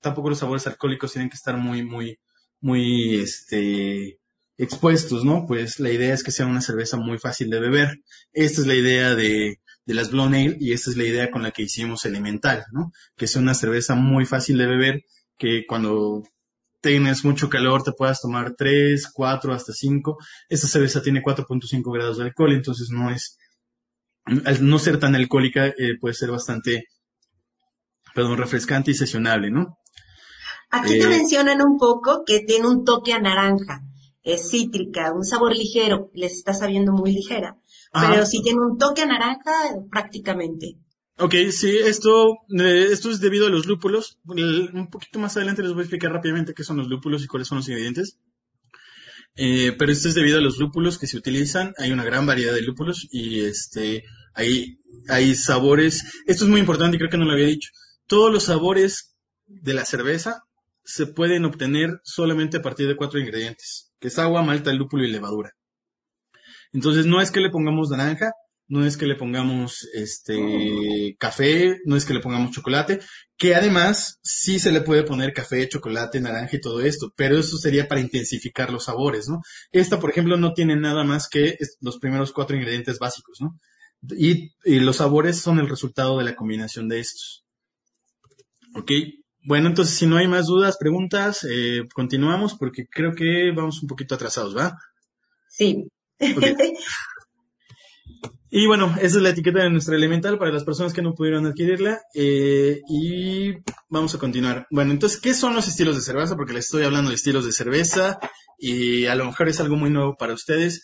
tampoco 0.00 0.30
los 0.30 0.38
sabores 0.38 0.66
alcohólicos 0.66 1.12
tienen 1.12 1.30
que 1.30 1.36
estar 1.36 1.56
muy, 1.56 1.82
muy, 1.82 2.18
muy, 2.60 3.16
este, 3.16 4.19
expuestos, 4.60 5.24
¿no? 5.24 5.46
Pues 5.46 5.80
la 5.80 5.90
idea 5.90 6.12
es 6.12 6.22
que 6.22 6.30
sea 6.30 6.46
una 6.46 6.60
cerveza 6.60 6.98
muy 6.98 7.18
fácil 7.18 7.48
de 7.48 7.60
beber. 7.60 8.00
Esta 8.32 8.60
es 8.60 8.66
la 8.66 8.74
idea 8.74 9.14
de, 9.14 9.58
de 9.86 9.94
las 9.94 10.10
Blonde 10.10 10.38
Ale 10.38 10.56
y 10.60 10.74
esta 10.74 10.90
es 10.90 10.98
la 10.98 11.04
idea 11.04 11.30
con 11.30 11.42
la 11.42 11.50
que 11.50 11.62
hicimos 11.62 12.04
Elemental, 12.04 12.64
¿no? 12.70 12.92
Que 13.16 13.26
sea 13.26 13.40
una 13.40 13.54
cerveza 13.54 13.94
muy 13.94 14.26
fácil 14.26 14.58
de 14.58 14.66
beber, 14.66 15.02
que 15.38 15.64
cuando 15.66 16.22
tienes 16.82 17.24
mucho 17.24 17.48
calor 17.48 17.82
te 17.82 17.92
puedas 17.92 18.20
tomar 18.20 18.54
3, 18.56 19.10
4, 19.12 19.54
hasta 19.54 19.72
5. 19.72 20.18
Esta 20.50 20.66
cerveza 20.66 21.00
tiene 21.00 21.22
4.5 21.22 21.94
grados 21.94 22.18
de 22.18 22.24
alcohol, 22.24 22.52
entonces 22.52 22.90
no 22.90 23.10
es, 23.10 23.38
al 24.26 24.66
no 24.66 24.78
ser 24.78 24.98
tan 25.00 25.14
alcohólica, 25.14 25.68
eh, 25.68 25.96
puede 25.98 26.14
ser 26.14 26.30
bastante, 26.30 26.84
perdón, 28.14 28.36
refrescante 28.36 28.90
y 28.90 28.94
sesionable, 28.94 29.50
¿no? 29.50 29.78
Aquí 30.70 30.98
te 30.98 31.04
eh, 31.04 31.08
mencionan 31.08 31.62
un 31.62 31.78
poco 31.78 32.24
que 32.26 32.40
tiene 32.40 32.68
un 32.68 32.84
toque 32.84 33.14
a 33.14 33.20
naranja, 33.20 33.80
es 34.22 34.50
cítrica, 34.50 35.12
un 35.12 35.24
sabor 35.24 35.56
ligero, 35.56 36.10
les 36.14 36.32
está 36.32 36.52
sabiendo 36.52 36.92
muy 36.92 37.12
ligera 37.12 37.56
pero 37.92 38.26
si 38.26 38.42
tiene 38.42 38.60
un 38.60 38.78
toque 38.78 39.02
a 39.02 39.06
naranja 39.06 39.52
prácticamente. 39.90 40.76
Ok, 41.18 41.34
sí, 41.50 41.76
esto, 41.84 42.38
eh, 42.58 42.88
esto 42.90 43.10
es 43.10 43.20
debido 43.20 43.46
a 43.46 43.50
los 43.50 43.66
lúpulos. 43.66 44.18
un 44.24 44.88
poquito 44.90 45.18
más 45.18 45.36
adelante 45.36 45.62
les 45.62 45.72
voy 45.72 45.80
a 45.80 45.82
explicar 45.82 46.12
rápidamente 46.12 46.54
qué 46.54 46.64
son 46.64 46.78
los 46.78 46.88
lúpulos 46.88 47.22
y 47.22 47.26
cuáles 47.26 47.48
son 47.48 47.58
los 47.58 47.68
ingredientes. 47.68 48.18
Eh, 49.36 49.74
pero 49.78 49.92
esto 49.92 50.08
es 50.08 50.14
debido 50.14 50.38
a 50.38 50.40
los 50.40 50.58
lúpulos 50.58 50.98
que 50.98 51.06
se 51.06 51.18
utilizan. 51.18 51.74
Hay 51.78 51.92
una 51.92 52.04
gran 52.04 52.26
variedad 52.26 52.54
de 52.54 52.62
lúpulos 52.62 53.06
y 53.10 53.40
este, 53.40 54.04
hay, 54.34 54.78
hay 55.08 55.34
sabores. 55.34 56.04
Esto 56.26 56.44
es 56.44 56.50
muy 56.50 56.60
importante 56.60 56.96
y 56.96 56.98
creo 56.98 57.10
que 57.10 57.18
no 57.18 57.26
lo 57.26 57.32
había 57.32 57.46
dicho. 57.46 57.70
Todos 58.06 58.32
los 58.32 58.44
sabores 58.44 59.14
de 59.46 59.74
la 59.74 59.84
cerveza 59.84 60.44
se 60.84 61.06
pueden 61.06 61.44
obtener 61.44 62.00
solamente 62.02 62.56
a 62.56 62.62
partir 62.62 62.88
de 62.88 62.96
cuatro 62.96 63.20
ingredientes, 63.20 63.89
que 64.00 64.08
es 64.08 64.18
agua, 64.18 64.42
malta, 64.42 64.72
lúpulo 64.72 65.04
y 65.04 65.10
levadura. 65.10 65.52
Entonces 66.72 67.06
no 67.06 67.20
es 67.20 67.30
que 67.30 67.40
le 67.40 67.50
pongamos 67.50 67.90
naranja, 67.90 68.32
no 68.70 68.86
es 68.86 68.96
que 68.96 69.06
le 69.06 69.16
pongamos 69.16 69.88
este 69.92 71.16
café, 71.18 71.80
no 71.84 71.96
es 71.96 72.04
que 72.04 72.14
le 72.14 72.20
pongamos 72.20 72.52
chocolate, 72.52 73.00
que 73.36 73.56
además 73.56 74.20
sí 74.22 74.60
se 74.60 74.70
le 74.70 74.80
puede 74.80 75.02
poner 75.02 75.32
café, 75.32 75.68
chocolate, 75.68 76.20
naranja 76.20 76.56
y 76.56 76.60
todo 76.60 76.80
esto, 76.80 77.12
pero 77.16 77.36
eso 77.36 77.58
sería 77.58 77.88
para 77.88 78.00
intensificar 78.00 78.72
los 78.72 78.84
sabores, 78.84 79.28
¿no? 79.28 79.40
Esta, 79.72 79.98
por 79.98 80.10
ejemplo, 80.10 80.36
no 80.36 80.52
tiene 80.52 80.76
nada 80.76 81.02
más 81.02 81.28
que 81.28 81.58
los 81.80 81.98
primeros 81.98 82.32
cuatro 82.32 82.56
ingredientes 82.56 83.00
básicos, 83.00 83.40
¿no? 83.40 83.58
Y, 84.16 84.52
los 84.64 84.96
sabores 84.96 85.40
son 85.40 85.58
el 85.58 85.68
resultado 85.68 86.18
de 86.18 86.24
la 86.24 86.36
combinación 86.36 86.88
de 86.88 87.00
estos. 87.00 87.44
¿Ok? 88.74 88.92
Bueno, 89.42 89.68
entonces 89.68 89.96
si 89.96 90.06
no 90.06 90.16
hay 90.16 90.28
más 90.28 90.46
dudas, 90.46 90.76
preguntas, 90.78 91.46
eh, 91.50 91.88
continuamos 91.94 92.54
porque 92.54 92.86
creo 92.86 93.14
que 93.14 93.52
vamos 93.54 93.82
un 93.82 93.88
poquito 93.88 94.14
atrasados, 94.14 94.56
¿va? 94.56 94.76
Sí. 95.48 95.88
Y 98.52 98.66
bueno, 98.66 98.96
esa 98.96 99.18
es 99.18 99.22
la 99.22 99.28
etiqueta 99.30 99.62
de 99.62 99.70
nuestra 99.70 99.94
elemental 99.94 100.36
para 100.36 100.50
las 100.50 100.64
personas 100.64 100.92
que 100.92 101.02
no 101.02 101.14
pudieron 101.14 101.46
adquirirla. 101.46 102.00
Eh, 102.12 102.80
y 102.88 103.52
vamos 103.88 104.12
a 104.16 104.18
continuar. 104.18 104.66
Bueno, 104.70 104.90
entonces, 104.90 105.20
¿qué 105.20 105.34
son 105.34 105.54
los 105.54 105.68
estilos 105.68 105.94
de 105.94 106.02
cerveza? 106.02 106.34
Porque 106.34 106.52
les 106.52 106.64
estoy 106.64 106.82
hablando 106.82 107.10
de 107.10 107.14
estilos 107.14 107.46
de 107.46 107.52
cerveza 107.52 108.18
y 108.58 109.06
a 109.06 109.14
lo 109.14 109.26
mejor 109.26 109.48
es 109.48 109.60
algo 109.60 109.76
muy 109.76 109.90
nuevo 109.90 110.16
para 110.16 110.34
ustedes. 110.34 110.82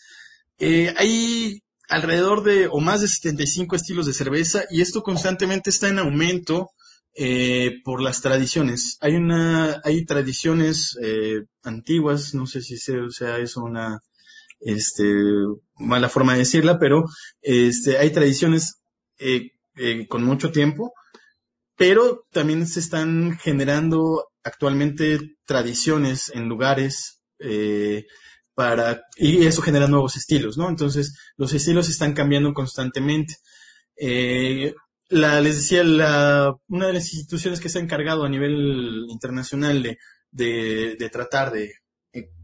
Eh, 0.59 0.95
hay 0.97 1.63
alrededor 1.89 2.45
de 2.45 2.69
o 2.69 2.79
más 2.79 3.01
de 3.01 3.09
75 3.09 3.75
estilos 3.75 4.07
de 4.07 4.15
cerveza 4.15 4.65
y 4.71 4.81
esto 4.81 5.03
constantemente 5.03 5.71
está 5.71 5.89
en 5.89 5.99
aumento 5.99 6.71
eh, 7.17 7.81
por 7.85 8.03
las 8.03 8.21
tradiciones. 8.21 8.99
Hay 9.01 9.17
una, 9.17 9.81
hay 9.85 10.05
tradiciones 10.05 10.97
antiguas, 11.63 12.35
no 12.35 12.47
sé 12.47 12.61
si 12.63 12.77
sea 12.77 13.39
eso 13.39 13.63
una 13.63 14.01
este, 14.61 15.05
mala 15.77 16.09
forma 16.09 16.33
de 16.33 16.41
decirla, 16.41 16.79
pero 16.79 17.05
este, 17.43 17.99
hay 17.99 18.11
tradiciones 18.11 18.81
eh, 19.19 19.51
eh, 19.77 20.07
con 20.09 20.25
mucho 20.25 20.51
tiempo, 20.51 20.93
pero 21.77 22.27
también 22.33 22.67
se 22.67 22.81
están 22.81 23.39
generando 23.39 24.29
actualmente 24.43 25.19
tradiciones 25.45 26.31
en 26.35 26.49
lugares 26.49 27.23
eh, 27.39 28.07
para, 28.55 29.03
y 29.17 29.45
eso 29.45 29.61
genera 29.61 29.87
nuevos 29.87 30.17
estilos, 30.17 30.57
¿no? 30.57 30.69
Entonces, 30.69 31.15
los 31.37 31.53
estilos 31.53 31.89
están 31.89 32.15
cambiando 32.15 32.55
constantemente. 32.55 33.35
La, 35.09 35.41
les 35.41 35.57
decía, 35.57 35.85
la, 35.85 36.55
una 36.69 36.89
de 36.89 36.95
las 36.95 37.13
instituciones 37.13 37.61
que 37.61 37.69
se 37.69 37.79
ha 37.79 37.83
encargado 37.83 38.25
a 38.25 38.29
nivel 38.29 39.07
internacional 39.09 39.83
de, 39.83 39.99
de, 40.31 40.97
de 40.99 41.11
tratar 41.11 41.53
de 41.53 41.73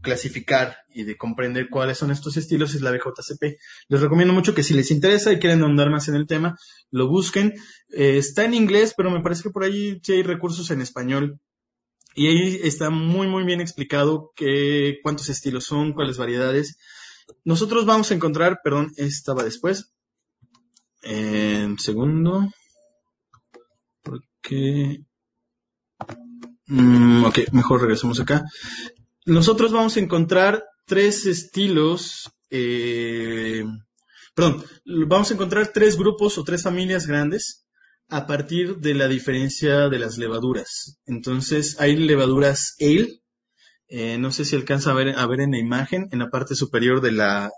clasificar 0.01 0.77
y 0.89 1.03
de 1.03 1.17
comprender 1.17 1.69
cuáles 1.69 1.97
son 1.97 2.11
estos 2.11 2.37
estilos 2.37 2.75
es 2.75 2.81
la 2.81 2.91
BJCP. 2.91 3.57
Les 3.87 4.01
recomiendo 4.01 4.33
mucho 4.33 4.53
que 4.53 4.63
si 4.63 4.73
les 4.73 4.91
interesa 4.91 5.31
y 5.31 5.39
quieren 5.39 5.61
ahondar 5.61 5.89
más 5.89 6.07
en 6.07 6.15
el 6.15 6.27
tema, 6.27 6.57
lo 6.91 7.07
busquen. 7.07 7.53
Eh, 7.89 8.17
está 8.17 8.45
en 8.45 8.53
inglés, 8.53 8.93
pero 8.95 9.09
me 9.09 9.21
parece 9.21 9.43
que 9.43 9.49
por 9.49 9.63
ahí 9.63 9.99
sí 10.03 10.13
hay 10.13 10.23
recursos 10.23 10.69
en 10.71 10.81
español. 10.81 11.39
Y 12.15 12.27
ahí 12.27 12.59
está 12.63 12.91
muy, 12.91 13.27
muy 13.27 13.43
bien 13.43 13.61
explicado 13.61 14.31
qué, 14.35 14.99
cuántos 15.01 15.29
estilos 15.29 15.65
son, 15.65 15.93
cuáles 15.93 16.17
variedades. 16.17 16.77
Nosotros 17.43 17.85
vamos 17.85 18.11
a 18.11 18.13
encontrar, 18.13 18.59
perdón, 18.63 18.91
estaba 18.97 19.43
después. 19.43 19.93
En 21.03 21.77
segundo. 21.77 22.49
Porque... 24.01 25.03
Mm, 26.67 27.25
ok, 27.25 27.39
mejor 27.51 27.81
regresamos 27.81 28.19
acá 28.19 28.43
nosotros 29.25 29.71
vamos 29.71 29.95
a 29.95 29.99
encontrar 29.99 30.65
tres 30.85 31.25
estilos, 31.25 32.31
eh, 32.49 33.63
perdón, 34.35 34.63
vamos 35.07 35.31
a 35.31 35.33
encontrar 35.33 35.71
tres 35.73 35.97
grupos 35.97 36.37
o 36.37 36.43
tres 36.43 36.63
familias 36.63 37.07
grandes 37.07 37.65
a 38.09 38.27
partir 38.27 38.77
de 38.77 38.93
la 38.93 39.07
diferencia 39.07 39.89
de 39.89 39.99
las 39.99 40.17
levaduras. 40.17 40.99
Entonces, 41.05 41.79
hay 41.79 41.95
levaduras 41.95 42.75
ale, 42.81 43.21
eh, 43.87 44.17
no 44.17 44.31
sé 44.31 44.45
si 44.45 44.55
alcanza 44.55 44.91
a 44.91 44.95
ver, 44.95 45.17
a 45.17 45.25
ver 45.25 45.41
en 45.41 45.51
la 45.51 45.59
imagen, 45.59 46.07
en 46.11 46.19
la 46.19 46.29
parte 46.29 46.55
superior 46.55 47.01
de 47.01 47.13
la, 47.13 47.49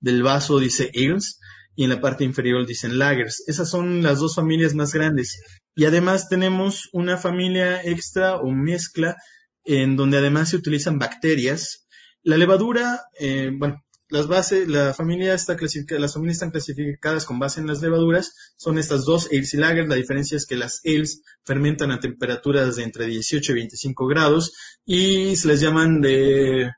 del 0.00 0.22
vaso 0.22 0.58
dice 0.58 0.90
ales 0.94 1.38
y 1.76 1.84
en 1.84 1.90
la 1.90 2.00
parte 2.00 2.24
inferior 2.24 2.66
dicen 2.66 2.98
lagers. 2.98 3.42
Esas 3.46 3.68
son 3.68 4.02
las 4.02 4.20
dos 4.20 4.34
familias 4.34 4.74
más 4.74 4.92
grandes. 4.92 5.40
Y 5.74 5.86
además 5.86 6.28
tenemos 6.28 6.88
una 6.92 7.16
familia 7.16 7.82
extra 7.82 8.36
o 8.36 8.50
mezcla 8.50 9.16
en 9.64 9.96
donde 9.96 10.18
además 10.18 10.50
se 10.50 10.56
utilizan 10.56 10.98
bacterias. 10.98 11.86
La 12.22 12.36
levadura, 12.36 13.02
eh, 13.18 13.50
bueno, 13.52 13.84
las 14.08 14.28
bases, 14.28 14.68
la 14.68 14.94
familia 14.94 15.34
está 15.34 15.56
clasificada, 15.56 16.00
las 16.00 16.14
familias 16.14 16.36
están 16.36 16.50
clasificadas 16.50 17.24
con 17.24 17.38
base 17.38 17.60
en 17.60 17.66
las 17.66 17.80
levaduras, 17.80 18.34
son 18.56 18.78
estas 18.78 19.04
dos 19.04 19.28
ales 19.32 19.54
y 19.54 19.56
lagers, 19.56 19.88
la 19.88 19.96
diferencia 19.96 20.36
es 20.36 20.46
que 20.46 20.56
las 20.56 20.80
ales 20.84 21.22
fermentan 21.44 21.90
a 21.90 22.00
temperaturas 22.00 22.76
de 22.76 22.84
entre 22.84 23.06
18 23.06 23.52
y 23.52 23.54
25 23.54 24.06
grados 24.06 24.52
y 24.84 25.34
se 25.36 25.48
les 25.48 25.60
llaman 25.60 26.00
de, 26.00 26.70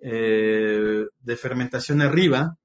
eh, 0.00 1.04
de 1.18 1.36
fermentación 1.36 2.00
arriba, 2.02 2.56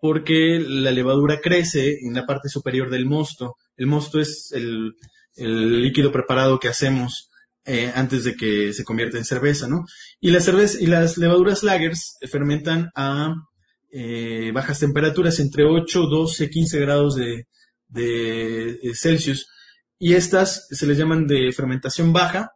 porque 0.00 0.62
la 0.66 0.90
levadura 0.90 1.40
crece 1.40 1.98
en 2.02 2.14
la 2.14 2.26
parte 2.26 2.48
superior 2.48 2.90
del 2.90 3.06
mosto. 3.06 3.56
El 3.76 3.86
mosto 3.86 4.20
es 4.20 4.52
el, 4.52 4.94
líquido 5.36 6.12
preparado 6.12 6.58
que 6.58 6.68
hacemos 6.68 7.30
eh, 7.64 7.90
antes 7.94 8.24
de 8.24 8.34
que 8.34 8.72
se 8.74 8.84
convierta 8.84 9.16
en 9.16 9.24
cerveza, 9.24 9.66
¿no? 9.66 9.86
Y 10.20 10.30
las 10.30 10.46
y 10.78 10.86
las 10.86 11.16
levaduras 11.16 11.62
lagers 11.62 12.18
fermentan 12.30 12.90
a 12.94 13.34
eh, 13.90 14.52
bajas 14.52 14.80
temperaturas 14.80 15.38
entre 15.40 15.64
8, 15.64 16.06
12, 16.06 16.50
15 16.50 16.80
grados 16.80 17.14
de, 17.14 17.46
de, 17.88 18.92
Celsius 18.94 19.48
y 19.98 20.14
estas 20.14 20.66
se 20.70 20.86
les 20.86 20.98
llaman 20.98 21.26
de 21.26 21.52
fermentación 21.52 22.12
baja 22.12 22.52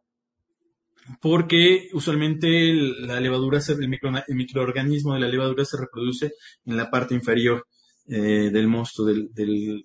porque 1.21 1.89
usualmente 1.93 2.73
la 2.73 3.21
levadura, 3.21 3.61
el, 3.69 4.37
microorganismo 4.37 5.15
de 5.15 5.21
la 5.21 5.29
levadura 5.29 5.65
se 5.65 5.77
reproduce 5.77 6.33
en 6.65 6.77
la 6.77 6.91
parte 6.91 7.15
inferior 7.15 7.67
eh, 8.09 8.51
del 8.53 8.69
mosto, 8.69 9.05
del, 9.05 9.29
del, 9.33 9.83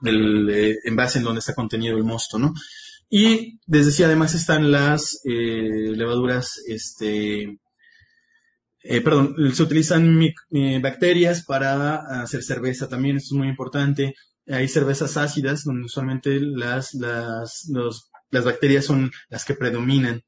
del, 0.00 0.78
envase 0.84 1.18
en 1.18 1.24
donde 1.24 1.40
está 1.40 1.54
contenido 1.54 1.96
el 1.96 2.04
mosto, 2.04 2.38
¿no? 2.38 2.52
Y 3.08 3.58
les 3.66 3.86
decía, 3.86 4.06
además 4.06 4.34
están 4.34 4.70
las 4.70 5.20
eh, 5.24 5.92
levaduras, 5.96 6.62
este, 6.68 7.58
eh, 8.82 9.00
perdón, 9.02 9.34
se 9.52 9.62
utilizan 9.62 10.22
eh, 10.52 10.80
bacterias 10.80 11.44
para 11.44 12.22
hacer 12.22 12.42
cerveza 12.44 12.88
también, 12.88 13.16
esto 13.16 13.34
es 13.34 13.38
muy 13.38 13.48
importante. 13.48 14.14
hay 14.46 14.68
cervezas 14.68 15.16
ácidas 15.16 15.64
donde 15.64 15.86
usualmente 15.86 16.38
las, 16.40 16.94
las, 16.94 17.68
los, 17.72 18.09
las 18.30 18.44
bacterias 18.44 18.84
son 18.84 19.10
las 19.28 19.44
que 19.44 19.54
predominan. 19.54 20.22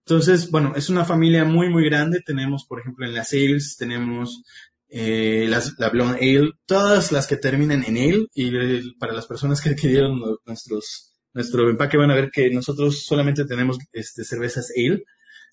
Entonces, 0.00 0.50
bueno, 0.50 0.72
es 0.74 0.88
una 0.88 1.04
familia 1.04 1.44
muy, 1.44 1.68
muy 1.68 1.84
grande. 1.84 2.22
Tenemos, 2.24 2.64
por 2.66 2.80
ejemplo, 2.80 3.06
en 3.06 3.14
las 3.14 3.32
ales, 3.32 3.76
tenemos 3.78 4.42
eh, 4.88 5.46
las, 5.48 5.78
la 5.78 5.90
Blonde 5.90 6.18
Ale, 6.20 6.52
todas 6.64 7.12
las 7.12 7.26
que 7.26 7.36
terminan 7.36 7.84
en 7.84 7.96
Ale, 7.96 8.26
y 8.34 8.92
para 8.94 9.12
las 9.12 9.26
personas 9.26 9.60
que 9.60 9.68
adquirieron 9.70 10.18
nuestros, 10.46 11.14
nuestro 11.34 11.68
empaque 11.68 11.98
van 11.98 12.10
a 12.10 12.14
ver 12.14 12.30
que 12.32 12.50
nosotros 12.50 13.04
solamente 13.04 13.44
tenemos 13.44 13.76
este, 13.92 14.24
cervezas 14.24 14.72
Ale. 14.76 15.04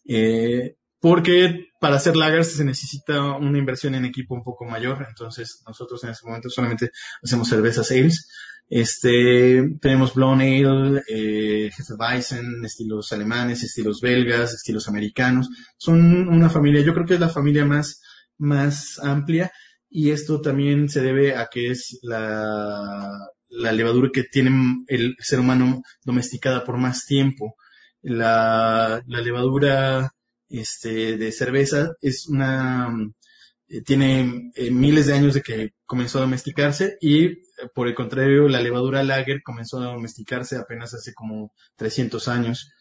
Eh, 0.08 0.76
porque 1.02 1.68
para 1.80 1.98
hacer 1.98 2.16
lagers 2.16 2.54
se 2.54 2.64
necesita 2.64 3.34
una 3.34 3.60
inversión 3.60 3.94
en 3.94 4.06
equipo 4.06 4.34
un 4.34 4.44
poco 4.44 4.66
mayor, 4.66 5.06
entonces 5.08 5.62
nosotros 5.68 6.04
en 6.04 6.10
este 6.12 6.26
momento 6.26 6.50
solamente 6.50 6.90
hacemos 7.22 7.48
cervezas 7.48 7.92
ales. 7.92 8.28
Este, 8.68 9.64
tenemos 9.80 10.16
Blonde 10.16 10.66
Ale, 10.66 11.04
eh, 11.08 11.70
Hefeweizen, 11.78 12.66
estilos 12.66 13.12
alemanes, 13.12 13.64
estilos 13.64 14.02
belgas, 14.02 14.54
estilos 14.54 14.88
americanos. 14.88 15.50
Son 15.78 16.28
una 16.28 16.50
familia, 16.50 16.82
yo 16.82 16.94
creo 16.94 17.06
que 17.06 17.16
es 17.16 17.20
la 17.20 17.30
familia 17.30 17.66
más, 17.66 18.02
más 18.38 19.00
amplia 19.00 19.52
y 19.90 20.12
esto 20.12 20.42
también 20.42 20.90
se 20.90 21.02
debe 21.02 21.36
a 21.36 21.48
que 21.52 21.72
es 21.72 22.00
la, 22.02 23.10
la 23.50 23.72
levadura 23.72 24.10
que 24.14 24.24
tiene 24.24 24.84
el 24.88 25.16
ser 25.20 25.40
humano 25.40 25.82
domesticada 26.04 26.64
por 26.64 26.78
más 26.78 27.06
tiempo. 27.06 27.56
La, 28.02 29.02
la 29.08 29.22
levadura 29.22 30.12
este, 30.50 31.18
de 31.18 31.32
cerveza 31.32 31.94
es 32.02 32.28
una, 32.28 32.92
eh, 33.68 33.82
tiene 33.82 34.52
eh, 34.56 34.72
miles 34.72 35.08
de 35.08 35.14
años 35.14 35.34
de 35.34 35.42
que 35.42 35.72
comenzó 35.86 36.20
a 36.20 36.22
domesticarse 36.22 36.98
y 37.02 37.45
por 37.74 37.88
el 37.88 37.96
contrario 37.96 38.48
la 38.48 38.62
levadura 38.62 39.04
lager 39.04 39.42
comenzó 39.44 39.80
a 39.80 39.94
domesticarse 39.94 40.58
apenas 40.58 40.94
hace 40.94 41.14
como 41.14 41.54
300 41.76 42.28
años, 42.28 42.72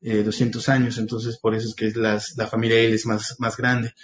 200 0.00 0.68
años, 0.68 0.98
entonces 0.98 1.38
por 1.38 1.54
eso 1.54 1.68
es 1.68 1.74
que 1.74 1.90
las, 1.98 2.36
la 2.36 2.46
familia 2.46 2.76
Ale 2.76 2.94
es 2.94 3.06
más, 3.06 3.36
más 3.38 3.56
grande. 3.56 3.94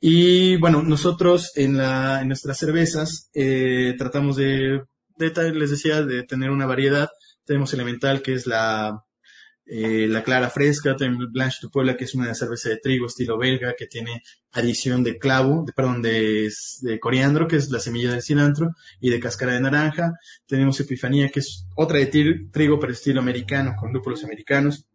Y 0.00 0.56
bueno, 0.56 0.82
nosotros 0.82 1.52
en, 1.54 1.76
la, 1.76 2.20
en 2.20 2.28
nuestras 2.28 2.58
cervezas 2.58 3.30
tratamos 3.96 4.36
de, 4.36 4.82
de, 5.16 5.52
les 5.54 5.70
decía, 5.70 6.02
de 6.02 6.24
tener 6.24 6.50
una 6.50 6.66
variedad. 6.66 7.08
Tenemos 7.44 7.72
elemental 7.74 8.22
que 8.22 8.34
es 8.34 8.46
la, 8.46 9.05
eh, 9.68 10.06
la 10.08 10.22
clara 10.22 10.48
fresca, 10.48 10.94
también 10.94 11.32
Blanche 11.32 11.58
de 11.62 11.68
Puebla, 11.68 11.96
que 11.96 12.04
es 12.04 12.14
una 12.14 12.32
cerveza 12.34 12.68
de 12.68 12.76
trigo 12.76 13.06
estilo 13.06 13.36
belga, 13.36 13.74
que 13.76 13.86
tiene 13.86 14.22
adición 14.52 15.02
de 15.02 15.18
clavo, 15.18 15.64
de, 15.66 15.72
perdón, 15.72 16.02
de, 16.02 16.48
de, 16.82 17.00
coriandro, 17.00 17.48
que 17.48 17.56
es 17.56 17.68
la 17.70 17.80
semilla 17.80 18.12
del 18.12 18.22
cilantro, 18.22 18.70
y 19.00 19.10
de 19.10 19.18
cáscara 19.18 19.54
de 19.54 19.60
naranja. 19.60 20.12
Tenemos 20.46 20.78
Epifanía, 20.78 21.30
que 21.30 21.40
es 21.40 21.66
otra 21.74 21.98
de 21.98 22.06
trigo, 22.52 22.78
pero 22.78 22.92
estilo 22.92 23.20
americano, 23.20 23.74
con 23.76 23.92
lúpulos 23.92 24.22
americanos. 24.22 24.86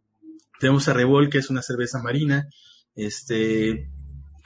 Tenemos 0.58 0.88
Arrebol, 0.88 1.28
que 1.28 1.38
es 1.38 1.50
una 1.50 1.60
cerveza 1.60 2.02
marina, 2.02 2.48
este, 2.94 3.90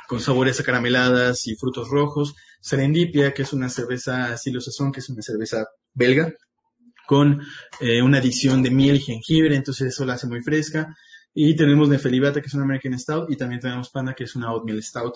con 0.08 0.18
sabores 0.20 0.58
acarameladas 0.58 1.46
y 1.46 1.54
frutos 1.54 1.88
rojos. 1.88 2.34
Serendipia, 2.60 3.32
que 3.32 3.42
es 3.42 3.52
una 3.52 3.68
cerveza 3.68 4.34
estilo 4.34 4.60
sazón, 4.60 4.90
que 4.90 4.98
es 4.98 5.08
una 5.08 5.22
cerveza 5.22 5.66
belga 5.94 6.34
con 7.06 7.40
eh, 7.80 8.02
una 8.02 8.18
adición 8.18 8.62
de 8.62 8.70
miel 8.70 8.96
y 8.96 9.00
jengibre, 9.00 9.56
entonces 9.56 9.88
eso 9.88 10.04
la 10.04 10.14
hace 10.14 10.26
muy 10.26 10.42
fresca. 10.42 10.94
Y 11.38 11.54
tenemos 11.54 11.88
Nefelibata, 11.88 12.40
que 12.40 12.46
es 12.46 12.54
una 12.54 12.64
American 12.64 12.98
Stout, 12.98 13.30
y 13.30 13.36
también 13.36 13.60
tenemos 13.60 13.90
Panda, 13.90 14.14
que 14.14 14.24
es 14.24 14.34
una 14.36 14.52
Oatmeal 14.52 14.82
Stout. 14.82 15.14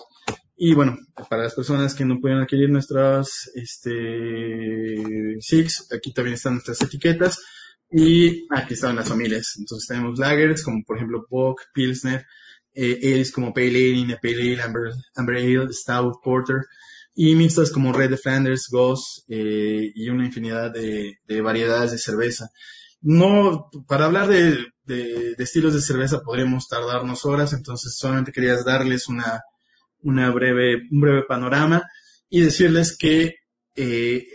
Y 0.55 0.75
bueno, 0.75 0.95
para 1.29 1.43
las 1.43 1.55
personas 1.55 1.95
que 1.95 2.05
no 2.05 2.19
pueden 2.19 2.37
adquirir 2.37 2.69
nuestras 2.69 3.49
este, 3.55 5.35
Six, 5.39 5.87
aquí 5.91 6.13
también 6.13 6.35
están 6.35 6.53
nuestras 6.53 6.79
etiquetas. 6.83 7.39
Y 7.91 8.45
aquí 8.51 8.75
están 8.75 8.95
las 8.95 9.09
familias. 9.09 9.55
Entonces 9.57 9.87
tenemos 9.87 10.17
lagers, 10.19 10.63
como 10.63 10.83
por 10.85 10.97
ejemplo 10.97 11.25
Bock, 11.29 11.61
Pilsner, 11.73 12.25
eh, 12.73 12.99
ales 13.03 13.31
como 13.31 13.53
Pale 13.53 13.67
Ale, 13.69 14.17
Pale 14.21 14.53
Ale, 14.53 14.61
Amber, 14.61 14.93
Amber 15.15 15.35
Ale, 15.37 15.73
Stout, 15.73 16.21
Porter 16.23 16.61
y 17.13 17.35
mixtas 17.35 17.71
como 17.71 17.93
Red 17.93 18.11
de 18.11 18.17
Flanders, 18.17 18.67
Goss 18.69 19.25
eh, 19.27 19.91
y 19.93 20.09
una 20.09 20.25
infinidad 20.25 20.71
de, 20.71 21.17
variedades 21.41 21.91
de 21.91 21.97
cerveza. 21.97 22.49
No, 23.01 23.69
para 23.87 24.05
hablar 24.05 24.27
de, 24.27 24.57
de, 24.85 25.35
estilos 25.37 25.73
de 25.73 25.81
cerveza 25.81 26.21
podríamos 26.21 26.67
tardarnos 26.67 27.25
horas, 27.25 27.53
entonces 27.53 27.95
solamente 27.97 28.31
quería 28.31 28.61
darles 28.63 29.07
una, 29.07 29.41
una 30.01 30.29
breve, 30.29 30.87
un 30.91 31.01
breve 31.01 31.23
panorama 31.23 31.83
y 32.29 32.41
decirles 32.41 32.95
que 32.97 33.35
eh, 33.75 34.25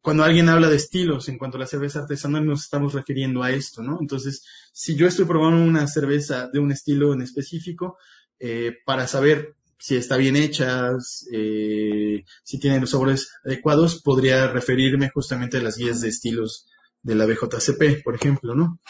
cuando 0.00 0.24
alguien 0.24 0.48
habla 0.48 0.68
de 0.68 0.76
estilos 0.76 1.28
en 1.28 1.38
cuanto 1.38 1.56
a 1.56 1.60
la 1.60 1.66
cerveza 1.66 2.00
artesanal 2.00 2.46
nos 2.46 2.62
estamos 2.62 2.94
refiriendo 2.94 3.42
a 3.42 3.50
esto, 3.50 3.82
¿no? 3.82 3.98
Entonces, 4.00 4.44
si 4.72 4.96
yo 4.96 5.06
estoy 5.06 5.24
probando 5.24 5.62
una 5.62 5.86
cerveza 5.86 6.48
de 6.48 6.58
un 6.58 6.72
estilo 6.72 7.12
en 7.12 7.22
específico, 7.22 7.98
eh, 8.38 8.76
para 8.84 9.06
saber 9.06 9.54
si 9.84 9.96
está 9.96 10.16
bien 10.16 10.34
hecha, 10.34 10.92
eh, 11.30 12.24
si 12.42 12.58
tiene 12.58 12.80
los 12.80 12.92
sabores 12.92 13.28
adecuados, 13.44 14.00
podría 14.00 14.46
referirme 14.46 15.10
justamente 15.10 15.58
a 15.58 15.62
las 15.62 15.76
guías 15.76 16.00
de 16.00 16.08
estilos 16.08 16.66
de 17.02 17.14
la 17.14 17.26
BJCP, 17.26 18.02
por 18.02 18.14
ejemplo, 18.14 18.54
¿no? 18.54 18.80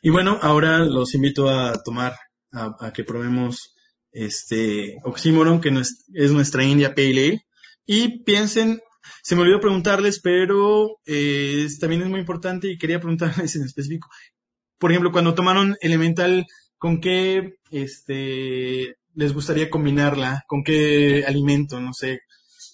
Y 0.00 0.08
bueno, 0.08 0.38
ahora 0.40 0.78
los 0.78 1.14
invito 1.14 1.50
a 1.50 1.74
tomar, 1.82 2.16
a, 2.52 2.90
que 2.94 3.04
probemos 3.04 3.74
este 4.12 4.96
Oxymoron, 5.04 5.60
que 5.60 5.68
es, 5.68 6.32
nuestra 6.32 6.64
India 6.64 6.94
Pale 6.94 7.10
Ale. 7.10 7.46
Y 7.84 8.24
piensen, 8.24 8.80
se 9.22 9.36
me 9.36 9.42
olvidó 9.42 9.60
preguntarles, 9.60 10.20
pero 10.20 11.00
eh, 11.04 11.68
también 11.78 12.00
es 12.00 12.08
muy 12.08 12.20
importante 12.20 12.66
y 12.66 12.78
quería 12.78 12.98
preguntarles 12.98 13.56
en 13.56 13.64
específico. 13.64 14.08
Por 14.78 14.90
ejemplo, 14.90 15.12
cuando 15.12 15.34
tomaron 15.34 15.76
Elemental, 15.82 16.46
¿con 16.78 16.98
qué 17.02 17.56
este, 17.70 18.96
les 19.14 19.32
gustaría 19.32 19.70
combinarla? 19.70 20.44
¿Con 20.46 20.62
qué 20.64 21.24
alimento? 21.26 21.80
No 21.80 21.92
sé, 21.92 22.20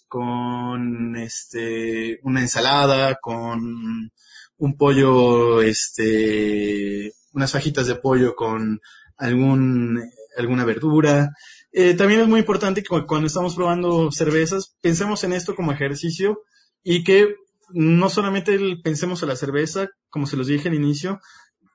con 0.09 1.17
este, 1.17 2.19
una 2.23 2.41
ensalada, 2.41 3.19
con 3.21 4.11
un 4.59 4.77
pollo, 4.77 5.63
este, 5.63 7.13
unas 7.33 7.53
fajitas 7.53 7.87
de 7.87 7.97
pollo 7.97 8.35
con 8.35 8.81
algún, 9.17 10.03
alguna 10.37 10.65
verdura. 10.65 11.31
Eh, 11.73 11.95
también 11.95 12.21
es 12.21 12.29
muy 12.29 12.41
importante 12.41 12.83
que 12.83 12.89
cuando 13.07 13.27
estamos 13.27 13.55
probando 13.55 14.11
cervezas, 14.11 14.77
pensemos 14.81 15.23
en 15.25 15.33
esto 15.33 15.55
como 15.55 15.73
ejercicio 15.73 16.41
y 16.83 17.05
que 17.05 17.35
no 17.71 18.09
solamente 18.09 18.59
pensemos 18.83 19.23
en 19.23 19.29
la 19.29 19.37
cerveza, 19.37 19.89
como 20.09 20.27
se 20.27 20.37
los 20.37 20.47
dije 20.47 20.69
al 20.69 20.75
inicio, 20.75 21.21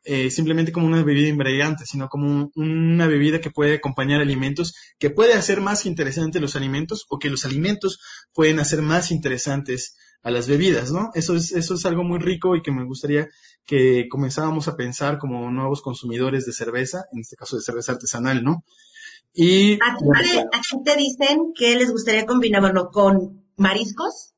eh, 0.05 0.29
simplemente 0.29 0.71
como 0.71 0.87
una 0.87 1.03
bebida 1.03 1.29
ingrediente, 1.29 1.85
sino 1.85 2.09
como 2.09 2.51
una 2.55 3.07
bebida 3.07 3.39
que 3.39 3.51
puede 3.51 3.75
acompañar 3.75 4.21
alimentos, 4.21 4.75
que 4.99 5.09
puede 5.09 5.33
hacer 5.33 5.61
más 5.61 5.85
interesantes 5.85 6.41
los 6.41 6.55
alimentos 6.55 7.05
o 7.09 7.19
que 7.19 7.29
los 7.29 7.45
alimentos 7.45 7.99
pueden 8.33 8.59
hacer 8.59 8.81
más 8.81 9.11
interesantes 9.11 9.95
a 10.23 10.31
las 10.31 10.47
bebidas, 10.47 10.91
¿no? 10.91 11.11
Eso 11.13 11.35
es, 11.35 11.51
eso 11.51 11.75
es 11.75 11.85
algo 11.85 12.03
muy 12.03 12.19
rico 12.19 12.55
y 12.55 12.61
que 12.61 12.71
me 12.71 12.85
gustaría 12.85 13.27
que 13.65 14.07
comenzáramos 14.09 14.67
a 14.67 14.75
pensar 14.75 15.19
como 15.19 15.51
nuevos 15.51 15.81
consumidores 15.81 16.45
de 16.45 16.53
cerveza, 16.53 17.05
en 17.11 17.19
este 17.19 17.35
caso 17.35 17.57
de 17.57 17.61
cerveza 17.61 17.93
artesanal, 17.93 18.43
¿no? 18.43 18.63
Y... 19.33 19.73
Aquí 19.73 20.83
te, 20.85 20.95
dicen 20.95 21.53
que 21.55 21.75
les 21.75 21.91
gustaría 21.91 22.25
combinarlo 22.25 22.89
con 22.91 23.43
mariscos, 23.57 24.33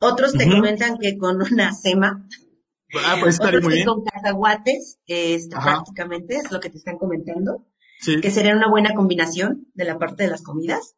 otros 0.00 0.32
te 0.32 0.50
comentan 0.50 0.98
que 0.98 1.16
con 1.16 1.40
una 1.40 1.72
sema, 1.72 2.26
Ah, 2.94 3.16
pues 3.20 3.34
estaría 3.34 3.60
muy 3.60 3.74
bien. 3.74 3.86
Con 3.86 4.04
cacahuates, 4.04 4.98
este, 5.06 5.56
prácticamente, 5.56 6.36
es 6.36 6.50
lo 6.50 6.60
que 6.60 6.70
te 6.70 6.78
están 6.78 6.98
comentando. 6.98 7.66
Sí. 8.00 8.20
Que 8.20 8.30
sería 8.30 8.54
una 8.54 8.68
buena 8.68 8.94
combinación 8.94 9.68
de 9.74 9.84
la 9.84 9.98
parte 9.98 10.24
de 10.24 10.30
las 10.30 10.42
comidas. 10.42 10.96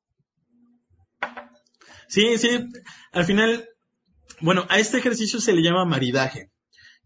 Sí, 2.09 2.39
sí. 2.39 2.49
Al 3.13 3.25
final, 3.25 3.69
bueno, 4.41 4.67
a 4.69 4.79
este 4.79 4.99
ejercicio 4.99 5.41
se 5.41 5.53
le 5.53 5.63
llama 5.63 5.85
maridaje. 5.85 6.51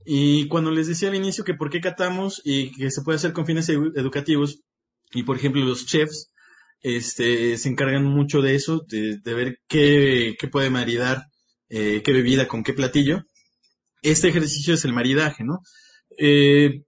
Y 0.05 0.49
cuando 0.49 0.71
les 0.71 0.87
decía 0.87 1.09
al 1.09 1.17
inicio 1.17 1.45
que 1.45 1.55
por 1.55 1.71
qué 1.71 1.81
catamos 1.81 2.41
y 2.45 2.73
que 2.73 2.91
se 2.91 3.03
puede 3.03 3.17
hacer 3.17 3.33
con 3.33 3.45
fines 3.45 3.69
educativos, 3.69 4.63
y 5.13 5.25
por 5.25 5.37
ejemplo 5.37 5.65
los 5.65 5.87
chefs, 5.87 6.33
este, 6.81 7.59
se 7.59 7.69
encargan 7.69 8.05
mucho 8.05 8.41
de 8.41 8.55
eso, 8.55 8.87
de, 8.89 9.21
ver 9.25 9.59
qué, 9.67 10.37
qué 10.39 10.49
puede 10.49 10.71
maridar, 10.71 11.27
eh, 11.69 12.03
qué 12.05 12.13
bebida 12.13 12.49
con 12.49 12.63
qué 12.63 12.73
platillo 12.73 13.25
este 14.03 14.29
ejercicio 14.29 14.75
es 14.75 14.85
el 14.85 14.93
maridaje, 14.93 15.45
¿no? 15.45 15.61
Eh, 16.19 16.83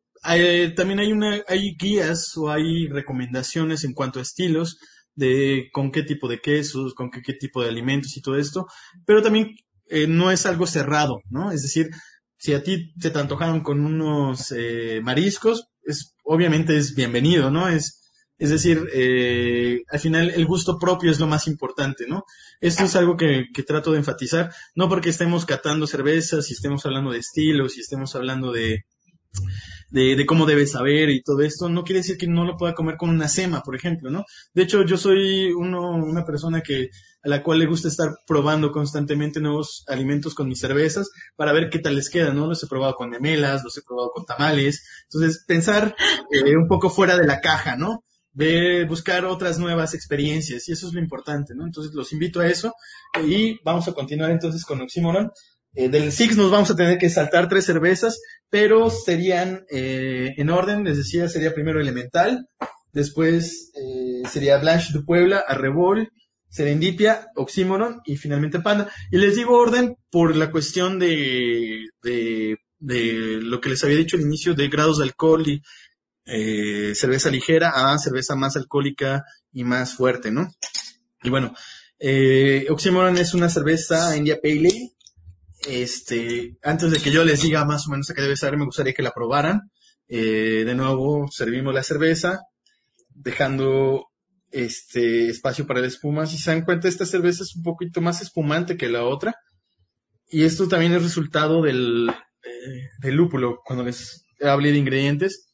también 0.76 1.00
hay 1.00 1.12
una, 1.12 1.42
hay 1.48 1.76
guías 1.76 2.36
o 2.36 2.50
hay 2.50 2.88
recomendaciones 2.88 3.84
en 3.84 3.94
cuanto 3.94 4.18
a 4.18 4.22
estilos 4.22 4.78
de 5.14 5.68
con 5.72 5.90
qué 5.90 6.02
tipo 6.02 6.28
de 6.28 6.40
quesos, 6.40 6.94
con 6.94 7.10
qué, 7.10 7.32
tipo 7.34 7.62
de 7.62 7.68
alimentos 7.68 8.16
y 8.16 8.22
todo 8.22 8.36
esto, 8.36 8.66
pero 9.06 9.22
también 9.22 9.54
eh, 9.88 10.06
no 10.06 10.30
es 10.30 10.46
algo 10.46 10.66
cerrado, 10.66 11.20
¿no? 11.28 11.52
Es 11.52 11.62
decir, 11.62 11.90
si 12.38 12.54
a 12.54 12.62
ti 12.62 12.92
te, 12.94 13.16
antojaron 13.18 13.60
con 13.62 13.84
unos 13.84 14.52
eh, 14.56 15.00
mariscos, 15.02 15.68
es, 15.82 16.14
obviamente 16.24 16.76
es 16.76 16.94
bienvenido, 16.94 17.50
¿no? 17.50 17.68
Es, 17.68 17.99
Es 18.40 18.48
decir, 18.48 18.88
eh, 18.94 19.82
al 19.90 20.00
final 20.00 20.30
el 20.30 20.46
gusto 20.46 20.78
propio 20.78 21.10
es 21.10 21.20
lo 21.20 21.26
más 21.26 21.46
importante, 21.46 22.06
¿no? 22.08 22.24
Esto 22.58 22.84
es 22.84 22.96
algo 22.96 23.14
que, 23.14 23.48
que, 23.52 23.62
trato 23.62 23.92
de 23.92 23.98
enfatizar, 23.98 24.50
no 24.74 24.88
porque 24.88 25.10
estemos 25.10 25.44
catando 25.44 25.86
cervezas, 25.86 26.48
y 26.48 26.54
estemos 26.54 26.86
hablando 26.86 27.12
de 27.12 27.18
estilos, 27.18 27.76
y 27.76 27.80
estemos 27.80 28.16
hablando 28.16 28.50
de, 28.50 28.86
de, 29.90 30.16
de, 30.16 30.26
cómo 30.26 30.46
debe 30.46 30.66
saber 30.66 31.10
y 31.10 31.22
todo 31.22 31.42
esto, 31.42 31.68
no 31.68 31.84
quiere 31.84 32.00
decir 32.00 32.16
que 32.16 32.28
no 32.28 32.46
lo 32.46 32.56
pueda 32.56 32.74
comer 32.74 32.96
con 32.96 33.10
una 33.10 33.28
sema, 33.28 33.60
por 33.60 33.76
ejemplo, 33.76 34.08
¿no? 34.10 34.24
De 34.54 34.62
hecho, 34.62 34.86
yo 34.86 34.96
soy 34.96 35.52
uno, 35.52 35.90
una 35.96 36.24
persona 36.24 36.62
que 36.62 36.88
a 37.22 37.28
la 37.28 37.42
cual 37.42 37.58
le 37.58 37.66
gusta 37.66 37.88
estar 37.88 38.08
probando 38.26 38.72
constantemente 38.72 39.38
nuevos 39.38 39.84
alimentos 39.86 40.34
con 40.34 40.48
mis 40.48 40.60
cervezas 40.60 41.10
para 41.36 41.52
ver 41.52 41.68
qué 41.68 41.78
tal 41.78 41.94
les 41.94 42.08
queda, 42.08 42.32
¿no? 42.32 42.46
Los 42.46 42.62
he 42.62 42.66
probado 42.66 42.94
con 42.94 43.10
memelas, 43.10 43.62
los 43.62 43.76
he 43.76 43.82
probado 43.82 44.12
con 44.14 44.24
tamales. 44.24 44.82
Entonces, 45.04 45.44
pensar 45.46 45.94
eh, 46.30 46.56
un 46.56 46.68
poco 46.68 46.88
fuera 46.88 47.18
de 47.18 47.26
la 47.26 47.42
caja, 47.42 47.76
¿no? 47.76 48.02
De 48.32 48.84
buscar 48.84 49.24
otras 49.24 49.58
nuevas 49.58 49.94
experiencias 49.94 50.68
y 50.68 50.72
eso 50.72 50.86
es 50.86 50.92
lo 50.92 51.00
importante, 51.00 51.54
¿no? 51.54 51.64
Entonces 51.64 51.92
los 51.94 52.12
invito 52.12 52.40
a 52.40 52.46
eso 52.46 52.74
y 53.24 53.58
vamos 53.64 53.88
a 53.88 53.92
continuar 53.92 54.30
entonces 54.30 54.64
con 54.64 54.80
Oxymoron. 54.80 55.30
Eh, 55.74 55.88
del 55.88 56.10
Six 56.10 56.36
nos 56.36 56.50
vamos 56.50 56.70
a 56.70 56.76
tener 56.76 56.98
que 56.98 57.10
saltar 57.10 57.48
tres 57.48 57.64
cervezas, 57.64 58.20
pero 58.48 58.90
serían 58.90 59.64
eh, 59.70 60.34
en 60.36 60.50
orden, 60.50 60.84
les 60.84 60.96
decía, 60.96 61.28
sería 61.28 61.54
primero 61.54 61.80
Elemental, 61.80 62.46
después 62.92 63.70
eh, 63.74 64.22
sería 64.28 64.58
Blanche 64.58 64.92
de 64.92 65.04
Puebla, 65.04 65.44
Arrebol, 65.46 66.10
Serendipia, 66.48 67.28
Oxymoron 67.36 68.00
y 68.04 68.16
finalmente 68.16 68.58
Panda. 68.60 68.90
Y 69.12 69.18
les 69.18 69.36
digo 69.36 69.56
orden 69.56 69.96
por 70.10 70.34
la 70.34 70.50
cuestión 70.50 70.98
de, 70.98 71.86
de, 72.02 72.56
de 72.80 73.38
lo 73.40 73.60
que 73.60 73.68
les 73.68 73.84
había 73.84 73.96
dicho 73.96 74.16
al 74.16 74.24
inicio 74.24 74.54
de 74.54 74.68
grados 74.68 74.98
de 74.98 75.04
alcohol 75.04 75.48
y 75.48 75.62
eh, 76.30 76.94
cerveza 76.94 77.30
ligera 77.30 77.92
a 77.92 77.98
cerveza 77.98 78.36
más 78.36 78.56
alcohólica 78.56 79.24
y 79.52 79.64
más 79.64 79.94
fuerte, 79.94 80.30
¿no? 80.30 80.48
Y 81.22 81.30
bueno, 81.30 81.52
eh, 81.98 82.66
Oxymoron 82.70 83.18
es 83.18 83.34
una 83.34 83.48
cerveza 83.48 84.16
India 84.16 84.38
Pale 84.42 84.58
Ale. 84.58 84.92
Este, 85.68 86.56
antes 86.62 86.90
de 86.90 86.98
que 86.98 87.10
yo 87.10 87.22
les 87.24 87.42
diga 87.42 87.64
más 87.66 87.86
o 87.86 87.90
menos 87.90 88.08
a 88.08 88.14
qué 88.14 88.22
debe 88.22 88.36
saber, 88.36 88.58
me 88.58 88.64
gustaría 88.64 88.94
que 88.94 89.02
la 89.02 89.10
probaran. 89.10 89.70
Eh, 90.08 90.64
de 90.64 90.74
nuevo, 90.74 91.28
servimos 91.30 91.74
la 91.74 91.82
cerveza, 91.82 92.40
dejando 93.10 94.06
este 94.50 95.28
espacio 95.28 95.66
para 95.66 95.80
la 95.80 95.86
espuma. 95.86 96.26
Si 96.26 96.38
se 96.38 96.50
dan 96.50 96.64
cuenta, 96.64 96.88
esta 96.88 97.04
cerveza 97.04 97.42
es 97.42 97.54
un 97.54 97.62
poquito 97.62 98.00
más 98.00 98.22
espumante 98.22 98.76
que 98.76 98.88
la 98.88 99.04
otra. 99.04 99.34
Y 100.28 100.44
esto 100.44 100.68
también 100.68 100.94
es 100.94 101.02
resultado 101.02 101.60
del, 101.62 102.08
eh, 102.08 102.88
del 103.00 103.14
lúpulo. 103.14 103.60
Cuando 103.64 103.84
les 103.84 104.24
hablé 104.40 104.72
de 104.72 104.78
ingredientes, 104.78 105.49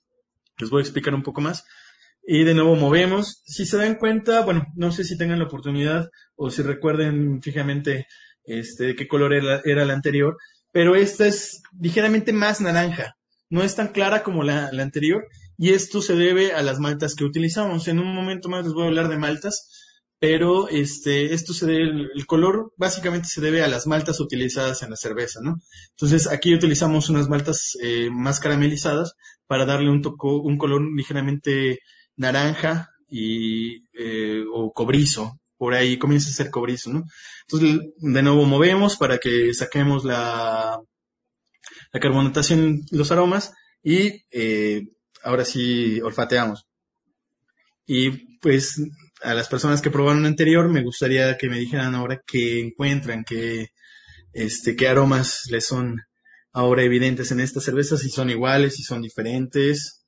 les 0.58 0.70
voy 0.70 0.80
a 0.80 0.82
explicar 0.82 1.14
un 1.14 1.22
poco 1.22 1.40
más. 1.40 1.64
Y 2.26 2.44
de 2.44 2.54
nuevo 2.54 2.74
movemos. 2.74 3.42
Si 3.44 3.66
se 3.66 3.76
dan 3.76 3.96
cuenta, 3.96 4.40
bueno, 4.42 4.66
no 4.74 4.90
sé 4.92 5.04
si 5.04 5.16
tengan 5.16 5.38
la 5.38 5.46
oportunidad 5.46 6.10
o 6.34 6.50
si 6.50 6.62
recuerden 6.62 7.40
fijamente 7.42 8.06
este, 8.44 8.94
qué 8.94 9.06
color 9.08 9.34
era, 9.34 9.60
era 9.64 9.84
la 9.84 9.94
anterior, 9.94 10.36
pero 10.72 10.94
esta 10.94 11.26
es 11.26 11.62
ligeramente 11.80 12.32
más 12.32 12.60
naranja. 12.60 13.16
No 13.48 13.62
es 13.62 13.76
tan 13.76 13.88
clara 13.88 14.22
como 14.22 14.42
la, 14.42 14.70
la 14.72 14.82
anterior 14.82 15.26
y 15.56 15.72
esto 15.72 16.02
se 16.02 16.16
debe 16.16 16.52
a 16.52 16.62
las 16.62 16.80
maltas 16.80 17.14
que 17.14 17.24
utilizamos. 17.24 17.88
En 17.88 17.98
un 17.98 18.14
momento 18.14 18.48
más 18.48 18.64
les 18.64 18.74
voy 18.74 18.84
a 18.84 18.88
hablar 18.88 19.08
de 19.08 19.18
maltas, 19.18 19.85
pero 20.18 20.68
este, 20.68 21.34
esto 21.34 21.52
se 21.52 21.66
debe, 21.66 22.08
el 22.14 22.26
color 22.26 22.72
básicamente 22.76 23.28
se 23.28 23.40
debe 23.40 23.62
a 23.62 23.68
las 23.68 23.86
maltas 23.86 24.20
utilizadas 24.20 24.82
en 24.82 24.90
la 24.90 24.96
cerveza, 24.96 25.40
¿no? 25.42 25.56
Entonces 25.90 26.26
aquí 26.26 26.54
utilizamos 26.54 27.10
unas 27.10 27.28
maltas 27.28 27.76
eh, 27.82 28.08
más 28.10 28.40
caramelizadas 28.40 29.14
para 29.46 29.66
darle 29.66 29.90
un, 29.90 30.02
toco, 30.02 30.40
un 30.40 30.56
color 30.58 30.82
ligeramente 30.94 31.80
naranja 32.16 32.90
y, 33.08 33.84
eh, 33.92 34.42
o 34.52 34.72
cobrizo. 34.72 35.38
Por 35.58 35.74
ahí 35.74 35.98
comienza 35.98 36.28
a 36.28 36.32
ser 36.32 36.50
cobrizo, 36.50 36.92
¿no? 36.92 37.04
Entonces, 37.48 37.80
de 37.96 38.22
nuevo 38.22 38.44
movemos 38.44 38.96
para 38.96 39.18
que 39.18 39.54
saquemos 39.54 40.04
la, 40.04 40.78
la 41.92 42.00
carbonatación, 42.00 42.82
los 42.90 43.10
aromas 43.10 43.52
y 43.82 44.24
eh, 44.30 44.82
ahora 45.22 45.44
sí 45.44 46.00
olfateamos. 46.00 46.65
Y 47.86 48.38
pues 48.38 48.80
a 49.22 49.34
las 49.34 49.48
personas 49.48 49.80
que 49.80 49.90
probaron 49.90 50.26
anterior 50.26 50.68
me 50.68 50.82
gustaría 50.82 51.36
que 51.38 51.48
me 51.48 51.58
dijeran 51.58 51.94
ahora 51.94 52.20
qué 52.26 52.60
encuentran, 52.60 53.24
qué, 53.24 53.68
este, 54.32 54.76
qué 54.76 54.88
aromas 54.88 55.44
les 55.50 55.66
son 55.66 56.00
ahora 56.52 56.82
evidentes 56.82 57.30
en 57.32 57.40
esta 57.40 57.60
cerveza, 57.60 57.96
si 57.96 58.08
son 58.08 58.30
iguales, 58.30 58.74
si 58.76 58.82
son 58.82 59.02
diferentes. 59.02 60.04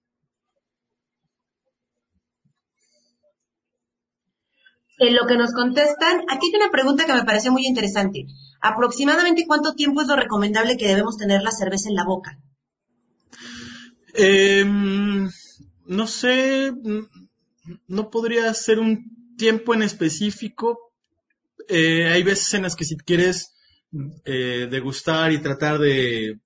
En 4.99 5.15
lo 5.15 5.27
que 5.27 5.37
nos 5.37 5.53
contestan, 5.53 6.23
aquí 6.29 6.49
hay 6.53 6.61
una 6.61 6.73
pregunta 6.73 7.07
que 7.07 7.15
me 7.15 7.25
pareció 7.25 7.53
muy 7.53 7.67
interesante. 7.67 8.25
¿Aproximadamente 8.61 9.45
cuánto 9.47 9.75
tiempo 9.75 10.01
es 10.01 10.09
lo 10.09 10.17
recomendable 10.17 10.77
que 10.77 10.89
debemos 10.89 11.17
tener 11.17 11.43
la 11.43 11.53
cerveza 11.53 11.89
en 11.89 11.95
la 11.95 12.05
boca? 12.05 12.39
Eh, 14.15 14.65
no 14.65 16.07
sé, 16.07 16.73
no 17.87 18.11
podría 18.11 18.53
ser 18.55 18.79
un 18.79 19.35
tiempo 19.37 19.75
en 19.75 19.83
específico. 19.83 20.79
Eh, 21.69 22.07
hay 22.07 22.23
veces 22.23 22.55
en 22.55 22.63
las 22.63 22.77
que 22.77 22.85
si 22.85 22.97
quieres 22.97 23.55
eh, 24.25 24.69
degustar 24.71 25.33
y 25.33 25.39
tratar 25.39 25.79
de, 25.79 26.39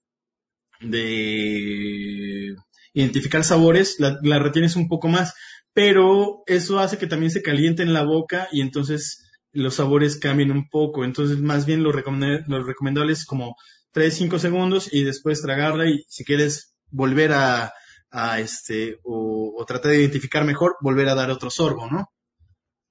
de 0.80 2.54
identificar 2.94 3.44
sabores, 3.44 3.96
la, 3.98 4.38
retienes 4.38 4.76
un 4.76 4.88
poco 4.88 5.08
más, 5.08 5.34
pero 5.72 6.42
eso 6.46 6.78
hace 6.78 6.98
que 6.98 7.06
también 7.06 7.30
se 7.30 7.42
caliente 7.42 7.82
en 7.82 7.92
la 7.94 8.04
boca 8.04 8.48
y 8.52 8.60
entonces 8.60 9.24
los 9.52 9.74
sabores 9.74 10.18
cambien 10.18 10.50
un 10.50 10.68
poco. 10.68 11.04
Entonces, 11.04 11.38
más 11.38 11.66
bien 11.66 11.82
lo, 11.82 11.92
recomend 11.92 12.46
lo 12.48 12.62
recomendable 12.62 13.12
es 13.12 13.24
como 13.24 13.56
3, 13.92 14.14
5 14.14 14.38
segundos 14.38 14.92
y 14.92 15.04
después 15.04 15.42
tragarla 15.42 15.88
y 15.88 16.04
si 16.08 16.24
quieres 16.24 16.74
volver 16.90 17.32
a, 17.32 17.72
a 18.12 18.38
este, 18.38 19.00
o, 19.02 19.54
o 19.58 19.64
tratar 19.64 19.90
de 19.92 20.00
identificar 20.00 20.44
mejor, 20.44 20.76
volver 20.80 21.08
a 21.08 21.14
dar 21.14 21.30
otro 21.30 21.50
sorbo, 21.50 21.88
¿no? 21.90 22.08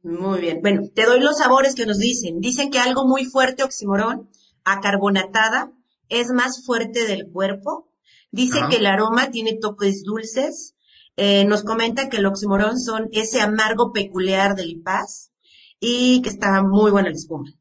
Muy 0.04 0.42
bien. 0.42 0.62
Bueno, 0.62 0.82
te 0.94 1.06
doy 1.06 1.20
los 1.20 1.38
sabores 1.38 1.76
que 1.76 1.86
nos 1.86 2.00
dicen. 2.00 2.40
Dicen 2.40 2.72
que 2.72 2.80
algo 2.80 3.08
muy 3.08 3.26
fuerte, 3.26 3.64
oximorón, 3.64 4.30
acarbonatada, 4.64 5.72
es 6.10 6.32
más 6.32 6.66
fuerte 6.66 7.06
del 7.06 7.30
cuerpo. 7.32 7.94
Dice 8.32 8.60
Ajá. 8.60 8.70
que 8.70 8.78
el 8.78 8.88
aroma 8.88 9.30
tiene 9.30 9.58
toques 9.62 10.04
dulces. 10.04 10.76
Eh, 11.18 11.46
nos 11.46 11.64
comenta 11.64 12.10
que 12.10 12.18
el 12.18 12.26
oximorón 12.26 12.80
son 12.80 13.10
ese 13.12 13.42
amargo 13.42 13.92
peculiar 13.94 14.56
del 14.56 14.82
paz 14.82 15.32
y 15.80 16.22
que 16.22 16.30
está 16.30 16.64
muy 16.64 16.90
buena 16.90 17.10
la 17.10 17.16
espuma. 17.16 17.52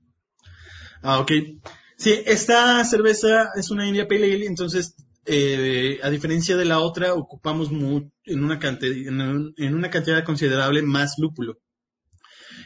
Ah, 1.02 1.18
ok. 1.18 1.32
Sí, 1.96 2.22
esta 2.24 2.82
cerveza 2.84 3.50
es 3.56 3.70
una 3.70 3.86
India 3.86 4.08
Pale 4.08 4.32
Ale, 4.32 4.46
entonces, 4.46 4.94
eh, 5.30 6.00
a 6.02 6.10
diferencia 6.10 6.56
de 6.56 6.64
la 6.64 6.80
otra, 6.80 7.14
ocupamos 7.14 7.70
en, 7.70 8.44
una 8.44 8.58
cantidad, 8.58 8.92
en, 8.94 9.74
una 9.74 9.90
cantidad 9.90 10.24
considerable 10.24 10.82
más 10.82 11.14
lúpulo. 11.18 11.58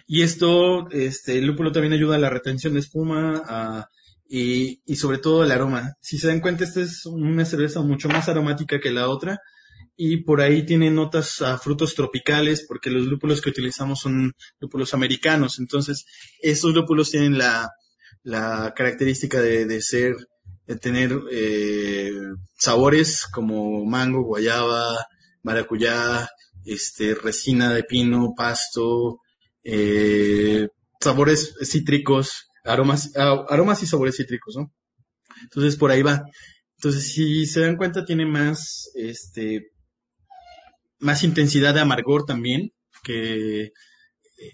Y 0.07 0.23
esto, 0.23 0.89
este, 0.91 1.39
el 1.39 1.47
lúpulo 1.47 1.73
también 1.73 1.93
ayuda 1.93 2.17
a 2.17 2.19
la 2.19 2.31
retención 2.31 2.75
de 2.75 2.81
espuma, 2.81 3.89
y, 4.27 4.81
y 4.87 4.97
sobre 4.97 5.19
todo 5.19 5.45
el 5.45 5.53
aroma. 5.53 5.95
Si 6.01 6.19
se 6.19 6.29
dan 6.29 6.41
cuenta, 6.41 6.65
esta 6.65 6.81
es 6.81 7.07
una 7.07 7.45
cerveza 7.45 7.83
mucho 7.83 8.09
más 8.09 8.29
aromática 8.29 8.81
que 8.81 8.91
la 8.91 9.09
otra 9.09 9.39
y 9.97 10.25
por 10.25 10.41
ahí 10.41 10.65
tiene 10.67 10.91
notas 10.91 11.41
a 11.43 11.59
frutos 11.59 11.95
tropicales 11.95 12.65
porque 12.67 12.91
los 12.91 13.07
lúpulos 13.07 13.41
que 13.41 13.51
utilizamos 13.51 14.01
son 14.01 14.33
lúpulos 14.59 14.95
americanos. 14.95 15.59
Entonces, 15.59 16.05
esos 16.41 16.75
lúpulos 16.75 17.11
tienen 17.11 17.39
la, 17.39 17.71
la 18.23 18.73
característica 18.75 19.41
de, 19.41 19.67
de 19.67 19.81
ser, 19.83 20.17
tener 20.81 21.19
eh, 21.31 22.11
sabores 22.59 23.27
como 23.27 23.85
mango, 23.85 24.23
guayaba, 24.23 24.97
maracuyá, 25.43 26.29
este, 26.65 27.15
resina 27.15 27.73
de 27.73 27.85
pino, 27.85 28.35
pasto, 28.37 29.21
eh, 29.63 30.69
sabores 31.01 31.55
cítricos, 31.63 32.49
aromas, 32.65 33.13
aromas 33.17 33.83
y 33.83 33.87
sabores 33.87 34.17
cítricos, 34.17 34.57
¿no? 34.57 34.73
Entonces 35.43 35.77
por 35.77 35.91
ahí 35.91 36.03
va. 36.03 36.25
Entonces, 36.79 37.13
si 37.13 37.47
se 37.47 37.61
dan 37.61 37.77
cuenta, 37.77 38.05
tiene 38.05 38.27
más, 38.27 38.91
este, 38.95 39.69
más 40.99 41.23
intensidad 41.23 41.75
de 41.75 41.81
amargor 41.81 42.25
también, 42.25 42.73
que 43.03 43.71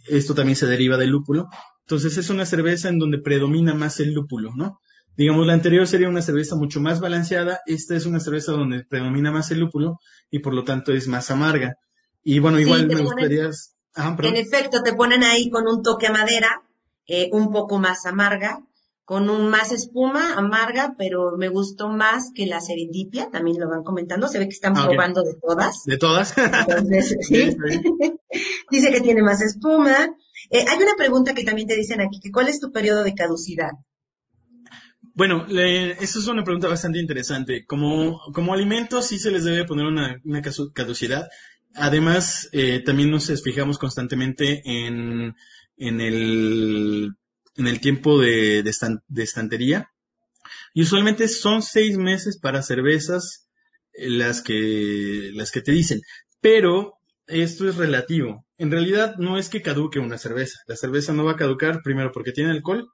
esto 0.09 0.35
también 0.35 0.57
se 0.57 0.67
deriva 0.67 0.97
del 0.97 1.11
lúpulo. 1.11 1.49
Entonces 1.83 2.17
es 2.19 2.31
una 2.31 2.47
cerveza 2.47 2.89
en 2.89 2.99
donde 2.99 3.19
predomina 3.19 3.75
más 3.75 3.99
el 4.01 4.13
lúpulo, 4.13 4.53
¿no? 4.55 4.79
Digamos, 5.17 5.47
la 5.47 5.53
anterior 5.53 5.87
sería 5.87 6.09
una 6.09 6.23
cerveza 6.23 6.57
mucho 6.57 6.81
más 6.81 7.01
balanceada, 7.01 7.61
esta 7.67 7.95
es 7.95 8.07
una 8.07 8.21
cerveza 8.21 8.53
donde 8.53 8.85
predomina 8.85 9.31
más 9.31 9.51
el 9.51 9.61
lúpulo 9.61 9.99
y 10.31 10.39
por 10.39 10.55
lo 10.55 10.65
tanto 10.65 10.93
es 10.93 11.09
más 11.09 11.31
amarga. 11.31 11.77
Y 12.23 12.39
bueno, 12.39 12.59
igual 12.59 12.89
sí, 12.89 12.95
me 12.95 13.03
gustaría... 13.03 13.51
Ah, 13.95 14.17
en 14.23 14.37
efecto, 14.37 14.83
te 14.83 14.95
ponen 14.95 15.25
ahí 15.25 15.51
con 15.51 15.67
un 15.67 15.83
toque 15.83 16.07
a 16.07 16.13
madera, 16.13 16.63
eh, 17.07 17.29
un 17.33 17.51
poco 17.51 17.79
más 17.79 18.07
amarga, 18.07 18.61
con 19.05 19.29
un 19.29 19.49
más 19.49 19.73
espuma, 19.73 20.35
amarga, 20.35 20.95
pero 20.97 21.37
me 21.37 21.49
gustó 21.49 21.89
más 21.89 22.31
que 22.33 22.47
la 22.47 22.61
serendipia, 22.61 23.29
también 23.31 23.59
lo 23.59 23.69
van 23.69 23.83
comentando, 23.83 24.29
se 24.29 24.39
ve 24.39 24.45
que 24.45 24.55
están 24.55 24.77
Ah, 24.77 24.87
probando 24.87 25.23
de 25.25 25.35
todas. 25.35 25.83
De 25.85 25.99
todas. 25.99 26.33
Entonces, 26.39 27.17
sí. 27.29 27.57
Dice 28.71 28.93
que 28.93 29.01
tiene 29.01 29.23
más 29.23 29.43
espuma. 29.43 30.15
Eh, 30.51 30.65
hay 30.69 30.79
una 30.79 30.95
pregunta 30.97 31.35
que 31.35 31.43
también 31.43 31.67
te 31.67 31.75
dicen 31.75 32.01
aquí, 32.01 32.21
que 32.23 32.31
¿cuál 32.31 32.47
es 32.47 32.61
tu 32.61 32.71
periodo 32.71 33.03
de 33.03 33.15
caducidad? 33.15 33.73
Bueno, 35.21 35.45
le- 35.49 35.91
esa 36.03 36.19
es 36.19 36.27
una 36.29 36.43
pregunta 36.45 36.67
bastante 36.67 36.99
interesante. 36.99 37.67
Como, 37.67 38.19
como 38.33 38.55
alimento 38.55 39.03
sí 39.03 39.19
se 39.19 39.31
les 39.31 39.45
debe 39.45 39.67
poner 39.67 39.85
una, 39.85 40.19
una 40.25 40.41
caducidad. 40.73 41.29
Además, 41.75 42.49
eh, 42.53 42.83
también 42.83 43.11
nos 43.11 43.31
fijamos 43.43 43.77
constantemente 43.77 44.63
en, 44.65 45.35
en 45.77 46.01
el, 46.01 47.11
en 47.57 47.67
el 47.67 47.81
tiempo 47.83 48.19
de, 48.19 48.63
de 48.63 49.23
estantería. 49.23 49.91
Y 50.75 50.83
usualmente 50.85 51.29
son 51.29 51.61
seis 51.63 51.99
meses 51.99 52.39
para 52.41 52.63
cervezas 52.63 53.47
eh, 53.93 54.09
las 54.09 54.41
que, 54.41 55.33
las 55.35 55.51
que 55.51 55.61
te 55.61 55.73
dicen. 55.73 56.01
Pero 56.41 56.95
esto 57.27 57.69
es 57.69 57.77
relativo. 57.77 58.47
En 58.57 58.71
realidad 58.71 59.17
no 59.19 59.37
es 59.37 59.51
que 59.51 59.61
caduque 59.61 59.99
una 59.99 60.17
cerveza. 60.17 60.61
La 60.67 60.77
cerveza 60.77 61.13
no 61.13 61.25
va 61.27 61.33
a 61.33 61.37
caducar 61.37 61.83
primero 61.85 62.11
porque 62.11 62.33
tiene 62.33 62.53
alcohol 62.53 62.89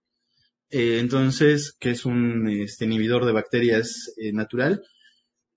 eh, 0.70 0.98
entonces, 1.00 1.74
que 1.78 1.90
es 1.90 2.04
un 2.04 2.48
este, 2.48 2.84
inhibidor 2.84 3.24
de 3.24 3.32
bacterias 3.32 4.12
eh, 4.16 4.32
natural. 4.32 4.82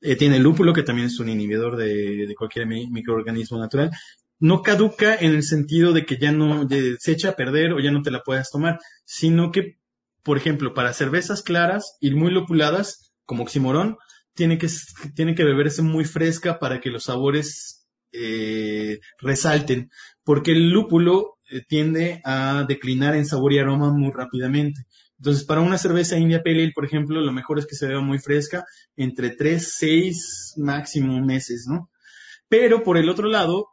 Eh, 0.01 0.15
tiene 0.15 0.37
el 0.37 0.43
lúpulo, 0.43 0.73
que 0.73 0.83
también 0.83 1.07
es 1.07 1.19
un 1.19 1.29
inhibidor 1.29 1.77
de, 1.77 2.33
cualquier 2.37 2.67
mi- 2.67 2.89
microorganismo 2.89 3.59
natural. 3.59 3.91
No 4.39 4.61
caduca 4.63 5.15
en 5.15 5.31
el 5.33 5.43
sentido 5.43 5.93
de 5.93 6.05
que 6.05 6.17
ya 6.17 6.31
no 6.31 6.67
se 6.99 7.11
echa 7.11 7.29
a 7.29 7.35
perder 7.35 7.73
o 7.73 7.79
ya 7.79 7.91
no 7.91 8.01
te 8.01 8.11
la 8.11 8.21
puedas 8.21 8.51
tomar, 8.51 8.79
sino 9.05 9.51
que, 9.51 9.77
por 10.23 10.37
ejemplo, 10.37 10.73
para 10.73 10.93
cervezas 10.93 11.41
claras 11.43 11.97
y 11.99 12.11
muy 12.11 12.31
lupuladas, 12.31 13.13
como 13.25 13.43
oximorón, 13.43 13.97
tiene 14.33 14.57
que, 14.57 14.69
tiene 15.15 15.35
que 15.35 15.43
beberse 15.43 15.81
muy 15.81 16.05
fresca 16.05 16.59
para 16.59 16.79
que 16.79 16.89
los 16.89 17.03
sabores 17.05 17.87
resalten, 19.19 19.89
porque 20.23 20.51
el 20.51 20.69
lúpulo 20.69 21.38
tiende 21.67 22.21
a 22.23 22.65
declinar 22.67 23.15
en 23.15 23.25
sabor 23.25 23.53
y 23.53 23.59
aroma 23.59 23.91
muy 23.91 24.11
rápidamente. 24.11 24.85
Entonces, 25.17 25.43
para 25.43 25.61
una 25.61 25.77
cerveza 25.77 26.17
India 26.17 26.41
Pale 26.43 26.63
Ale, 26.63 26.71
por 26.73 26.85
ejemplo, 26.85 27.19
lo 27.19 27.31
mejor 27.31 27.59
es 27.59 27.65
que 27.65 27.75
se 27.75 27.87
beba 27.87 28.01
muy 28.01 28.19
fresca, 28.19 28.65
entre 28.95 29.31
3, 29.31 29.73
6, 29.77 30.53
máximo 30.57 31.19
meses, 31.19 31.65
¿no? 31.67 31.89
Pero 32.47 32.83
por 32.83 32.97
el 32.97 33.09
otro 33.09 33.27
lado, 33.27 33.67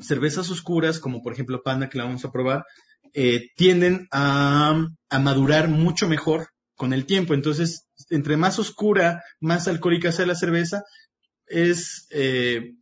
cervezas 0.00 0.50
oscuras, 0.50 0.98
como 0.98 1.22
por 1.22 1.34
ejemplo 1.34 1.62
Panda, 1.62 1.88
que 1.88 1.98
la 1.98 2.04
vamos 2.04 2.24
a 2.24 2.32
probar, 2.32 2.64
eh, 3.12 3.48
tienden 3.56 4.08
a, 4.10 4.86
a 5.10 5.18
madurar 5.18 5.68
mucho 5.68 6.08
mejor 6.08 6.48
con 6.74 6.92
el 6.92 7.04
tiempo. 7.04 7.34
Entonces, 7.34 7.86
entre 8.08 8.36
más 8.36 8.58
oscura, 8.58 9.22
más 9.40 9.68
alcohólica 9.68 10.10
sea 10.10 10.26
la 10.26 10.34
cerveza, 10.34 10.82
es, 11.46 12.06
eh, 12.10 12.72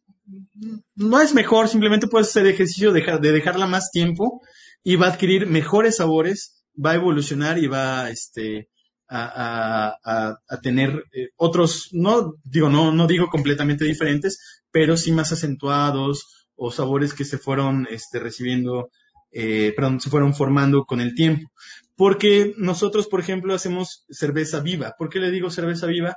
no 0.94 1.20
es 1.20 1.34
mejor, 1.34 1.68
simplemente 1.68 2.06
puedes 2.06 2.28
hacer 2.28 2.46
ejercicio 2.46 2.92
de, 2.92 3.00
dejar- 3.00 3.20
de 3.20 3.32
dejarla 3.32 3.66
más 3.66 3.90
tiempo 3.90 4.40
y 4.82 4.96
va 4.96 5.06
a 5.06 5.10
adquirir 5.12 5.46
mejores 5.46 5.96
sabores, 5.96 6.64
va 6.74 6.92
a 6.92 6.94
evolucionar 6.96 7.58
y 7.58 7.66
va 7.66 8.10
este, 8.10 8.68
a, 9.08 10.36
tener 10.62 11.04
eh, 11.12 11.28
otros, 11.36 11.88
no 11.92 12.34
digo, 12.44 12.68
no, 12.68 12.92
no 12.92 13.06
digo 13.06 13.26
completamente 13.28 13.84
diferentes, 13.84 14.38
pero 14.70 14.96
sí 14.96 15.12
más 15.12 15.32
acentuados 15.32 16.48
o 16.54 16.70
sabores 16.70 17.14
que 17.14 17.24
se 17.24 17.38
fueron 17.38 17.86
este, 17.90 18.18
recibiendo, 18.20 18.90
eh, 19.32 19.72
perdón, 19.74 20.00
se 20.00 20.10
fueron 20.10 20.34
formando 20.34 20.84
con 20.84 21.00
el 21.00 21.14
tiempo. 21.14 21.50
Porque 21.96 22.54
nosotros, 22.56 23.08
por 23.08 23.20
ejemplo, 23.20 23.54
hacemos 23.54 24.04
cerveza 24.10 24.60
viva. 24.60 24.94
¿Por 24.98 25.10
qué 25.10 25.18
le 25.18 25.30
digo 25.30 25.50
cerveza 25.50 25.86
viva? 25.86 26.14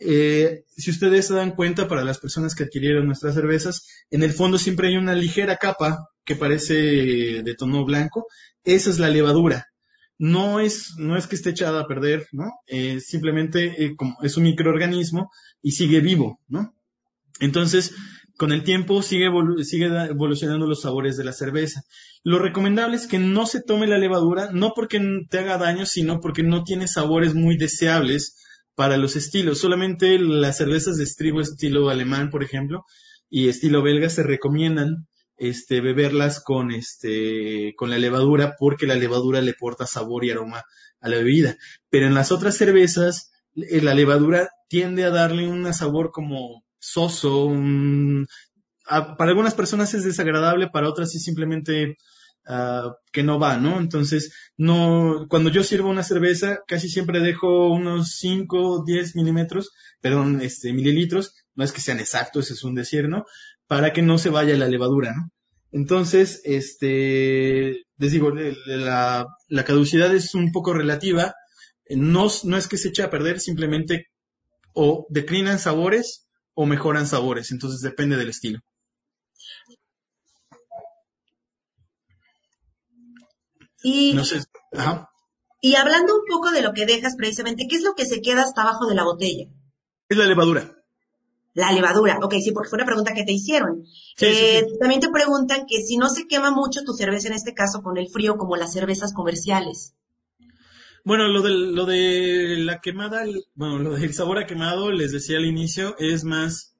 Eh, 0.00 0.64
si 0.76 0.90
ustedes 0.90 1.26
se 1.26 1.34
dan 1.34 1.54
cuenta, 1.54 1.88
para 1.88 2.04
las 2.04 2.18
personas 2.18 2.54
que 2.54 2.64
adquirieron 2.64 3.06
nuestras 3.06 3.34
cervezas, 3.34 3.86
en 4.10 4.22
el 4.22 4.32
fondo 4.32 4.58
siempre 4.58 4.88
hay 4.88 4.96
una 4.96 5.14
ligera 5.14 5.56
capa 5.56 6.08
que 6.24 6.36
parece 6.36 6.74
de 6.74 7.54
tono 7.56 7.84
blanco. 7.84 8.26
Esa 8.64 8.90
es 8.90 8.98
la 8.98 9.10
levadura. 9.10 9.66
No 10.18 10.60
es, 10.60 10.94
no 10.98 11.16
es 11.16 11.26
que 11.26 11.34
esté 11.34 11.50
echada 11.50 11.80
a 11.80 11.86
perder, 11.86 12.26
¿no? 12.32 12.52
Eh, 12.66 13.00
simplemente 13.00 13.84
eh, 13.84 13.96
como 13.96 14.16
es 14.22 14.36
un 14.36 14.44
microorganismo 14.44 15.30
y 15.62 15.72
sigue 15.72 16.00
vivo, 16.00 16.40
¿no? 16.48 16.74
Entonces, 17.40 17.92
con 18.36 18.52
el 18.52 18.64
tiempo 18.64 19.02
sigue, 19.02 19.26
evolucionando 19.26 20.66
los 20.66 20.82
sabores 20.82 21.16
de 21.16 21.24
la 21.24 21.32
cerveza. 21.32 21.82
Lo 22.24 22.38
recomendable 22.38 22.96
es 22.96 23.06
que 23.06 23.18
no 23.18 23.46
se 23.46 23.62
tome 23.62 23.86
la 23.86 23.98
levadura, 23.98 24.50
no 24.52 24.72
porque 24.74 25.00
te 25.28 25.38
haga 25.38 25.58
daño, 25.58 25.86
sino 25.86 26.20
porque 26.20 26.42
no 26.42 26.64
tiene 26.64 26.88
sabores 26.88 27.34
muy 27.34 27.56
deseables 27.56 28.41
para 28.74 28.96
los 28.96 29.16
estilos. 29.16 29.58
Solamente 29.58 30.18
las 30.18 30.56
cervezas 30.56 30.96
de 30.96 31.06
trigo 31.16 31.40
estilo 31.40 31.90
alemán, 31.90 32.30
por 32.30 32.42
ejemplo, 32.42 32.84
y 33.28 33.48
estilo 33.48 33.82
belga 33.82 34.08
se 34.08 34.22
recomiendan 34.22 35.06
este, 35.36 35.80
beberlas 35.80 36.42
con, 36.42 36.70
este, 36.70 37.74
con 37.76 37.90
la 37.90 37.98
levadura 37.98 38.54
porque 38.58 38.86
la 38.86 38.94
levadura 38.94 39.40
le 39.40 39.54
porta 39.54 39.86
sabor 39.86 40.24
y 40.24 40.30
aroma 40.30 40.62
a 41.00 41.08
la 41.08 41.16
bebida. 41.16 41.56
Pero 41.90 42.06
en 42.06 42.14
las 42.14 42.32
otras 42.32 42.56
cervezas, 42.56 43.32
eh, 43.56 43.80
la 43.80 43.94
levadura 43.94 44.50
tiende 44.68 45.04
a 45.04 45.10
darle 45.10 45.48
un 45.48 45.72
sabor 45.74 46.10
como 46.12 46.64
soso, 46.78 47.50
para 48.84 49.30
algunas 49.30 49.54
personas 49.54 49.94
es 49.94 50.04
desagradable, 50.04 50.68
para 50.68 50.88
otras 50.88 51.14
es 51.14 51.22
simplemente 51.22 51.96
ah, 52.46 52.94
que 53.12 53.22
no 53.22 53.38
va, 53.38 53.56
¿no? 53.58 53.78
Entonces, 53.78 54.32
no, 54.56 55.26
cuando 55.28 55.50
yo 55.50 55.62
sirvo 55.62 55.90
una 55.90 56.02
cerveza, 56.02 56.60
casi 56.66 56.88
siempre 56.88 57.20
dejo 57.20 57.68
unos 57.72 58.16
5, 58.18 58.84
10 58.86 59.16
milímetros, 59.16 59.70
perdón, 60.00 60.40
este, 60.40 60.72
mililitros, 60.72 61.34
no 61.54 61.64
es 61.64 61.72
que 61.72 61.80
sean 61.80 62.00
exactos, 62.00 62.50
es 62.50 62.64
un 62.64 62.74
decir, 62.74 63.08
¿no? 63.08 63.24
Para 63.66 63.92
que 63.92 64.02
no 64.02 64.18
se 64.18 64.30
vaya 64.30 64.56
la 64.56 64.68
levadura, 64.68 65.14
¿no? 65.14 65.30
Entonces, 65.72 66.42
este, 66.44 67.84
les 67.96 68.12
digo, 68.12 68.30
la, 68.66 69.26
la 69.48 69.64
caducidad 69.64 70.14
es 70.14 70.34
un 70.34 70.52
poco 70.52 70.74
relativa, 70.74 71.34
no, 71.88 72.28
no 72.44 72.56
es 72.56 72.68
que 72.68 72.78
se 72.78 72.88
eche 72.88 73.02
a 73.02 73.10
perder, 73.10 73.40
simplemente 73.40 74.08
o 74.74 75.06
declinan 75.10 75.58
sabores 75.58 76.26
o 76.54 76.66
mejoran 76.66 77.06
sabores, 77.06 77.50
entonces 77.52 77.80
depende 77.80 78.16
del 78.16 78.30
estilo. 78.30 78.60
Y, 83.82 84.14
No 84.14 84.24
sé, 84.24 84.40
ajá. 84.72 85.08
y 85.60 85.74
hablando 85.76 86.14
un 86.14 86.22
poco 86.28 86.50
de 86.50 86.62
lo 86.62 86.72
que 86.72 86.86
dejas 86.86 87.16
precisamente, 87.16 87.66
¿qué 87.68 87.76
es 87.76 87.82
lo 87.82 87.94
que 87.94 88.06
se 88.06 88.20
queda 88.20 88.42
hasta 88.42 88.62
abajo 88.62 88.86
de 88.86 88.94
la 88.94 89.04
botella? 89.04 89.46
Es 90.08 90.16
la 90.16 90.26
levadura. 90.26 90.78
La 91.54 91.70
levadura. 91.72 92.18
Ok, 92.22 92.34
sí, 92.42 92.52
porque 92.52 92.70
fue 92.70 92.78
una 92.78 92.86
pregunta 92.86 93.12
que 93.12 93.24
te 93.24 93.32
hicieron. 93.32 93.84
Sí, 94.16 94.24
Eh, 94.26 94.66
sí. 94.68 94.78
También 94.78 95.00
te 95.00 95.10
preguntan 95.10 95.66
que 95.68 95.82
si 95.82 95.96
no 95.98 96.08
se 96.08 96.26
quema 96.26 96.50
mucho 96.50 96.82
tu 96.84 96.94
cerveza, 96.94 97.28
en 97.28 97.34
este 97.34 97.52
caso 97.54 97.82
con 97.82 97.98
el 97.98 98.08
frío, 98.08 98.36
como 98.38 98.56
las 98.56 98.72
cervezas 98.72 99.12
comerciales. 99.12 99.94
Bueno, 101.04 101.26
lo 101.28 101.42
de, 101.42 101.50
lo 101.50 101.84
de 101.84 102.56
la 102.58 102.80
quemada, 102.80 103.24
bueno, 103.54 103.78
lo 103.80 103.90
del 103.96 104.14
sabor 104.14 104.38
a 104.38 104.46
quemado, 104.46 104.92
les 104.92 105.10
decía 105.12 105.36
al 105.36 105.44
inicio, 105.44 105.96
es 105.98 106.24
más 106.24 106.76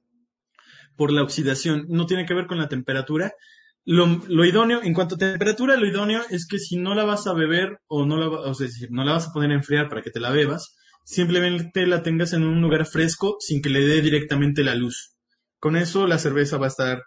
por 0.95 1.11
la 1.11 1.23
oxidación, 1.23 1.85
no 1.89 2.05
tiene 2.05 2.25
que 2.25 2.33
ver 2.33 2.47
con 2.47 2.57
la 2.57 2.69
temperatura. 2.69 3.33
Lo, 3.85 4.45
idóneo, 4.45 4.81
en 4.81 4.93
cuanto 4.93 5.15
a 5.15 5.17
temperatura, 5.17 5.75
lo 5.75 5.85
idóneo 5.85 6.21
es 6.29 6.47
que 6.47 6.57
si 6.57 6.77
no 6.77 6.95
la 6.95 7.03
vas 7.03 7.27
a 7.27 7.33
beber 7.33 7.79
o 7.87 8.05
no 8.05 8.17
la, 8.17 8.27
o 8.29 8.53
sea, 8.53 8.67
no 8.89 9.03
la 9.03 9.13
vas 9.13 9.27
a 9.27 9.33
poner 9.33 9.51
a 9.51 9.55
enfriar 9.55 9.89
para 9.89 10.01
que 10.01 10.09
te 10.09 10.21
la 10.21 10.31
bebas, 10.31 10.75
simplemente 11.03 11.85
la 11.85 12.01
tengas 12.01 12.31
en 12.33 12.43
un 12.43 12.61
lugar 12.61 12.85
fresco 12.85 13.35
sin 13.39 13.61
que 13.61 13.69
le 13.69 13.85
dé 13.85 14.01
directamente 14.01 14.63
la 14.63 14.75
luz. 14.75 15.15
Con 15.59 15.75
eso 15.75 16.07
la 16.07 16.17
cerveza 16.17 16.57
va 16.57 16.67
a 16.67 16.69
estar 16.69 17.03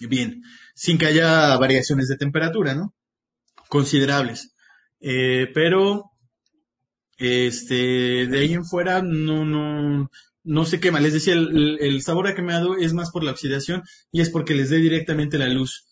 bien, 0.00 0.42
sin 0.74 0.98
que 0.98 1.06
haya 1.06 1.56
variaciones 1.56 2.08
de 2.08 2.16
temperatura, 2.16 2.74
¿no? 2.74 2.94
Considerables. 3.68 4.54
Eh, 5.00 5.50
pero 5.54 6.10
este, 7.16 8.26
de 8.26 8.38
ahí 8.38 8.52
en 8.52 8.64
fuera 8.66 9.00
no, 9.02 9.44
no, 9.46 10.10
no 10.46 10.64
se 10.64 10.80
quema. 10.80 11.00
Les 11.00 11.12
decía, 11.14 11.34
el, 11.34 11.78
el- 11.80 12.02
sabor 12.02 12.28
a 12.28 12.34
quemado 12.34 12.76
es 12.76 12.92
más 12.94 13.10
por 13.10 13.24
la 13.24 13.32
oxidación 13.32 13.82
y 14.12 14.20
es 14.22 14.30
porque 14.30 14.54
les 14.54 14.70
dé 14.70 14.78
directamente 14.78 15.38
la 15.38 15.48
luz. 15.48 15.86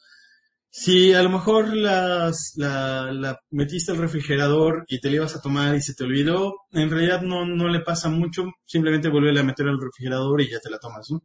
Si 0.71 1.13
a 1.15 1.23
lo 1.23 1.31
mejor 1.31 1.75
las, 1.77 2.53
la, 2.57 3.13
la 3.13 3.39
metiste 3.51 3.93
al 3.93 3.99
refrigerador 3.99 4.85
y 4.89 5.01
te 5.01 5.09
la 5.11 5.17
ibas 5.17 5.37
a 5.37 5.41
tomar 5.41 5.77
y 5.77 5.81
se 5.83 5.95
te 5.95 6.05
olvidó, 6.05 6.55
en 6.73 6.91
realidad 6.91 7.23
no, 7.23 7.47
no 7.47 7.69
le 7.69 7.81
pasa 7.81 8.09
mucho, 8.11 8.45
simplemente 8.67 9.09
vuelve 9.09 9.39
a 9.39 9.45
meter 9.45 9.69
al 9.69 9.81
refrigerador 9.81 10.41
y 10.43 10.51
ya 10.51 10.59
te 10.61 10.71
la 10.71 10.79
tomas, 10.79 11.07
¿no? 11.11 11.23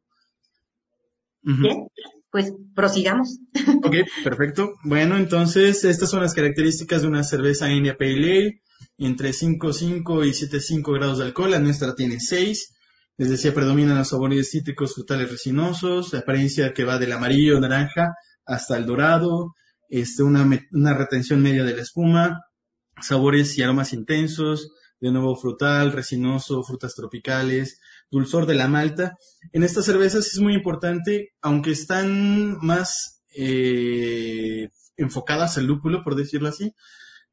Bien, 1.41 1.87
pues 2.31 2.53
prosigamos. 2.75 3.39
Ok, 3.83 3.95
perfecto. 4.23 4.73
Bueno, 4.83 5.17
entonces 5.17 5.83
estas 5.85 6.09
son 6.09 6.21
las 6.21 6.33
características 6.33 7.01
de 7.01 7.07
una 7.07 7.23
cerveza 7.23 7.71
India 7.71 7.97
Pale 7.97 8.13
Ale, 8.15 8.61
entre 8.97 9.31
5,5 9.33 10.25
y 10.27 10.33
7,5 10.33 10.93
grados 10.93 11.17
de 11.19 11.25
alcohol. 11.25 11.51
La 11.51 11.59
nuestra 11.59 11.95
tiene 11.95 12.19
6. 12.19 12.75
Les 13.19 13.29
decía, 13.29 13.53
predominan 13.53 13.97
los 13.97 14.07
sabores 14.07 14.49
cítricos, 14.49 14.93
frutales, 14.93 15.29
resinosos, 15.29 16.13
la 16.13 16.19
apariencia 16.19 16.73
que 16.73 16.85
va 16.85 16.97
del 16.97 17.11
amarillo, 17.11 17.59
naranja 17.59 18.15
hasta 18.45 18.77
el 18.77 18.85
dorado, 18.85 19.55
este, 19.89 20.23
una, 20.23 20.93
retención 20.93 21.41
media 21.41 21.65
de 21.65 21.75
la 21.75 21.81
espuma, 21.81 22.45
sabores 23.01 23.57
y 23.57 23.61
aromas 23.61 23.91
intensos, 23.91 24.71
de 25.01 25.11
nuevo 25.11 25.35
frutal, 25.35 25.91
resinoso, 25.91 26.63
frutas 26.63 26.95
tropicales, 26.95 27.81
dulzor 28.09 28.45
de 28.45 28.55
la 28.55 28.69
malta. 28.69 29.17
En 29.51 29.63
estas 29.63 29.83
cervezas 29.83 30.27
es 30.27 30.39
muy 30.39 30.53
importante, 30.53 31.33
aunque 31.41 31.71
están 31.71 32.57
más 32.61 33.21
eh, 33.35 34.69
enfocadas 34.95 35.57
al 35.57 35.65
lúpulo, 35.65 36.05
por 36.05 36.15
decirlo 36.15 36.47
así, 36.47 36.73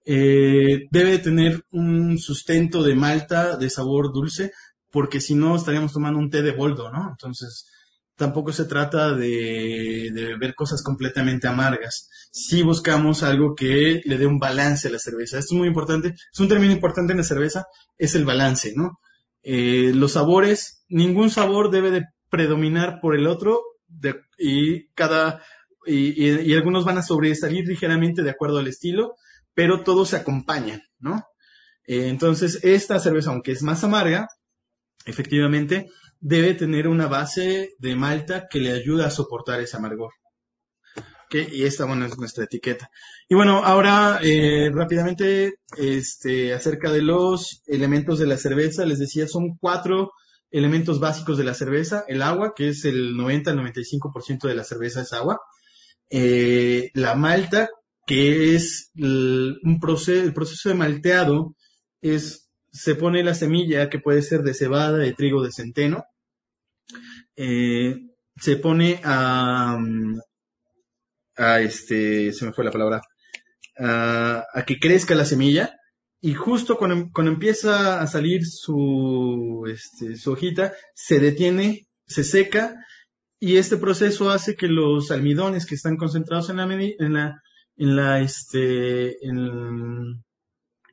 eh, 0.08 0.86
debe 0.90 1.18
tener 1.18 1.64
un 1.72 2.18
sustento 2.18 2.84
de 2.84 2.94
malta 2.94 3.56
de 3.56 3.68
sabor 3.70 4.12
dulce, 4.12 4.52
porque 4.96 5.20
si 5.20 5.34
no 5.34 5.54
estaríamos 5.54 5.92
tomando 5.92 6.18
un 6.18 6.30
té 6.30 6.40
de 6.40 6.52
boldo, 6.52 6.90
¿no? 6.90 7.10
Entonces, 7.10 7.66
tampoco 8.14 8.50
se 8.50 8.64
trata 8.64 9.12
de, 9.12 10.08
de, 10.10 10.38
ver 10.38 10.54
cosas 10.54 10.82
completamente 10.82 11.48
amargas. 11.48 12.08
Si 12.32 12.62
buscamos 12.62 13.22
algo 13.22 13.54
que 13.54 14.00
le 14.02 14.16
dé 14.16 14.26
un 14.26 14.38
balance 14.38 14.88
a 14.88 14.90
la 14.90 14.98
cerveza. 14.98 15.38
Esto 15.38 15.54
es 15.54 15.58
muy 15.58 15.68
importante. 15.68 16.14
Es 16.32 16.40
un 16.40 16.48
término 16.48 16.72
importante 16.72 17.12
en 17.12 17.18
la 17.18 17.24
cerveza, 17.24 17.66
es 17.98 18.14
el 18.14 18.24
balance, 18.24 18.72
¿no? 18.74 18.98
Eh, 19.42 19.92
los 19.94 20.12
sabores, 20.12 20.86
ningún 20.88 21.28
sabor 21.28 21.70
debe 21.70 21.90
de 21.90 22.06
predominar 22.30 22.98
por 23.02 23.14
el 23.14 23.26
otro 23.26 23.60
y 24.38 24.88
cada, 24.94 25.42
y, 25.84 26.24
y, 26.24 26.54
algunos 26.54 26.86
van 26.86 26.96
a 26.96 27.02
sobresalir 27.02 27.66
ligeramente 27.66 28.22
de 28.22 28.30
acuerdo 28.30 28.60
al 28.60 28.68
estilo, 28.68 29.16
pero 29.52 29.84
todos 29.84 30.08
se 30.08 30.16
acompañan, 30.16 30.80
¿no? 30.98 31.22
Eh, 31.86 32.08
entonces, 32.08 32.60
esta 32.62 32.98
cerveza, 32.98 33.28
aunque 33.28 33.52
es 33.52 33.62
más 33.62 33.84
amarga, 33.84 34.26
efectivamente, 35.06 35.86
debe 36.20 36.54
tener 36.54 36.88
una 36.88 37.06
base 37.06 37.74
de 37.78 37.96
malta 37.96 38.46
que 38.50 38.60
le 38.60 38.72
ayuda 38.72 39.06
a 39.06 39.10
soportar 39.10 39.60
ese 39.60 39.76
amargor. 39.76 40.12
Y 41.30 41.64
esta, 41.64 41.84
bueno, 41.84 42.06
es 42.06 42.16
nuestra 42.16 42.44
etiqueta. 42.44 42.90
Y 43.28 43.34
bueno, 43.34 43.64
ahora 43.64 44.20
eh, 44.22 44.70
rápidamente 44.72 45.54
este, 45.76 46.54
acerca 46.54 46.90
de 46.90 47.02
los 47.02 47.62
elementos 47.66 48.18
de 48.18 48.26
la 48.26 48.36
cerveza, 48.36 48.86
les 48.86 48.98
decía, 48.98 49.26
son 49.26 49.56
cuatro 49.60 50.12
elementos 50.50 51.00
básicos 51.00 51.36
de 51.36 51.44
la 51.44 51.54
cerveza. 51.54 52.04
El 52.08 52.22
agua, 52.22 52.52
que 52.54 52.68
es 52.68 52.84
el 52.84 53.16
90 53.16 53.50
al 53.50 53.58
95% 53.58 54.48
de 54.48 54.54
la 54.54 54.64
cerveza 54.64 55.02
es 55.02 55.12
agua. 55.12 55.40
Eh, 56.10 56.90
la 56.94 57.14
malta, 57.16 57.68
que 58.06 58.54
es 58.54 58.92
el, 58.94 59.58
un 59.64 59.80
proceso, 59.80 60.22
el 60.22 60.32
proceso 60.32 60.68
de 60.68 60.76
malteado, 60.76 61.54
es 62.00 62.45
se 62.76 62.94
pone 62.94 63.24
la 63.24 63.34
semilla 63.34 63.88
que 63.88 63.98
puede 63.98 64.22
ser 64.22 64.42
de 64.42 64.54
cebada, 64.54 64.98
de 64.98 65.12
trigo, 65.14 65.42
de 65.42 65.52
centeno. 65.52 66.04
Eh, 67.34 67.96
se 68.36 68.56
pone 68.56 69.00
a, 69.02 69.78
a 71.36 71.60
este, 71.60 72.32
se 72.32 72.44
me 72.44 72.52
fue 72.52 72.64
la 72.64 72.70
palabra, 72.70 73.00
a, 73.78 74.44
que 74.66 74.78
crezca 74.78 75.14
la 75.14 75.24
semilla 75.24 75.74
y 76.20 76.34
justo 76.34 76.76
cuando, 76.76 77.08
cuando 77.12 77.32
empieza 77.32 78.00
a 78.00 78.06
salir 78.06 78.44
su, 78.44 79.64
este, 79.70 80.16
su 80.16 80.32
hojita, 80.32 80.74
se 80.94 81.18
detiene, 81.18 81.88
se 82.06 82.24
seca 82.24 82.74
y 83.40 83.56
este 83.56 83.76
proceso 83.76 84.30
hace 84.30 84.54
que 84.54 84.68
los 84.68 85.10
almidones 85.10 85.66
que 85.66 85.74
están 85.74 85.96
concentrados 85.96 86.50
en 86.50 86.56
la, 86.56 86.64
en 86.64 87.12
la, 87.14 87.42
en 87.76 87.96
la, 87.96 88.20
este, 88.20 89.26
en, 89.26 90.24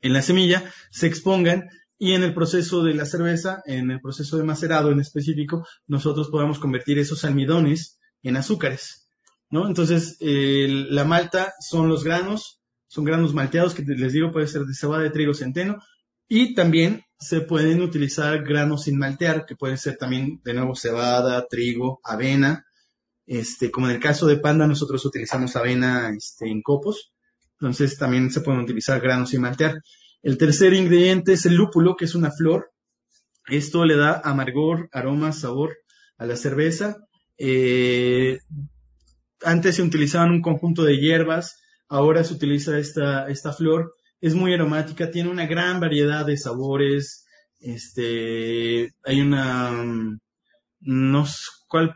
en 0.04 0.14
la 0.14 0.22
semilla 0.22 0.64
se 0.92 1.08
expongan 1.08 1.70
y 1.98 2.14
en 2.14 2.24
el 2.24 2.34
proceso 2.34 2.84
de 2.84 2.94
la 2.94 3.06
cerveza, 3.06 3.64
en 3.66 3.90
el 3.90 4.02
proceso 4.02 4.38
de 4.38 4.44
macerado 4.44 4.92
en 4.92 5.00
específico, 5.00 5.66
nosotros 5.88 6.30
podamos 6.30 6.60
convertir 6.60 7.00
esos 7.00 7.24
almidones 7.24 8.00
en 8.22 8.36
azúcares, 8.36 9.10
¿no? 9.50 9.68
Entonces, 9.68 10.18
la 10.20 11.06
malta 11.06 11.54
son 11.60 11.88
los 11.88 12.04
granos, 12.04 12.62
son 12.88 13.06
granos 13.06 13.34
malteados 13.34 13.74
que 13.74 13.84
les 13.84 14.14
digo 14.14 14.32
puede 14.32 14.48
ser 14.48 14.64
de 14.64 14.74
cebada, 14.74 15.04
de 15.04 15.12
trigo, 15.12 15.34
centeno, 15.34 15.78
y 16.28 16.54
también 16.54 17.04
se 17.18 17.42
pueden 17.42 17.82
utilizar 17.82 18.44
granos 18.44 18.84
sin 18.84 18.98
maltear, 18.98 19.46
que 19.46 19.56
pueden 19.56 19.78
ser 19.78 19.96
también, 19.96 20.42
de 20.44 20.54
nuevo, 20.54 20.76
cebada, 20.76 21.46
trigo, 21.50 22.02
avena, 22.04 22.66
este, 23.26 23.72
como 23.72 23.88
en 23.88 23.96
el 23.96 24.02
caso 24.02 24.28
de 24.28 24.38
Panda, 24.38 24.68
nosotros 24.68 25.06
utilizamos 25.06 25.56
avena 25.56 26.12
este, 26.16 26.50
en 26.50 26.62
copos, 26.62 27.13
entonces 27.64 27.98
también 27.98 28.30
se 28.30 28.42
pueden 28.42 28.60
utilizar 28.60 29.00
granos 29.00 29.30
sin 29.30 29.40
maltear. 29.40 29.80
El 30.22 30.38
tercer 30.38 30.74
ingrediente 30.74 31.32
es 31.32 31.46
el 31.46 31.56
lúpulo, 31.56 31.96
que 31.96 32.04
es 32.04 32.14
una 32.14 32.30
flor. 32.30 32.72
Esto 33.48 33.86
le 33.86 33.96
da 33.96 34.20
amargor, 34.22 34.90
aroma, 34.92 35.32
sabor 35.32 35.78
a 36.18 36.26
la 36.26 36.36
cerveza. 36.36 36.98
Eh, 37.38 38.40
antes 39.44 39.78
se 39.78 39.82
utilizaban 39.82 40.32
un 40.32 40.42
conjunto 40.42 40.84
de 40.84 40.98
hierbas, 40.98 41.56
ahora 41.88 42.26
se 42.26 42.34
utiliza 42.34 42.78
esta, 42.78 43.30
esta 43.30 43.54
flor. 43.54 43.94
Es 44.20 44.36
muy 44.36 44.54
aromática, 44.54 45.10
tiene 45.10 45.30
una 45.30 45.46
gran 45.46 45.80
variedad 45.80 46.26
de 46.26 46.36
sabores. 46.36 47.26
Este, 47.62 48.92
hay 49.06 49.22
una, 49.22 49.72
no 50.82 51.26
cuál, 51.70 51.96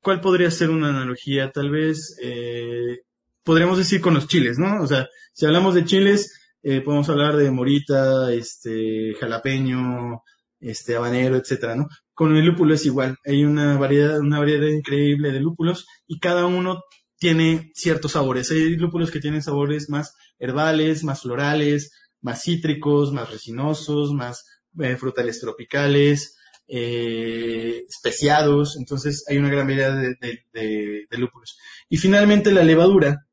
cuál 0.00 0.20
podría 0.20 0.52
ser 0.52 0.70
una 0.70 0.90
analogía, 0.90 1.50
tal 1.50 1.70
vez, 1.70 2.16
eh, 2.22 3.00
podríamos 3.44 3.78
decir 3.78 4.00
con 4.00 4.14
los 4.14 4.26
chiles, 4.26 4.58
¿no? 4.58 4.82
O 4.82 4.86
sea, 4.86 5.08
si 5.32 5.46
hablamos 5.46 5.74
de 5.74 5.84
chiles, 5.84 6.32
eh, 6.62 6.80
podemos 6.80 7.08
hablar 7.08 7.36
de 7.36 7.50
morita, 7.50 8.32
este, 8.32 9.14
jalapeño, 9.18 10.22
este, 10.60 10.96
habanero, 10.96 11.36
etcétera, 11.36 11.74
¿no? 11.76 11.88
Con 12.14 12.36
el 12.36 12.44
lúpulo 12.44 12.74
es 12.74 12.84
igual. 12.84 13.16
Hay 13.24 13.44
una 13.44 13.78
variedad, 13.78 14.18
una 14.20 14.38
variedad 14.38 14.68
increíble 14.68 15.32
de 15.32 15.40
lúpulos 15.40 15.86
y 16.06 16.18
cada 16.18 16.46
uno 16.46 16.82
tiene 17.18 17.70
ciertos 17.74 18.12
sabores. 18.12 18.50
Hay 18.50 18.76
lúpulos 18.76 19.10
que 19.10 19.20
tienen 19.20 19.42
sabores 19.42 19.88
más 19.88 20.14
herbales, 20.38 21.04
más 21.04 21.22
florales, 21.22 21.92
más 22.20 22.42
cítricos, 22.42 23.12
más 23.12 23.30
resinosos, 23.30 24.12
más 24.12 24.44
eh, 24.78 24.96
frutales 24.96 25.40
tropicales, 25.40 26.36
eh, 26.66 27.84
especiados. 27.88 28.76
Entonces 28.78 29.24
hay 29.28 29.38
una 29.38 29.50
gran 29.50 29.66
variedad 29.66 29.94
de, 29.94 31.06
lúpulos. 31.10 31.58
Y 31.88 31.98
finalmente 31.98 32.52
la 32.52 32.64
levadura. 32.64 33.26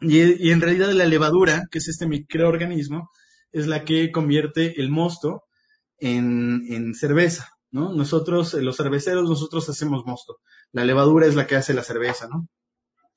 Y, 0.00 0.50
en 0.50 0.60
realidad 0.60 0.92
la 0.92 1.04
levadura, 1.04 1.66
que 1.70 1.78
es 1.78 1.88
este 1.88 2.06
microorganismo, 2.06 3.10
es 3.52 3.66
la 3.66 3.84
que 3.84 4.10
convierte 4.10 4.80
el 4.80 4.90
mosto 4.90 5.44
en, 5.98 6.62
en 6.68 6.94
cerveza, 6.94 7.50
¿no? 7.70 7.92
Nosotros, 7.92 8.54
los 8.54 8.76
cerveceros, 8.76 9.28
nosotros 9.28 9.68
hacemos 9.68 10.04
mosto. 10.06 10.38
La 10.72 10.84
levadura 10.84 11.26
es 11.26 11.34
la 11.34 11.46
que 11.46 11.56
hace 11.56 11.74
la 11.74 11.82
cerveza, 11.82 12.28
¿no? 12.28 12.48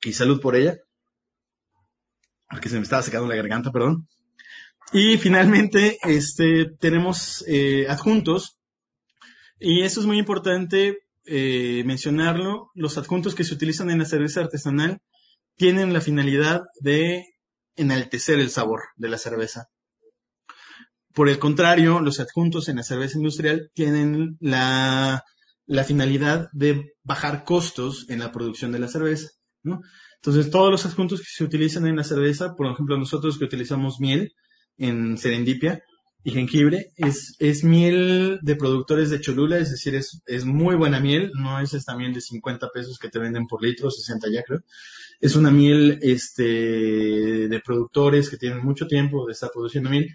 Y 0.04 0.14
salud 0.14 0.42
por 0.42 0.56
ella. 0.56 0.78
Porque 2.50 2.70
se 2.70 2.76
me 2.76 2.82
estaba 2.82 3.02
secando 3.02 3.28
la 3.28 3.36
garganta, 3.36 3.72
perdón. 3.72 4.08
Y 4.92 5.18
finalmente, 5.18 5.98
este, 6.04 6.66
tenemos 6.80 7.44
eh, 7.48 7.88
adjuntos 7.90 8.60
y 9.60 9.82
eso 9.82 10.02
es 10.02 10.06
muy 10.06 10.20
importante 10.20 11.00
eh, 11.26 11.84
mencionarlo. 11.86 12.70
Los 12.76 12.98
adjuntos 12.98 13.34
que 13.34 13.44
se 13.44 13.54
utilizan 13.54 13.90
en 13.90 14.00
la 14.00 14.06
cerveza 14.06 14.42
artesanal 14.42 15.02
tienen 15.56 15.94
la 15.94 16.02
finalidad 16.02 16.62
de 16.80 17.24
enaltecer 17.76 18.40
el 18.40 18.50
sabor 18.50 18.82
de 18.96 19.10
la 19.10 19.18
cerveza. 19.18 19.68
Por 21.14 21.30
el 21.30 21.38
contrario, 21.38 22.00
los 22.00 22.20
adjuntos 22.20 22.70
en 22.70 22.78
la 22.78 22.84
cerveza 22.84 23.18
industrial 23.18 23.70
tienen 23.74 24.38
la, 24.40 25.24
finalidad 25.86 26.48
de 26.54 26.94
bajar 27.04 27.44
costos 27.44 28.10
en 28.10 28.20
la 28.20 28.32
producción 28.32 28.72
de 28.72 28.80
la 28.80 28.88
cerveza. 28.88 29.30
Entonces, 29.64 30.50
todos 30.50 30.72
los 30.72 30.86
adjuntos 30.86 31.20
que 31.20 31.28
se 31.30 31.44
utilizan 31.44 31.86
en 31.86 31.98
la 31.98 32.04
cerveza, 32.04 32.56
por 32.56 32.68
ejemplo, 32.68 32.98
nosotros 32.98 33.38
que 33.38 33.46
utilizamos 33.46 34.00
miel 34.00 34.34
en 34.78 35.18
serendipia, 35.18 35.84
y 36.24 36.32
jengibre. 36.32 36.92
Es, 36.96 37.36
es 37.40 37.64
miel 37.64 38.40
de 38.42 38.56
productores 38.56 39.10
de 39.10 39.20
Cholula, 39.20 39.58
es 39.58 39.72
decir, 39.72 39.96
es, 39.96 40.22
es 40.26 40.46
muy 40.46 40.76
buena 40.76 41.00
miel, 41.00 41.32
no 41.36 41.60
es 41.60 41.74
esta 41.74 41.96
miel 41.96 42.14
de 42.14 42.22
50 42.22 42.70
pesos 42.74 42.98
que 42.98 43.10
te 43.10 43.20
venden 43.20 43.46
por 43.46 43.62
litro, 43.62 43.92
60 43.92 44.30
ya 44.32 44.44
creo. 44.44 44.62
Es 45.20 45.36
una 45.36 45.52
miel 45.52 46.00
este, 46.02 47.48
de 47.48 47.62
productores 47.64 48.30
que 48.30 48.38
tienen 48.38 48.64
mucho 48.64 48.88
tiempo 48.88 49.26
de 49.26 49.34
estar 49.34 49.50
produciendo 49.54 49.90
miel. 49.90 50.08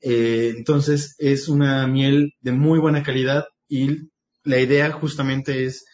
Eh, 0.00 0.54
entonces 0.56 1.14
es 1.18 1.48
una 1.48 1.86
miel 1.86 2.32
de 2.40 2.52
muy 2.52 2.78
buena 2.78 3.02
calidad 3.02 3.44
y 3.68 4.08
la 4.44 4.58
idea 4.58 4.90
justamente 4.92 5.66
es 5.66 5.84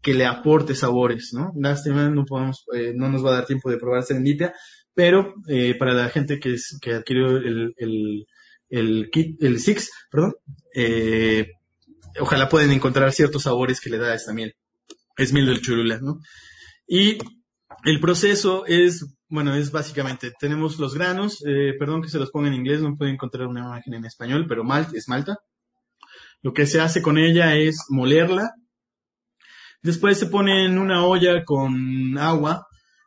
que 0.00 0.14
le 0.14 0.26
aporte 0.26 0.76
sabores, 0.76 1.30
¿no? 1.32 1.52
Lástima, 1.56 2.08
no 2.08 2.24
podemos, 2.24 2.64
eh, 2.72 2.92
no 2.94 3.08
nos 3.08 3.24
va 3.24 3.30
a 3.30 3.34
dar 3.38 3.46
tiempo 3.46 3.68
de 3.68 3.78
probar 3.78 4.04
serendipia, 4.04 4.54
pero 4.94 5.34
eh, 5.48 5.74
para 5.74 5.92
la 5.92 6.08
gente 6.08 6.38
que, 6.38 6.54
es, 6.54 6.78
que 6.80 6.94
adquirió 6.94 7.36
el, 7.36 7.74
el 7.76 8.26
el 8.68 9.08
kit, 9.10 9.42
el 9.42 9.60
Six, 9.60 9.90
perdón, 10.10 10.34
eh, 10.74 11.52
ojalá 12.20 12.48
pueden 12.48 12.70
encontrar 12.72 13.12
ciertos 13.12 13.44
sabores 13.44 13.80
que 13.80 13.90
le 13.90 13.98
da 13.98 14.14
esta 14.14 14.32
miel. 14.32 14.54
Es 15.16 15.32
miel 15.32 15.46
del 15.46 15.60
churula, 15.60 15.98
¿no? 16.00 16.18
Y 16.86 17.18
el 17.84 18.00
proceso 18.00 18.64
es, 18.66 19.04
bueno, 19.28 19.54
es 19.54 19.70
básicamente, 19.70 20.32
tenemos 20.38 20.78
los 20.78 20.94
granos, 20.94 21.42
eh, 21.46 21.74
perdón 21.78 22.02
que 22.02 22.08
se 22.08 22.18
los 22.18 22.30
ponga 22.30 22.48
en 22.48 22.54
inglés, 22.54 22.80
no 22.80 22.96
pueden 22.96 23.14
encontrar 23.14 23.46
una 23.46 23.60
imagen 23.60 23.94
en 23.94 24.04
español, 24.04 24.46
pero 24.48 24.64
malt 24.64 24.94
es 24.94 25.08
malta. 25.08 25.36
Lo 26.42 26.52
que 26.52 26.66
se 26.66 26.80
hace 26.80 27.02
con 27.02 27.18
ella 27.18 27.56
es 27.56 27.76
molerla. 27.88 28.50
Después 29.82 30.18
se 30.18 30.26
pone 30.26 30.64
en 30.64 30.78
una 30.78 31.04
olla 31.04 31.44
con 31.44 32.16
agua 32.18 32.66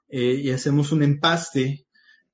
eh, 0.10 0.36
y 0.44 0.52
hacemos 0.52 0.92
un 0.92 1.04
empaste 1.04 1.86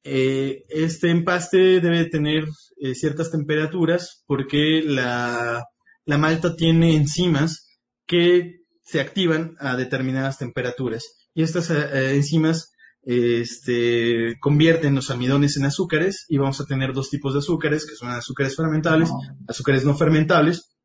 Eh, 0.10 0.64
este 0.70 1.10
empaste 1.10 1.82
debe 1.82 2.06
tener 2.06 2.46
eh, 2.80 2.96
ciertas 2.96 3.30
temperaturas 3.30 4.24
porque 4.26 4.82
la, 4.82 5.66
la 6.06 6.18
malta 6.18 6.56
tiene 6.56 6.96
enzimas 6.96 7.68
que 8.06 8.62
se 8.84 9.02
activan 9.02 9.56
a 9.60 9.76
determinadas 9.76 10.38
temperaturas 10.38 11.04
y 11.34 11.44
estas 11.44 11.70
eh, 11.72 12.16
enzimas 12.16 12.72
este, 13.04 14.38
convierten 14.40 14.96
los 14.96 15.12
almidones 15.12 15.58
en 15.58 15.66
azúcares 15.66 16.26
y 16.30 16.38
vamos 16.38 16.62
a 16.62 16.66
tener 16.66 16.94
dos 16.94 17.10
tipos 17.10 17.34
de 17.34 17.40
azúcares, 17.40 17.86
que 17.86 17.96
son 17.96 18.10
azúcares 18.10 18.56
fermentables, 18.56 19.10
azúcares 19.48 19.86
no 19.86 19.96
fermentables. 19.96 20.76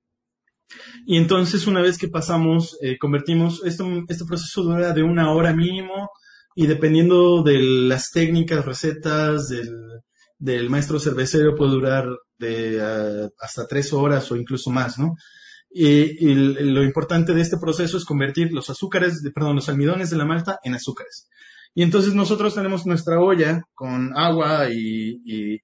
Y 1.07 1.17
entonces 1.17 1.67
una 1.67 1.81
vez 1.81 1.97
que 1.97 2.09
pasamos, 2.09 2.77
eh, 2.81 2.99
convertimos, 2.99 3.63
esto, 3.65 3.87
este 4.09 4.25
proceso 4.25 4.63
dura 4.63 4.93
de 4.93 5.03
una 5.03 5.33
hora 5.33 5.53
mínimo 5.53 6.11
y 6.55 6.67
dependiendo 6.67 7.43
de 7.43 7.61
las 7.61 8.11
técnicas, 8.11 8.65
recetas 8.65 9.49
del, 9.49 9.71
del 10.39 10.69
maestro 10.71 10.99
cervecero 10.99 11.55
puede 11.55 11.71
durar 11.71 12.09
de 12.39 12.81
ah, 12.83 13.29
hasta 13.39 13.67
tres 13.67 13.93
horas 13.93 14.31
o 14.33 14.37
incluso 14.37 14.71
más, 14.71 14.99
¿no? 14.99 15.15
Y, 15.71 16.35
lo 16.35 16.83
importante 16.83 17.33
de 17.33 17.41
este 17.41 17.57
proceso 17.57 17.97
es 17.97 18.05
convertir 18.05 18.53
los 18.53 18.69
azúcares, 18.69 19.23
perdón, 19.35 19.57
los 19.57 19.69
almidones 19.69 20.11
de 20.11 20.17
la 20.17 20.27
malta 20.27 20.59
en 20.65 20.75
azúcares. 20.75 21.29
Y 21.75 21.83
entonces 21.83 22.13
nosotros 22.13 22.55
tenemos 22.55 22.85
nuestra 22.85 23.21
olla 23.21 23.63
con 23.73 24.13
agua 24.19 24.69
y, 24.71 25.61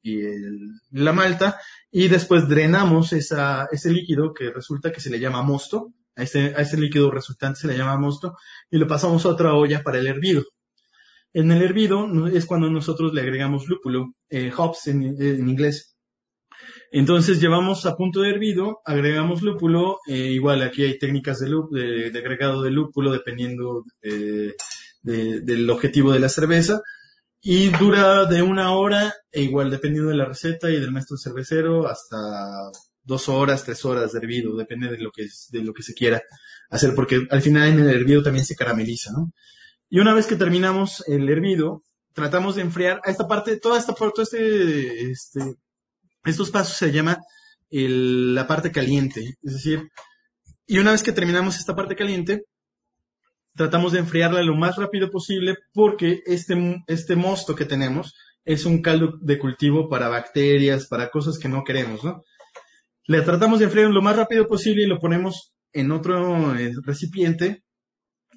la 0.92 1.12
malta 1.12 1.58
y 1.90 2.08
después 2.08 2.48
drenamos 2.48 3.12
ese 3.12 3.90
líquido 3.90 4.32
que 4.32 4.50
resulta 4.50 4.92
que 4.92 5.00
se 5.00 5.10
le 5.10 5.20
llama 5.20 5.42
mosto. 5.42 5.92
A 6.16 6.22
ese, 6.22 6.52
a 6.56 6.62
ese 6.62 6.76
líquido 6.76 7.12
resultante 7.12 7.60
se 7.60 7.68
le 7.68 7.76
llama 7.76 7.96
mosto 7.96 8.36
y 8.70 8.78
lo 8.78 8.88
pasamos 8.88 9.24
a 9.24 9.28
otra 9.28 9.54
olla 9.54 9.82
para 9.82 9.98
el 9.98 10.06
hervido. 10.08 10.42
En 11.32 11.50
el 11.52 11.62
hervido 11.62 12.26
es 12.28 12.46
cuando 12.46 12.70
nosotros 12.70 13.12
le 13.12 13.20
agregamos 13.20 13.68
lúpulo, 13.68 14.14
eh, 14.30 14.50
hops 14.56 14.88
en, 14.88 15.02
inglés. 15.48 15.96
Entonces 16.90 17.40
llevamos 17.40 17.84
a 17.84 17.96
punto 17.96 18.20
de 18.20 18.30
hervido, 18.30 18.80
agregamos 18.84 19.42
lúpulo, 19.42 19.98
eh, 20.08 20.32
igual 20.32 20.62
aquí 20.62 20.84
hay 20.84 20.98
técnicas 20.98 21.38
de, 21.38 22.10
de, 22.10 22.18
agregado 22.18 22.62
de 22.62 22.70
lúpulo 22.70 23.12
dependiendo 23.12 23.84
eh, 24.02 24.54
del 25.02 25.70
objetivo 25.70 26.12
de 26.12 26.20
la 26.20 26.28
cerveza 26.28 26.80
y 27.40 27.68
dura 27.68 28.24
de 28.24 28.42
una 28.42 28.72
hora 28.72 29.14
e 29.30 29.42
igual 29.42 29.70
dependiendo 29.70 30.10
de 30.10 30.16
la 30.16 30.24
receta 30.24 30.70
y 30.70 30.80
del 30.80 30.90
maestro 30.90 31.16
cervecero 31.16 31.86
hasta 31.86 32.16
dos 33.02 33.28
horas, 33.28 33.64
tres 33.64 33.84
horas 33.84 34.12
de 34.12 34.18
hervido, 34.18 34.56
depende 34.56 34.90
de 34.90 34.98
lo 34.98 35.10
que, 35.10 35.26
de 35.50 35.62
lo 35.62 35.72
que 35.72 35.82
se 35.82 35.94
quiera 35.94 36.22
hacer 36.70 36.94
porque 36.94 37.26
al 37.30 37.42
final 37.42 37.68
en 37.68 37.80
el 37.80 37.90
hervido 37.90 38.22
también 38.22 38.44
se 38.44 38.56
carameliza, 38.56 39.12
¿no? 39.12 39.32
Y 39.90 40.00
una 40.00 40.14
vez 40.14 40.26
que 40.26 40.36
terminamos 40.36 41.02
el 41.06 41.28
hervido, 41.28 41.82
tratamos 42.12 42.56
de 42.56 42.62
enfriar 42.62 43.00
a 43.04 43.10
esta 43.10 43.26
parte, 43.26 43.58
toda 43.58 43.78
esta 43.78 43.94
parte, 43.94 44.22
este, 44.22 45.10
este 45.10 45.40
estos 46.24 46.50
pasos 46.50 46.76
se 46.76 46.92
llama 46.92 47.18
la 47.70 48.46
parte 48.46 48.72
caliente, 48.72 49.36
es 49.42 49.52
decir, 49.54 49.88
y 50.66 50.78
una 50.78 50.92
vez 50.92 51.02
que 51.02 51.12
terminamos 51.12 51.56
esta 51.58 51.74
parte 51.74 51.96
caliente, 51.96 52.44
tratamos 53.54 53.92
de 53.92 54.00
enfriarla 54.00 54.42
lo 54.42 54.54
más 54.54 54.76
rápido 54.76 55.10
posible 55.10 55.56
porque 55.72 56.22
este, 56.26 56.82
este 56.86 57.16
mosto 57.16 57.54
que 57.54 57.64
tenemos 57.64 58.14
es 58.44 58.64
un 58.64 58.82
caldo 58.82 59.18
de 59.20 59.38
cultivo 59.38 59.88
para 59.88 60.08
bacterias, 60.08 60.86
para 60.86 61.10
cosas 61.10 61.38
que 61.38 61.48
no 61.48 61.64
queremos, 61.64 62.04
¿no? 62.04 62.22
Le 63.06 63.22
tratamos 63.22 63.58
de 63.58 63.66
enfriar 63.66 63.90
lo 63.90 64.02
más 64.02 64.16
rápido 64.16 64.46
posible 64.46 64.82
y 64.82 64.86
lo 64.86 64.98
ponemos 64.98 65.52
en 65.72 65.90
otro 65.90 66.56
eh, 66.56 66.72
recipiente 66.84 67.62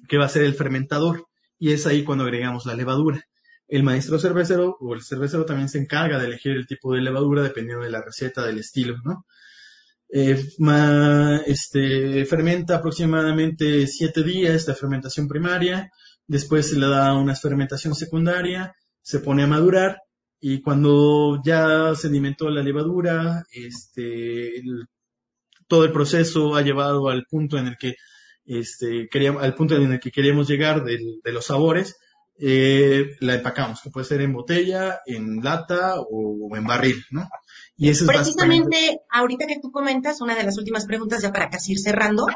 que 0.08 0.18
va 0.18 0.26
a 0.26 0.30
ser 0.30 0.44
el 0.44 0.54
fermentador 0.54 1.26
y 1.62 1.72
es 1.72 1.86
ahí 1.86 2.02
cuando 2.04 2.24
agregamos 2.24 2.66
la 2.66 2.74
levadura 2.74 3.24
el 3.72 3.84
maestro 3.84 4.18
cervecero 4.18 4.76
o 4.80 4.94
el 4.94 5.02
cervecero 5.02 5.46
también 5.46 5.70
se 5.70 5.78
encarga 5.78 6.18
de 6.18 6.26
elegir 6.26 6.52
el 6.52 6.66
tipo 6.66 6.92
de 6.92 7.00
levadura 7.00 7.42
dependiendo 7.42 7.82
de 7.82 7.90
la 7.90 8.02
receta, 8.02 8.44
del 8.44 8.58
estilo, 8.58 8.98
¿no? 9.02 9.24
Eh, 10.10 10.38
este, 11.46 12.26
fermenta 12.26 12.76
aproximadamente 12.76 13.86
siete 13.86 14.22
días 14.22 14.66
de 14.66 14.74
fermentación 14.74 15.26
primaria, 15.26 15.90
después 16.26 16.68
se 16.68 16.78
le 16.78 16.86
da 16.86 17.14
una 17.14 17.34
fermentación 17.34 17.94
secundaria, 17.94 18.74
se 19.00 19.20
pone 19.20 19.44
a 19.44 19.46
madurar 19.46 20.02
y 20.38 20.60
cuando 20.60 21.40
ya 21.42 21.94
sedimentó 21.94 22.50
la 22.50 22.62
levadura, 22.62 23.42
este, 23.54 24.62
todo 25.66 25.86
el 25.86 25.92
proceso 25.92 26.56
ha 26.56 26.60
llevado 26.60 27.08
al 27.08 27.24
punto 27.24 27.56
en 27.56 27.68
el 27.68 27.78
que 27.78 27.94
este, 28.44 29.08
queríamos, 29.10 29.42
al 29.42 29.54
punto 29.54 29.76
en 29.76 29.92
el 29.92 30.00
que 30.00 30.10
queríamos 30.10 30.48
llegar 30.48 30.84
de 30.84 31.32
los 31.32 31.46
sabores, 31.46 31.96
eh, 32.44 33.16
la 33.20 33.34
empacamos, 33.34 33.80
que 33.82 33.90
puede 33.90 34.04
ser 34.04 34.20
en 34.20 34.32
botella, 34.32 35.00
en 35.06 35.44
lata 35.44 35.94
o, 36.00 36.56
en 36.56 36.64
barril, 36.64 37.04
¿no? 37.12 37.28
Y 37.76 37.88
eso 37.88 38.04
Precisamente, 38.04 39.00
ahorita 39.10 39.46
que 39.46 39.60
tú 39.60 39.70
comentas, 39.70 40.20
una 40.20 40.34
de 40.34 40.42
las 40.42 40.58
últimas 40.58 40.86
preguntas 40.86 41.22
ya 41.22 41.30
para 41.30 41.50
casi 41.50 41.72
ir 41.72 41.78
cerrando, 41.78 42.26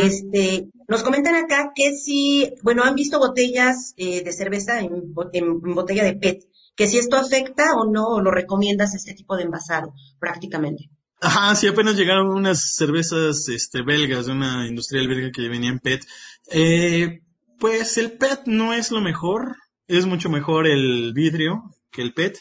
este, 0.00 0.68
nos 0.86 1.02
comentan 1.02 1.34
acá 1.34 1.72
que 1.74 1.92
si, 1.96 2.52
bueno, 2.62 2.84
han 2.84 2.94
visto 2.94 3.18
botellas 3.18 3.94
eh, 3.96 4.22
de 4.22 4.32
cerveza 4.32 4.80
en, 4.80 5.12
botella 5.12 6.04
de 6.04 6.14
PET, 6.14 6.44
que 6.76 6.86
si 6.86 6.98
esto 6.98 7.16
afecta 7.16 7.74
o 7.76 7.90
no, 7.90 8.06
o 8.06 8.20
lo 8.20 8.30
recomiendas 8.30 8.94
este 8.94 9.14
tipo 9.14 9.36
de 9.36 9.42
envasado, 9.44 9.92
prácticamente. 10.20 10.90
Ajá, 11.20 11.54
sí, 11.56 11.66
apenas 11.66 11.96
llegaron 11.96 12.28
unas 12.28 12.74
cervezas 12.74 13.48
este, 13.48 13.82
belgas, 13.82 14.26
de 14.26 14.32
una 14.32 14.66
industrial 14.66 15.08
belga 15.08 15.30
que 15.32 15.48
venía 15.48 15.70
en 15.70 15.80
PET. 15.80 16.04
Eh, 16.50 17.20
pues 17.58 17.98
el 17.98 18.12
PET 18.12 18.46
no 18.46 18.72
es 18.72 18.92
lo 18.92 19.00
mejor, 19.00 19.56
es 19.88 20.06
mucho 20.06 20.30
mejor 20.30 20.66
el 20.68 21.12
vidrio 21.12 21.74
que 21.90 22.02
el 22.02 22.14
PET. 22.14 22.38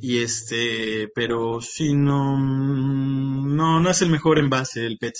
Y 0.00 0.22
este, 0.22 1.08
pero 1.14 1.60
si 1.60 1.94
no, 1.94 2.38
no, 2.38 3.80
no 3.80 3.90
es 3.90 4.02
el 4.02 4.10
mejor 4.10 4.38
envase 4.38 4.84
el 4.84 4.98
PET. 4.98 5.14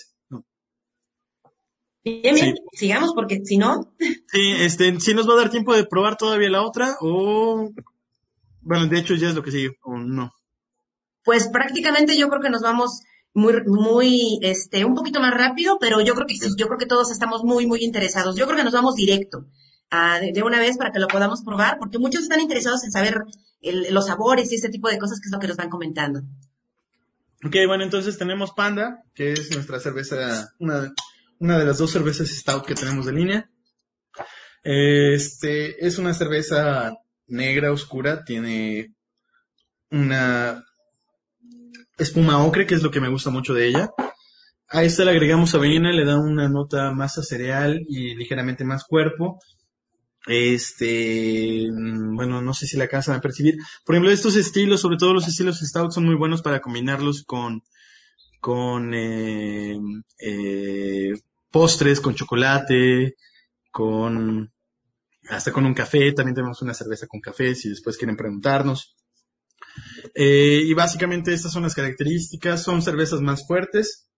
Bien, 2.05 2.35
bien, 2.35 2.55
sigamos 2.73 3.13
porque 3.15 3.41
si 3.45 3.59
no. 3.59 3.95
Sí, 4.31 4.53
este, 4.59 4.99
si 5.01 5.15
nos 5.15 5.29
va 5.29 5.35
a 5.35 5.39
dar 5.39 5.51
tiempo 5.51 5.75
de 5.75 5.85
probar 5.85 6.17
todavía 6.17 6.51
la 6.51 6.63
otra 6.63 6.97
o, 7.01 7.71
bueno, 8.61 8.87
de 8.87 8.99
hecho 8.99 9.15
ya 9.15 9.29
es 9.29 9.35
lo 9.35 9.43
que 9.43 9.51
sigue, 9.51 9.71
o 9.83 9.97
no. 9.97 10.33
Pues 11.29 11.49
prácticamente 11.49 12.17
yo 12.17 12.31
creo 12.31 12.41
que 12.41 12.49
nos 12.49 12.63
vamos 12.63 13.03
muy, 13.35 13.63
muy, 13.67 14.39
este, 14.41 14.87
un 14.87 14.95
poquito 14.95 15.21
más 15.21 15.35
rápido, 15.35 15.77
pero 15.79 16.01
yo 16.01 16.15
creo 16.15 16.27
que 16.27 16.37
yo 16.57 16.67
creo 16.67 16.79
que 16.79 16.87
todos 16.87 17.11
estamos 17.11 17.45
muy, 17.45 17.67
muy 17.67 17.85
interesados. 17.85 18.35
Yo 18.35 18.47
creo 18.47 18.57
que 18.57 18.65
nos 18.65 18.73
vamos 18.73 18.95
directo 18.95 19.45
a, 19.91 20.21
de, 20.21 20.43
una 20.43 20.59
vez 20.59 20.79
para 20.79 20.91
que 20.91 20.99
lo 20.99 21.07
podamos 21.07 21.43
probar, 21.45 21.77
porque 21.79 21.99
muchos 21.99 22.23
están 22.23 22.41
interesados 22.41 22.83
en 22.83 22.93
saber 22.93 23.25
los 23.61 24.07
sabores 24.07 24.51
y 24.51 24.55
ese 24.55 24.71
tipo 24.71 24.89
de 24.89 24.97
cosas 24.97 25.21
que 25.21 25.27
es 25.27 25.31
lo 25.31 25.39
que 25.39 25.49
nos 25.49 25.59
van 25.59 25.69
comentando. 25.69 26.21
Ok, 27.45 27.57
bueno, 27.67 27.85
entonces 27.85 28.17
tenemos 28.17 28.53
Panda, 28.53 29.05
que 29.15 29.33
es 29.33 29.51
nuestra 29.51 29.81
cerveza, 29.81 30.55
una, 30.59 30.95
una 31.41 31.59
de 31.59 31.67
las 31.67 31.77
dos 31.77 31.91
cervezas 31.91 32.29
Stout 32.29 32.65
que 32.65 32.75
tenemos 32.75 33.05
de 33.05 33.13
línea. 33.13 33.51
Este, 34.63 35.87
es 35.87 35.99
una 35.99 36.15
cerveza 36.15 36.95
negra 37.27 37.71
oscura, 37.71 38.25
tiene 38.25 38.95
una 39.91 40.65
espuma 41.99 42.45
ocre, 42.45 42.67
que 42.67 42.75
es 42.75 42.83
lo 42.83 42.91
que 42.91 43.01
me 43.01 43.09
gusta 43.09 43.31
mucho 43.31 43.55
de 43.55 43.69
ella. 43.69 43.91
A 44.71 44.85
esta 44.85 45.05
le 45.05 45.13
agregamos 45.13 45.55
avena, 45.55 45.93
le 45.93 46.05
da 46.05 46.19
una 46.19 46.49
nota 46.49 46.93
más 46.93 47.19
a 47.19 47.23
cereal 47.23 47.81
y 47.89 48.15
ligeramente 48.15 48.65
más 48.65 48.85
cuerpo. 48.85 49.39
Este, 50.27 51.69
mm, 51.71 52.15
bueno, 52.15 52.43
no 52.43 52.53
sé 52.53 52.67
si 52.67 52.77
la 52.77 52.85
alcanzan 52.85 53.17
a 53.17 53.21
percibir. 53.21 53.57
Por 53.85 53.95
ejemplo, 53.95 54.11
estos 54.11 54.37
estilos, 54.37 54.81
sobre 54.81 54.99
todo 54.99 55.15
los 55.15 55.27
estilos 55.27 55.61
stout, 55.61 55.93
son 55.93 56.05
muy 56.05 56.17
buenos 56.17 56.43
para 56.43 56.61
combinarlos 56.61 57.25
con, 57.25 57.63
con 58.41 58.93
eh, 58.95 59.79
eh, 60.21 61.13
postres, 61.51 62.01
con 62.01 62.15
chocolate, 62.15 63.15
con 63.71 64.53
hasta 65.31 65.53
con 65.53 65.65
un 65.65 65.75
café. 65.75 66.13
También 66.13 66.35
tenemos 66.35 66.61
una 66.63 66.75
cerveza 66.75 67.07
con 67.07 67.21
café, 67.21 67.55
si 67.55 67.71
después 67.71 67.97
quieren 67.97 68.17
preguntarnos. 68.17 68.98
Eh, 70.15 70.63
y 70.65 70.75
básicamente 70.75 71.33
estas 71.33 71.53
son 71.53 71.63
las 71.63 71.75
características, 71.75 72.63
son 72.63 72.83
cervezas 72.83 73.21
más 73.21 73.47
fuertes. 73.47 74.09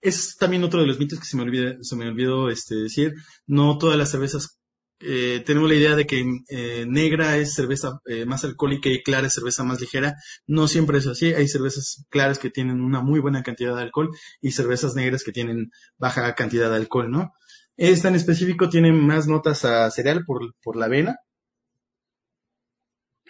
Es 0.00 0.36
también 0.36 0.64
otro 0.64 0.80
de 0.80 0.86
los 0.86 0.98
mitos 0.98 1.18
que 1.18 1.26
se 1.26 1.36
me, 1.36 1.42
olvida, 1.44 1.76
se 1.80 1.96
me 1.96 2.08
olvidó 2.08 2.50
este, 2.50 2.74
decir. 2.76 3.14
No 3.46 3.78
todas 3.78 3.96
las 3.96 4.10
cervezas, 4.10 4.58
eh, 5.00 5.42
tenemos 5.46 5.68
la 5.68 5.76
idea 5.76 5.96
de 5.96 6.06
que 6.06 6.24
eh, 6.48 6.84
negra 6.86 7.36
es 7.36 7.54
cerveza 7.54 8.00
más 8.26 8.44
alcohólica 8.44 8.88
y 8.88 9.02
clara 9.02 9.26
es 9.26 9.34
cerveza 9.34 9.64
más 9.64 9.80
ligera. 9.80 10.14
No 10.46 10.68
siempre 10.68 10.98
es 10.98 11.06
así. 11.06 11.32
Hay 11.34 11.48
cervezas 11.48 12.04
claras 12.10 12.38
que 12.38 12.50
tienen 12.50 12.80
una 12.80 13.00
muy 13.00 13.20
buena 13.20 13.42
cantidad 13.42 13.74
de 13.76 13.82
alcohol 13.82 14.10
y 14.40 14.52
cervezas 14.52 14.94
negras 14.94 15.24
que 15.24 15.32
tienen 15.32 15.70
baja 15.98 16.34
cantidad 16.34 16.70
de 16.70 16.76
alcohol, 16.76 17.10
¿no? 17.10 17.32
Esta 17.76 18.08
en 18.08 18.14
específico 18.14 18.68
tiene 18.68 18.92
más 18.92 19.26
notas 19.26 19.64
a 19.64 19.90
cereal 19.90 20.24
por, 20.24 20.54
por 20.62 20.76
la 20.76 20.86
avena. 20.86 21.16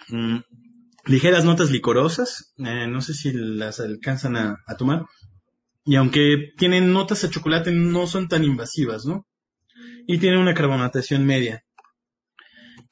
Mm, 0.08 0.38
ligeras 1.06 1.44
notas 1.44 1.70
licorosas, 1.70 2.54
eh, 2.58 2.86
no 2.86 3.00
sé 3.00 3.14
si 3.14 3.32
las 3.32 3.80
alcanzan 3.80 4.36
a, 4.36 4.56
tomar. 4.78 5.04
Y 5.84 5.96
aunque 5.96 6.52
tienen 6.56 6.92
notas 6.92 7.24
a 7.24 7.30
chocolate, 7.30 7.72
no 7.72 8.06
son 8.06 8.28
tan 8.28 8.44
invasivas, 8.44 9.04
¿no? 9.04 9.26
Y 10.06 10.18
tienen 10.18 10.40
una 10.40 10.54
carbonatación 10.54 11.26
media. 11.26 11.62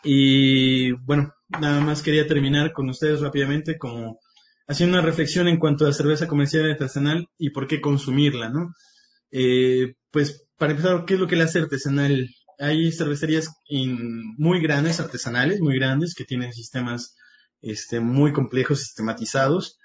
Y 0.04 0.92
bueno, 0.92 1.32
nada 1.60 1.80
más 1.80 2.02
quería 2.02 2.26
terminar 2.26 2.72
con 2.72 2.88
ustedes 2.90 3.20
rápidamente 3.20 3.78
como 3.78 4.18
haciendo 4.66 4.98
una 4.98 5.06
reflexión 5.06 5.48
en 5.48 5.58
cuanto 5.58 5.84
a 5.84 5.88
la 5.88 5.94
cerveza 5.94 6.26
comercial 6.26 6.66
y 6.66 6.70
artesanal 6.72 7.28
y 7.38 7.50
por 7.50 7.66
qué 7.66 7.80
consumirla, 7.80 8.48
¿no? 8.48 8.72
Eh, 9.30 9.94
pues 10.10 10.46
para 10.58 10.72
empezar, 10.72 11.04
¿qué 11.06 11.14
es 11.14 11.20
lo 11.20 11.26
que 11.26 11.36
le 11.36 11.44
hace 11.44 11.60
artesanal? 11.60 12.28
Hay 12.58 12.92
cervecerías 12.92 13.50
muy 14.38 14.60
grandes, 14.60 15.00
artesanales, 15.00 15.60
muy 15.60 15.76
grandes, 15.76 16.14
que 16.14 16.24
tienen 16.24 16.52
sistemas 16.52 17.16
este, 17.62 18.00
muy 18.00 18.32
complejos, 18.32 18.80
sistematizados. 18.80 19.78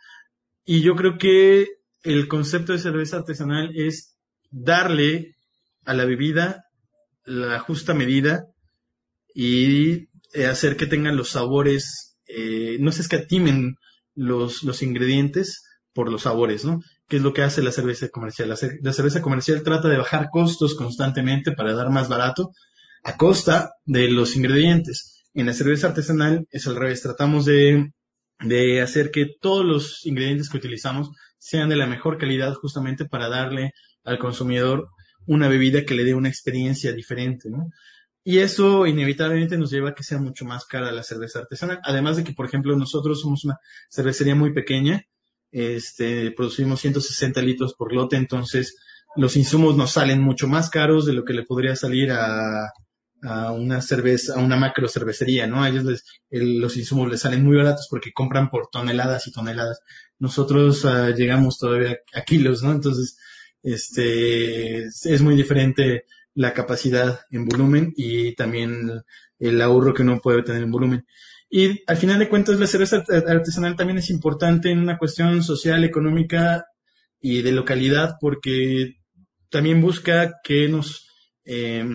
Y 0.66 0.82
yo 0.82 0.96
creo 0.96 1.18
que 1.18 1.68
el 2.04 2.28
concepto 2.28 2.74
de 2.74 2.80
cerveza 2.80 3.18
artesanal 3.18 3.72
es 3.76 4.18
darle 4.52 5.36
a 5.86 5.94
la 5.94 6.06
bebida 6.06 6.66
la 7.26 7.60
justa 7.60 7.94
medida 7.94 8.46
y 9.34 10.08
eh, 10.34 10.46
hacer 10.48 10.78
que 10.78 10.88
tengan 10.88 11.18
los 11.18 11.30
sabores, 11.30 12.18
eh, 12.28 12.78
no 12.80 12.92
se 12.92 13.02
escatimen 13.02 13.76
los, 14.16 14.64
los 14.64 14.82
ingredientes 14.82 15.64
por 15.94 16.12
los 16.12 16.24
sabores, 16.24 16.66
¿no? 16.66 16.82
¿Qué 17.08 17.18
es 17.18 17.22
lo 17.22 17.34
que 17.34 17.42
hace 17.42 17.62
la 17.62 17.72
cerveza 17.72 18.10
comercial? 18.10 18.50
La, 18.50 18.94
cerveza 18.94 19.22
comercial 19.22 19.64
trata 19.64 19.88
de 19.88 19.98
bajar 19.98 20.30
costos 20.32 20.76
constantemente 20.76 21.54
para 21.54 21.74
dar 21.74 21.90
más 21.90 22.10
barato 22.10 22.52
a 23.04 23.16
costa 23.16 23.72
de 23.86 24.10
los 24.12 24.36
ingredientes. 24.36 25.17
En 25.38 25.46
la 25.46 25.54
cerveza 25.54 25.90
artesanal 25.90 26.48
es 26.50 26.66
al 26.66 26.76
revés, 26.76 27.04
tratamos 27.04 27.46
de, 27.46 27.92
de 28.40 28.82
hacer 28.82 29.12
que 29.12 29.28
todos 29.40 29.64
los 29.64 30.04
ingredientes 30.04 30.50
que 30.50 30.58
utilizamos 30.58 31.12
sean 31.38 31.70
de 31.70 31.76
la 31.76 31.86
mejor 31.86 32.18
calidad 32.18 32.56
justamente 32.56 33.06
para 33.06 33.30
darle 33.30 33.74
al 34.04 34.18
consumidor 34.18 34.88
una 35.28 35.48
bebida 35.48 35.86
que 35.86 35.94
le 35.94 36.06
dé 36.06 36.16
una 36.16 36.28
experiencia 36.28 36.92
diferente, 36.92 37.52
¿no? 37.52 37.68
Y 38.24 38.40
eso 38.40 38.88
inevitablemente 38.88 39.60
nos 39.60 39.70
lleva 39.70 39.90
a 39.90 39.94
que 39.94 40.02
sea 40.02 40.18
mucho 40.18 40.44
más 40.44 40.66
cara 40.66 40.92
la 40.92 41.04
cerveza 41.04 41.38
artesanal. 41.38 41.82
Además 41.84 42.18
de 42.18 42.24
que, 42.24 42.34
por 42.34 42.48
ejemplo, 42.48 42.76
nosotros 42.76 43.22
somos 43.22 43.46
una 43.46 43.60
cervecería 43.92 44.34
muy 44.34 44.54
pequeña, 44.54 45.04
este, 45.52 46.32
producimos 46.32 46.82
160 46.82 47.44
litros 47.44 47.76
por 47.76 47.94
lote, 47.94 48.16
entonces 48.16 48.76
los 49.16 49.38
insumos 49.38 49.78
nos 49.78 49.92
salen 49.92 50.20
mucho 50.20 50.48
más 50.48 50.72
caros 50.72 51.06
de 51.06 51.14
lo 51.14 51.24
que 51.24 51.34
le 51.34 51.44
podría 51.44 51.76
salir 51.76 52.12
a, 52.12 52.72
a 53.24 53.52
una 53.52 53.82
cerveza, 53.82 54.36
a 54.36 54.44
una 54.44 54.58
macro 54.58 54.88
cervecería, 54.88 55.48
¿no? 55.48 55.64
A 55.64 55.70
ellos 55.70 55.84
les, 55.84 56.04
los 56.30 56.78
insumos 56.78 57.10
les 57.10 57.22
salen 57.22 57.44
muy 57.44 57.58
baratos 57.58 57.88
porque 57.90 58.14
compran 58.14 58.50
por 58.50 58.70
toneladas 58.72 59.28
y 59.28 59.32
toneladas. 59.32 59.80
Nosotros 60.20 60.84
uh, 60.86 61.14
llegamos 61.16 61.58
todavía 61.58 61.98
a 62.14 62.22
kilos, 62.22 62.64
¿no? 62.64 62.72
Entonces, 62.72 63.18
este, 63.64 64.84
es 64.86 65.22
muy 65.22 65.36
diferente 65.36 66.06
la 66.34 66.54
capacidad 66.54 67.22
en 67.32 67.46
volumen 67.46 67.94
y 67.96 68.36
también 68.36 69.04
el 69.40 69.62
ahorro 69.62 69.94
que 69.94 70.04
uno 70.04 70.20
puede 70.20 70.44
tener 70.44 70.64
en 70.64 70.72
volumen. 70.72 71.06
Y 71.50 71.84
al 71.88 71.98
final 71.98 72.20
de 72.20 72.30
cuentas, 72.30 72.60
la 72.60 72.68
cerveza 72.68 73.04
artesanal 73.28 73.76
también 73.76 73.98
es 73.98 74.10
importante 74.10 74.70
en 74.70 74.80
una 74.80 74.98
cuestión 74.98 75.42
social, 75.44 75.84
económica 75.84 76.66
y 77.20 77.42
de 77.42 77.54
localidad, 77.54 78.16
porque 78.20 78.98
también 79.50 79.82
busca 79.82 80.36
que 80.44 80.68
nos 80.68 81.08
eh, 81.46 81.86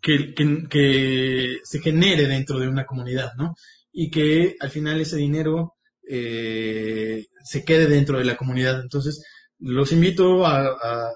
que, 0.00 0.34
que, 0.68 1.58
se 1.64 1.80
genere 1.80 2.26
dentro 2.26 2.58
de 2.58 2.68
una 2.68 2.86
comunidad, 2.86 3.32
¿no? 3.36 3.54
Y 3.92 4.10
que 4.10 4.56
al 4.60 4.70
final 4.70 5.00
ese 5.00 5.16
dinero 5.16 5.74
eh, 6.08 7.26
se 7.44 7.64
quede 7.64 7.86
dentro 7.86 8.18
de 8.18 8.24
la 8.24 8.36
comunidad. 8.36 8.80
Entonces, 8.80 9.22
los 9.58 9.92
invito 9.92 10.46
a, 10.46 10.68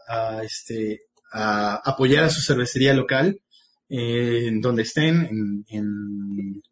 a 0.09 0.42
este, 0.42 1.00
a 1.32 1.80
apoyar 1.84 2.24
a 2.24 2.30
su 2.30 2.40
cervecería 2.40 2.94
local, 2.94 3.40
eh, 3.88 4.46
en 4.48 4.60
donde 4.60 4.82
estén, 4.82 5.64
en, 5.68 6.62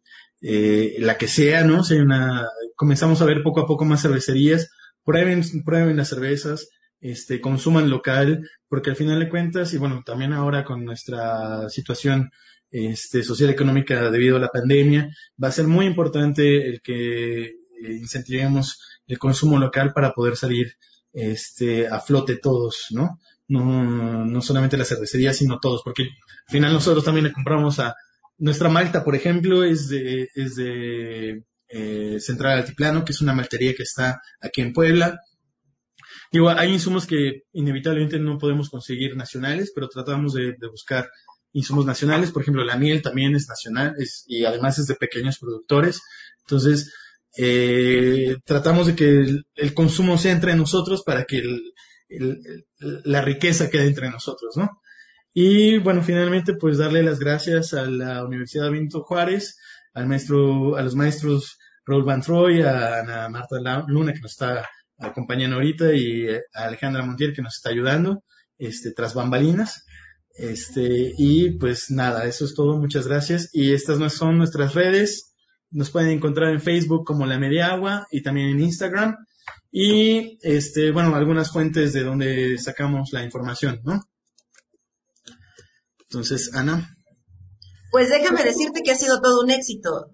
eh, 0.41 0.95
la 0.99 1.17
que 1.17 1.27
sea, 1.27 1.63
¿no? 1.63 1.81
una, 1.99 2.47
comenzamos 2.75 3.21
a 3.21 3.25
ver 3.25 3.43
poco 3.43 3.61
a 3.61 3.67
poco 3.67 3.85
más 3.85 4.01
cervecerías, 4.01 4.69
prueben, 5.03 5.43
prueben 5.65 5.97
las 5.97 6.09
cervezas, 6.09 6.69
este, 7.01 7.41
consuman 7.41 7.89
local, 7.89 8.47
porque 8.69 8.91
al 8.91 8.95
final 8.95 9.19
de 9.19 9.29
cuentas, 9.29 9.73
y 9.73 9.77
bueno, 9.77 10.01
también 10.05 10.33
ahora 10.33 10.63
con 10.63 10.85
nuestra 10.85 11.67
situación 11.69 12.31
este, 12.69 13.23
social 13.23 13.49
económica 13.49 14.09
debido 14.09 14.37
a 14.37 14.39
la 14.39 14.47
pandemia, 14.49 15.09
va 15.43 15.49
a 15.49 15.51
ser 15.51 15.67
muy 15.67 15.85
importante 15.85 16.69
el 16.69 16.81
que 16.81 17.43
eh, 17.43 17.51
incentivemos 17.99 18.79
el 19.07 19.19
consumo 19.19 19.59
local 19.59 19.91
para 19.93 20.13
poder 20.13 20.37
salir 20.37 20.73
este, 21.11 21.87
a 21.87 21.99
flote 21.99 22.37
todos, 22.37 22.85
¿no? 22.91 23.19
no, 23.51 24.25
no 24.25 24.41
solamente 24.41 24.77
la 24.77 24.85
cervecería, 24.85 25.33
sino 25.33 25.59
todos, 25.59 25.81
porque 25.83 26.03
al 26.03 26.51
final 26.51 26.73
nosotros 26.73 27.03
también 27.03 27.25
le 27.25 27.33
compramos 27.33 27.79
a 27.79 27.95
nuestra 28.37 28.69
malta, 28.69 29.03
por 29.03 29.15
ejemplo, 29.15 29.63
es 29.63 29.89
de, 29.89 30.29
es 30.33 30.55
de 30.55 31.43
eh, 31.67 32.17
Central 32.19 32.59
Altiplano, 32.59 33.03
que 33.03 33.11
es 33.11 33.21
una 33.21 33.33
maltería 33.33 33.73
que 33.75 33.83
está 33.83 34.21
aquí 34.39 34.61
en 34.61 34.73
Puebla. 34.73 35.19
Digo, 36.31 36.49
hay 36.49 36.71
insumos 36.71 37.05
que 37.05 37.43
inevitablemente 37.51 38.17
no 38.19 38.37
podemos 38.37 38.69
conseguir 38.69 39.15
nacionales, 39.17 39.71
pero 39.75 39.89
tratamos 39.89 40.33
de, 40.33 40.55
buscar 40.69 41.09
insumos 41.51 41.85
nacionales. 41.85 42.31
Por 42.31 42.43
ejemplo, 42.43 42.63
la 42.63 42.77
miel 42.77 43.01
también 43.01 43.35
es 43.35 43.47
nacional 43.49 43.95
es, 43.97 44.23
y 44.27 44.45
además 44.45 44.79
es 44.79 44.87
de 44.87 44.95
pequeños 44.95 45.39
productores. 45.39 46.01
Entonces, 46.41 46.93
eh, 47.37 48.37
tratamos 48.45 48.87
de 48.87 48.95
que 48.95 49.09
el, 49.09 49.45
el, 49.55 49.73
consumo 49.73 50.17
sea 50.17 50.31
entre 50.31 50.55
nosotros 50.55 51.03
para 51.03 51.25
que 51.25 51.39
el, 51.39 51.73
la 53.03 53.21
riqueza 53.21 53.69
que 53.69 53.79
hay 53.79 53.87
entre 53.87 54.09
nosotros, 54.09 54.55
¿no? 54.57 54.81
Y 55.33 55.77
bueno, 55.79 56.03
finalmente, 56.03 56.55
pues 56.55 56.77
darle 56.77 57.03
las 57.03 57.19
gracias 57.19 57.73
a 57.73 57.85
la 57.85 58.25
Universidad 58.25 58.69
Benito 58.69 59.01
Juárez, 59.03 59.57
al 59.93 60.07
maestro, 60.07 60.75
a 60.75 60.81
los 60.81 60.95
maestros 60.95 61.57
Raúl 61.85 62.03
Van 62.03 62.21
Troy, 62.21 62.61
a 62.61 62.99
Ana 62.99 63.29
Marta 63.29 63.57
Luna, 63.87 64.13
que 64.13 64.19
nos 64.19 64.31
está 64.31 64.69
acompañando 65.01 65.57
ahorita, 65.57 65.93
y 65.93 66.27
a 66.29 66.63
Alejandra 66.65 67.05
Montiel, 67.05 67.33
que 67.33 67.41
nos 67.41 67.55
está 67.55 67.69
ayudando, 67.69 68.23
este, 68.57 68.91
tras 68.91 69.13
bambalinas. 69.13 69.85
Este, 70.33 71.11
y 71.17 71.51
pues 71.57 71.91
nada, 71.91 72.25
eso 72.25 72.45
es 72.45 72.53
todo, 72.53 72.77
muchas 72.77 73.07
gracias. 73.07 73.49
Y 73.53 73.73
estas 73.73 73.99
no 73.99 74.09
son 74.09 74.37
nuestras 74.37 74.73
redes. 74.73 75.33
Nos 75.69 75.89
pueden 75.89 76.11
encontrar 76.11 76.51
en 76.51 76.61
Facebook 76.61 77.05
como 77.05 77.25
La 77.25 77.39
Media 77.39 77.67
Agua 77.67 78.07
y 78.11 78.21
también 78.21 78.49
en 78.49 78.61
Instagram 78.61 79.15
y 79.71 80.37
este, 80.41 80.91
bueno, 80.91 81.15
algunas 81.15 81.49
fuentes 81.51 81.93
de 81.93 82.03
donde 82.03 82.57
sacamos 82.57 83.09
la 83.13 83.23
información, 83.23 83.79
¿no? 83.83 84.01
Entonces, 86.09 86.53
Ana. 86.53 86.97
Pues 87.91 88.09
déjame 88.09 88.43
decirte 88.43 88.81
que 88.83 88.91
ha 88.91 88.95
sido 88.95 89.19
todo 89.21 89.41
un 89.43 89.51
éxito. 89.51 90.07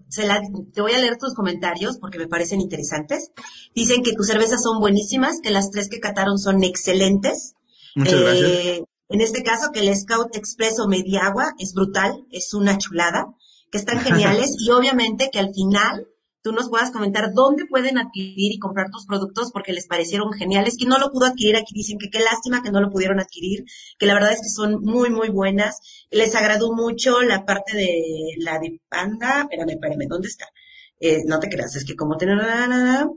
te 0.74 0.82
voy 0.82 0.92
a 0.92 0.98
leer 0.98 1.16
tus 1.16 1.34
comentarios 1.34 1.98
porque 1.98 2.18
me 2.18 2.26
parecen 2.26 2.60
interesantes. 2.60 3.30
Dicen 3.74 4.02
que 4.02 4.12
tus 4.12 4.26
cervezas 4.26 4.62
son 4.62 4.80
buenísimas, 4.80 5.40
que 5.40 5.50
las 5.50 5.70
tres 5.70 5.88
que 5.88 6.00
cataron 6.00 6.38
son 6.38 6.64
excelentes. 6.64 7.54
Muchas 7.94 8.20
gracias. 8.20 8.50
Eh, 8.50 8.84
en 9.10 9.20
este 9.20 9.42
caso, 9.42 9.70
que 9.72 9.80
el 9.80 9.96
Scout 9.96 10.36
Expreso 10.36 10.88
Mediagua 10.88 11.54
es 11.58 11.72
brutal, 11.72 12.26
es 12.30 12.52
una 12.52 12.78
chulada, 12.78 13.26
que 13.70 13.78
están 13.78 14.00
geniales 14.00 14.54
y 14.58 14.70
obviamente 14.70 15.30
que 15.32 15.38
al 15.38 15.54
final 15.54 16.08
tú 16.42 16.52
nos 16.52 16.68
puedas 16.68 16.90
comentar 16.90 17.32
dónde 17.34 17.66
pueden 17.66 17.98
adquirir 17.98 18.52
y 18.52 18.58
comprar 18.58 18.90
tus 18.90 19.06
productos 19.06 19.50
porque 19.52 19.72
les 19.72 19.86
parecieron 19.86 20.32
geniales. 20.32 20.76
Quien 20.76 20.90
no 20.90 20.98
lo 20.98 21.10
pudo 21.10 21.26
adquirir 21.26 21.56
aquí 21.56 21.74
dicen 21.74 21.98
que 21.98 22.10
qué 22.10 22.20
lástima 22.20 22.62
que 22.62 22.70
no 22.70 22.80
lo 22.80 22.90
pudieron 22.90 23.20
adquirir, 23.20 23.64
que 23.98 24.06
la 24.06 24.14
verdad 24.14 24.32
es 24.32 24.40
que 24.40 24.48
son 24.48 24.80
muy, 24.82 25.10
muy 25.10 25.28
buenas. 25.30 25.80
Les 26.10 26.34
agradó 26.34 26.72
mucho 26.72 27.22
la 27.22 27.44
parte 27.44 27.76
de 27.76 28.34
la 28.38 28.58
de 28.58 28.80
panda. 28.88 29.42
Espérame, 29.42 29.70
espérame, 29.70 30.08
¿dónde 30.08 30.28
está? 30.28 30.46
Eh, 31.00 31.22
no 31.26 31.38
te 31.38 31.48
creas, 31.48 31.76
es 31.76 31.84
que 31.84 31.96
como 31.96 32.16
tener 32.16 32.36
nada. 32.36 33.08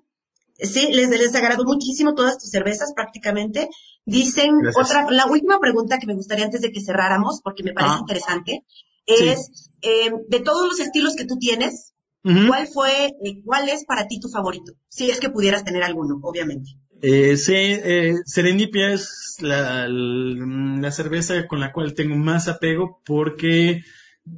Sí, 0.57 0.89
les, 0.91 1.09
les 1.09 1.33
agradó 1.33 1.63
muchísimo 1.63 2.13
todas 2.13 2.37
tus 2.37 2.49
cervezas 2.49 2.93
prácticamente. 2.95 3.69
Dicen 4.05 4.51
otra, 4.75 5.09
la 5.09 5.25
última 5.25 5.59
pregunta 5.59 5.97
que 5.97 6.07
me 6.07 6.15
gustaría 6.15 6.45
antes 6.45 6.61
de 6.61 6.71
que 6.71 6.81
cerráramos, 6.81 7.41
porque 7.43 7.63
me 7.63 7.73
parece 7.73 7.95
ah. 7.95 7.99
interesante, 8.01 8.65
es 9.05 9.71
eh, 9.81 10.11
de 10.27 10.39
todos 10.39 10.67
los 10.67 10.79
estilos 10.79 11.15
que 11.15 11.25
tú 11.25 11.37
tienes, 11.37 11.93
¿Cuál 12.23 12.67
fue, 12.67 13.07
eh, 13.07 13.41
cuál 13.43 13.67
es 13.69 13.85
para 13.85 14.07
ti 14.07 14.19
tu 14.19 14.29
favorito? 14.29 14.73
Si 14.87 15.09
es 15.09 15.19
que 15.19 15.29
pudieras 15.29 15.63
tener 15.63 15.83
alguno, 15.83 16.19
obviamente. 16.21 16.71
Eh, 17.01 17.35
sí, 17.35 17.53
eh, 17.55 18.13
Serendipia 18.25 18.93
es 18.93 19.37
la, 19.39 19.87
la, 19.87 20.91
cerveza 20.91 21.47
con 21.47 21.59
la 21.59 21.71
cual 21.71 21.95
tengo 21.95 22.15
más 22.15 22.47
apego 22.47 23.01
porque 23.03 23.81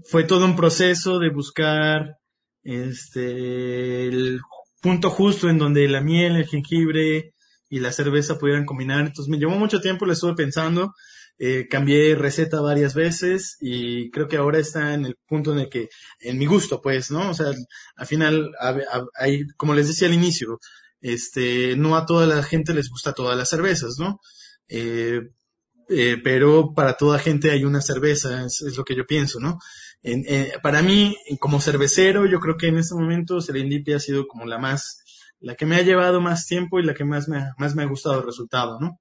fue 0.05 0.23
todo 0.23 0.45
un 0.45 0.55
proceso 0.55 1.19
de 1.19 1.29
buscar 1.29 2.19
este 2.63 4.07
el 4.07 4.39
punto 4.81 5.09
justo 5.09 5.49
en 5.49 5.57
donde 5.57 5.89
la 5.89 5.99
miel, 5.99 6.37
el 6.37 6.47
jengibre 6.47 7.33
y 7.69 7.79
la 7.79 7.91
cerveza 7.91 8.39
pudieran 8.39 8.65
combinar. 8.65 9.01
Entonces 9.01 9.29
me 9.29 9.37
llevó 9.37 9.57
mucho 9.57 9.81
tiempo, 9.81 10.05
lo 10.05 10.13
estuve 10.13 10.35
pensando 10.35 10.93
eh, 11.39 11.67
cambié 11.69 12.15
receta 12.15 12.61
varias 12.61 12.93
veces 12.93 13.57
y 13.59 14.11
creo 14.11 14.27
que 14.27 14.37
ahora 14.37 14.59
está 14.59 14.93
en 14.93 15.05
el 15.05 15.15
punto 15.27 15.53
en 15.53 15.59
el 15.59 15.69
que, 15.69 15.89
en 16.19 16.37
mi 16.37 16.45
gusto, 16.45 16.81
pues, 16.81 17.11
¿no? 17.11 17.31
O 17.31 17.33
sea, 17.33 17.51
al 17.95 18.07
final, 18.07 18.51
hay, 19.15 19.47
como 19.57 19.73
les 19.73 19.87
decía 19.87 20.07
al 20.07 20.13
inicio, 20.13 20.59
este, 21.01 21.75
no 21.75 21.97
a 21.97 22.05
toda 22.05 22.25
la 22.27 22.41
gente 22.43 22.73
les 22.73 22.89
gusta 22.89 23.13
todas 23.13 23.37
las 23.37 23.49
cervezas, 23.49 23.97
¿no? 23.99 24.19
Eh, 24.69 25.21
eh, 25.89 26.17
pero 26.23 26.73
para 26.73 26.95
toda 26.95 27.19
gente 27.19 27.51
hay 27.51 27.65
una 27.65 27.81
cerveza, 27.81 28.45
es, 28.45 28.61
lo 28.77 28.85
que 28.85 28.95
yo 28.95 29.05
pienso, 29.05 29.39
¿no? 29.39 29.59
eh, 30.01 30.53
para 30.61 30.81
mí, 30.81 31.15
como 31.39 31.61
cervecero, 31.61 32.25
yo 32.25 32.39
creo 32.39 32.57
que 32.57 32.67
en 32.67 32.77
este 32.77 32.95
momento 32.95 33.41
Serendipia 33.41 33.97
ha 33.97 33.99
sido 33.99 34.27
como 34.27 34.45
la 34.45 34.57
más, 34.57 35.03
la 35.39 35.55
que 35.55 35.65
me 35.65 35.75
ha 35.75 35.81
llevado 35.81 36.21
más 36.21 36.45
tiempo 36.47 36.79
y 36.79 36.83
la 36.83 36.93
que 36.93 37.05
más 37.05 37.27
me, 37.29 37.51
más 37.57 37.75
me 37.75 37.83
ha 37.83 37.87
gustado 37.87 38.19
el 38.19 38.25
resultado, 38.25 38.79
¿no? 38.79 38.99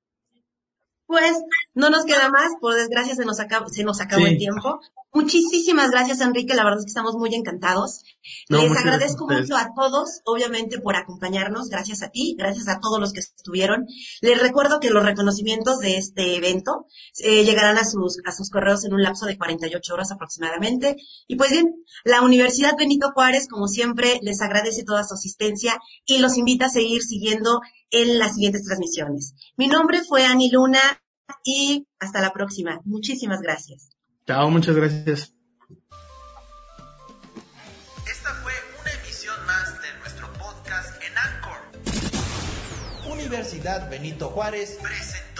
Pues 1.12 1.42
no 1.74 1.90
nos 1.90 2.06
queda 2.06 2.30
más, 2.30 2.52
por 2.58 2.74
desgracia 2.74 3.14
se 3.14 3.26
nos, 3.26 3.38
acaba, 3.38 3.68
se 3.68 3.84
nos 3.84 4.00
acabó 4.00 4.24
el 4.24 4.38
tiempo. 4.38 4.80
Muchísimas 5.14 5.90
gracias, 5.90 6.22
Enrique. 6.22 6.54
La 6.54 6.64
verdad 6.64 6.78
es 6.78 6.86
que 6.86 6.90
estamos 6.90 7.16
muy 7.16 7.34
encantados. 7.34 8.02
Les 8.48 8.74
agradezco 8.74 9.26
mucho 9.28 9.56
a 9.56 9.68
todos, 9.76 10.22
obviamente, 10.24 10.80
por 10.80 10.96
acompañarnos. 10.96 11.68
Gracias 11.68 12.02
a 12.02 12.08
ti, 12.08 12.34
gracias 12.38 12.66
a 12.68 12.80
todos 12.80 12.98
los 12.98 13.12
que 13.12 13.20
estuvieron. 13.20 13.86
Les 14.22 14.40
recuerdo 14.40 14.80
que 14.80 14.88
los 14.88 15.04
reconocimientos 15.04 15.80
de 15.80 15.98
este 15.98 16.36
evento 16.36 16.86
eh, 17.18 17.44
llegarán 17.44 17.76
a 17.76 17.84
sus, 17.84 18.20
a 18.24 18.32
sus 18.32 18.48
correos 18.48 18.86
en 18.86 18.94
un 18.94 19.02
lapso 19.02 19.26
de 19.26 19.36
48 19.36 19.92
horas 19.92 20.10
aproximadamente. 20.12 20.96
Y 21.26 21.36
pues 21.36 21.50
bien, 21.50 21.74
la 22.04 22.22
Universidad 22.22 22.72
Benito 22.78 23.10
Juárez, 23.12 23.48
como 23.48 23.68
siempre, 23.68 24.18
les 24.22 24.40
agradece 24.40 24.82
toda 24.82 25.04
su 25.04 25.12
asistencia 25.12 25.78
y 26.06 26.20
los 26.20 26.38
invita 26.38 26.66
a 26.66 26.70
seguir 26.70 27.02
siguiendo 27.02 27.60
en 27.90 28.18
las 28.18 28.34
siguientes 28.34 28.64
transmisiones. 28.64 29.34
Mi 29.58 29.66
nombre 29.66 30.00
fue 30.08 30.24
Ani 30.24 30.50
Luna 30.50 30.80
y 31.44 31.86
hasta 31.98 32.22
la 32.22 32.32
próxima. 32.32 32.80
Muchísimas 32.86 33.42
gracias. 33.42 33.91
Chao, 34.26 34.50
muchas 34.50 34.76
gracias. 34.76 35.34
Esta 38.08 38.30
fue 38.42 38.52
una 38.80 38.92
emisión 39.02 39.34
más 39.46 39.82
de 39.82 39.88
nuestro 39.98 40.32
podcast 40.34 41.02
en 41.02 41.18
Anchor. 41.18 43.12
Universidad 43.12 43.90
Benito 43.90 44.28
Juárez 44.28 44.78
presentó. 44.80 45.31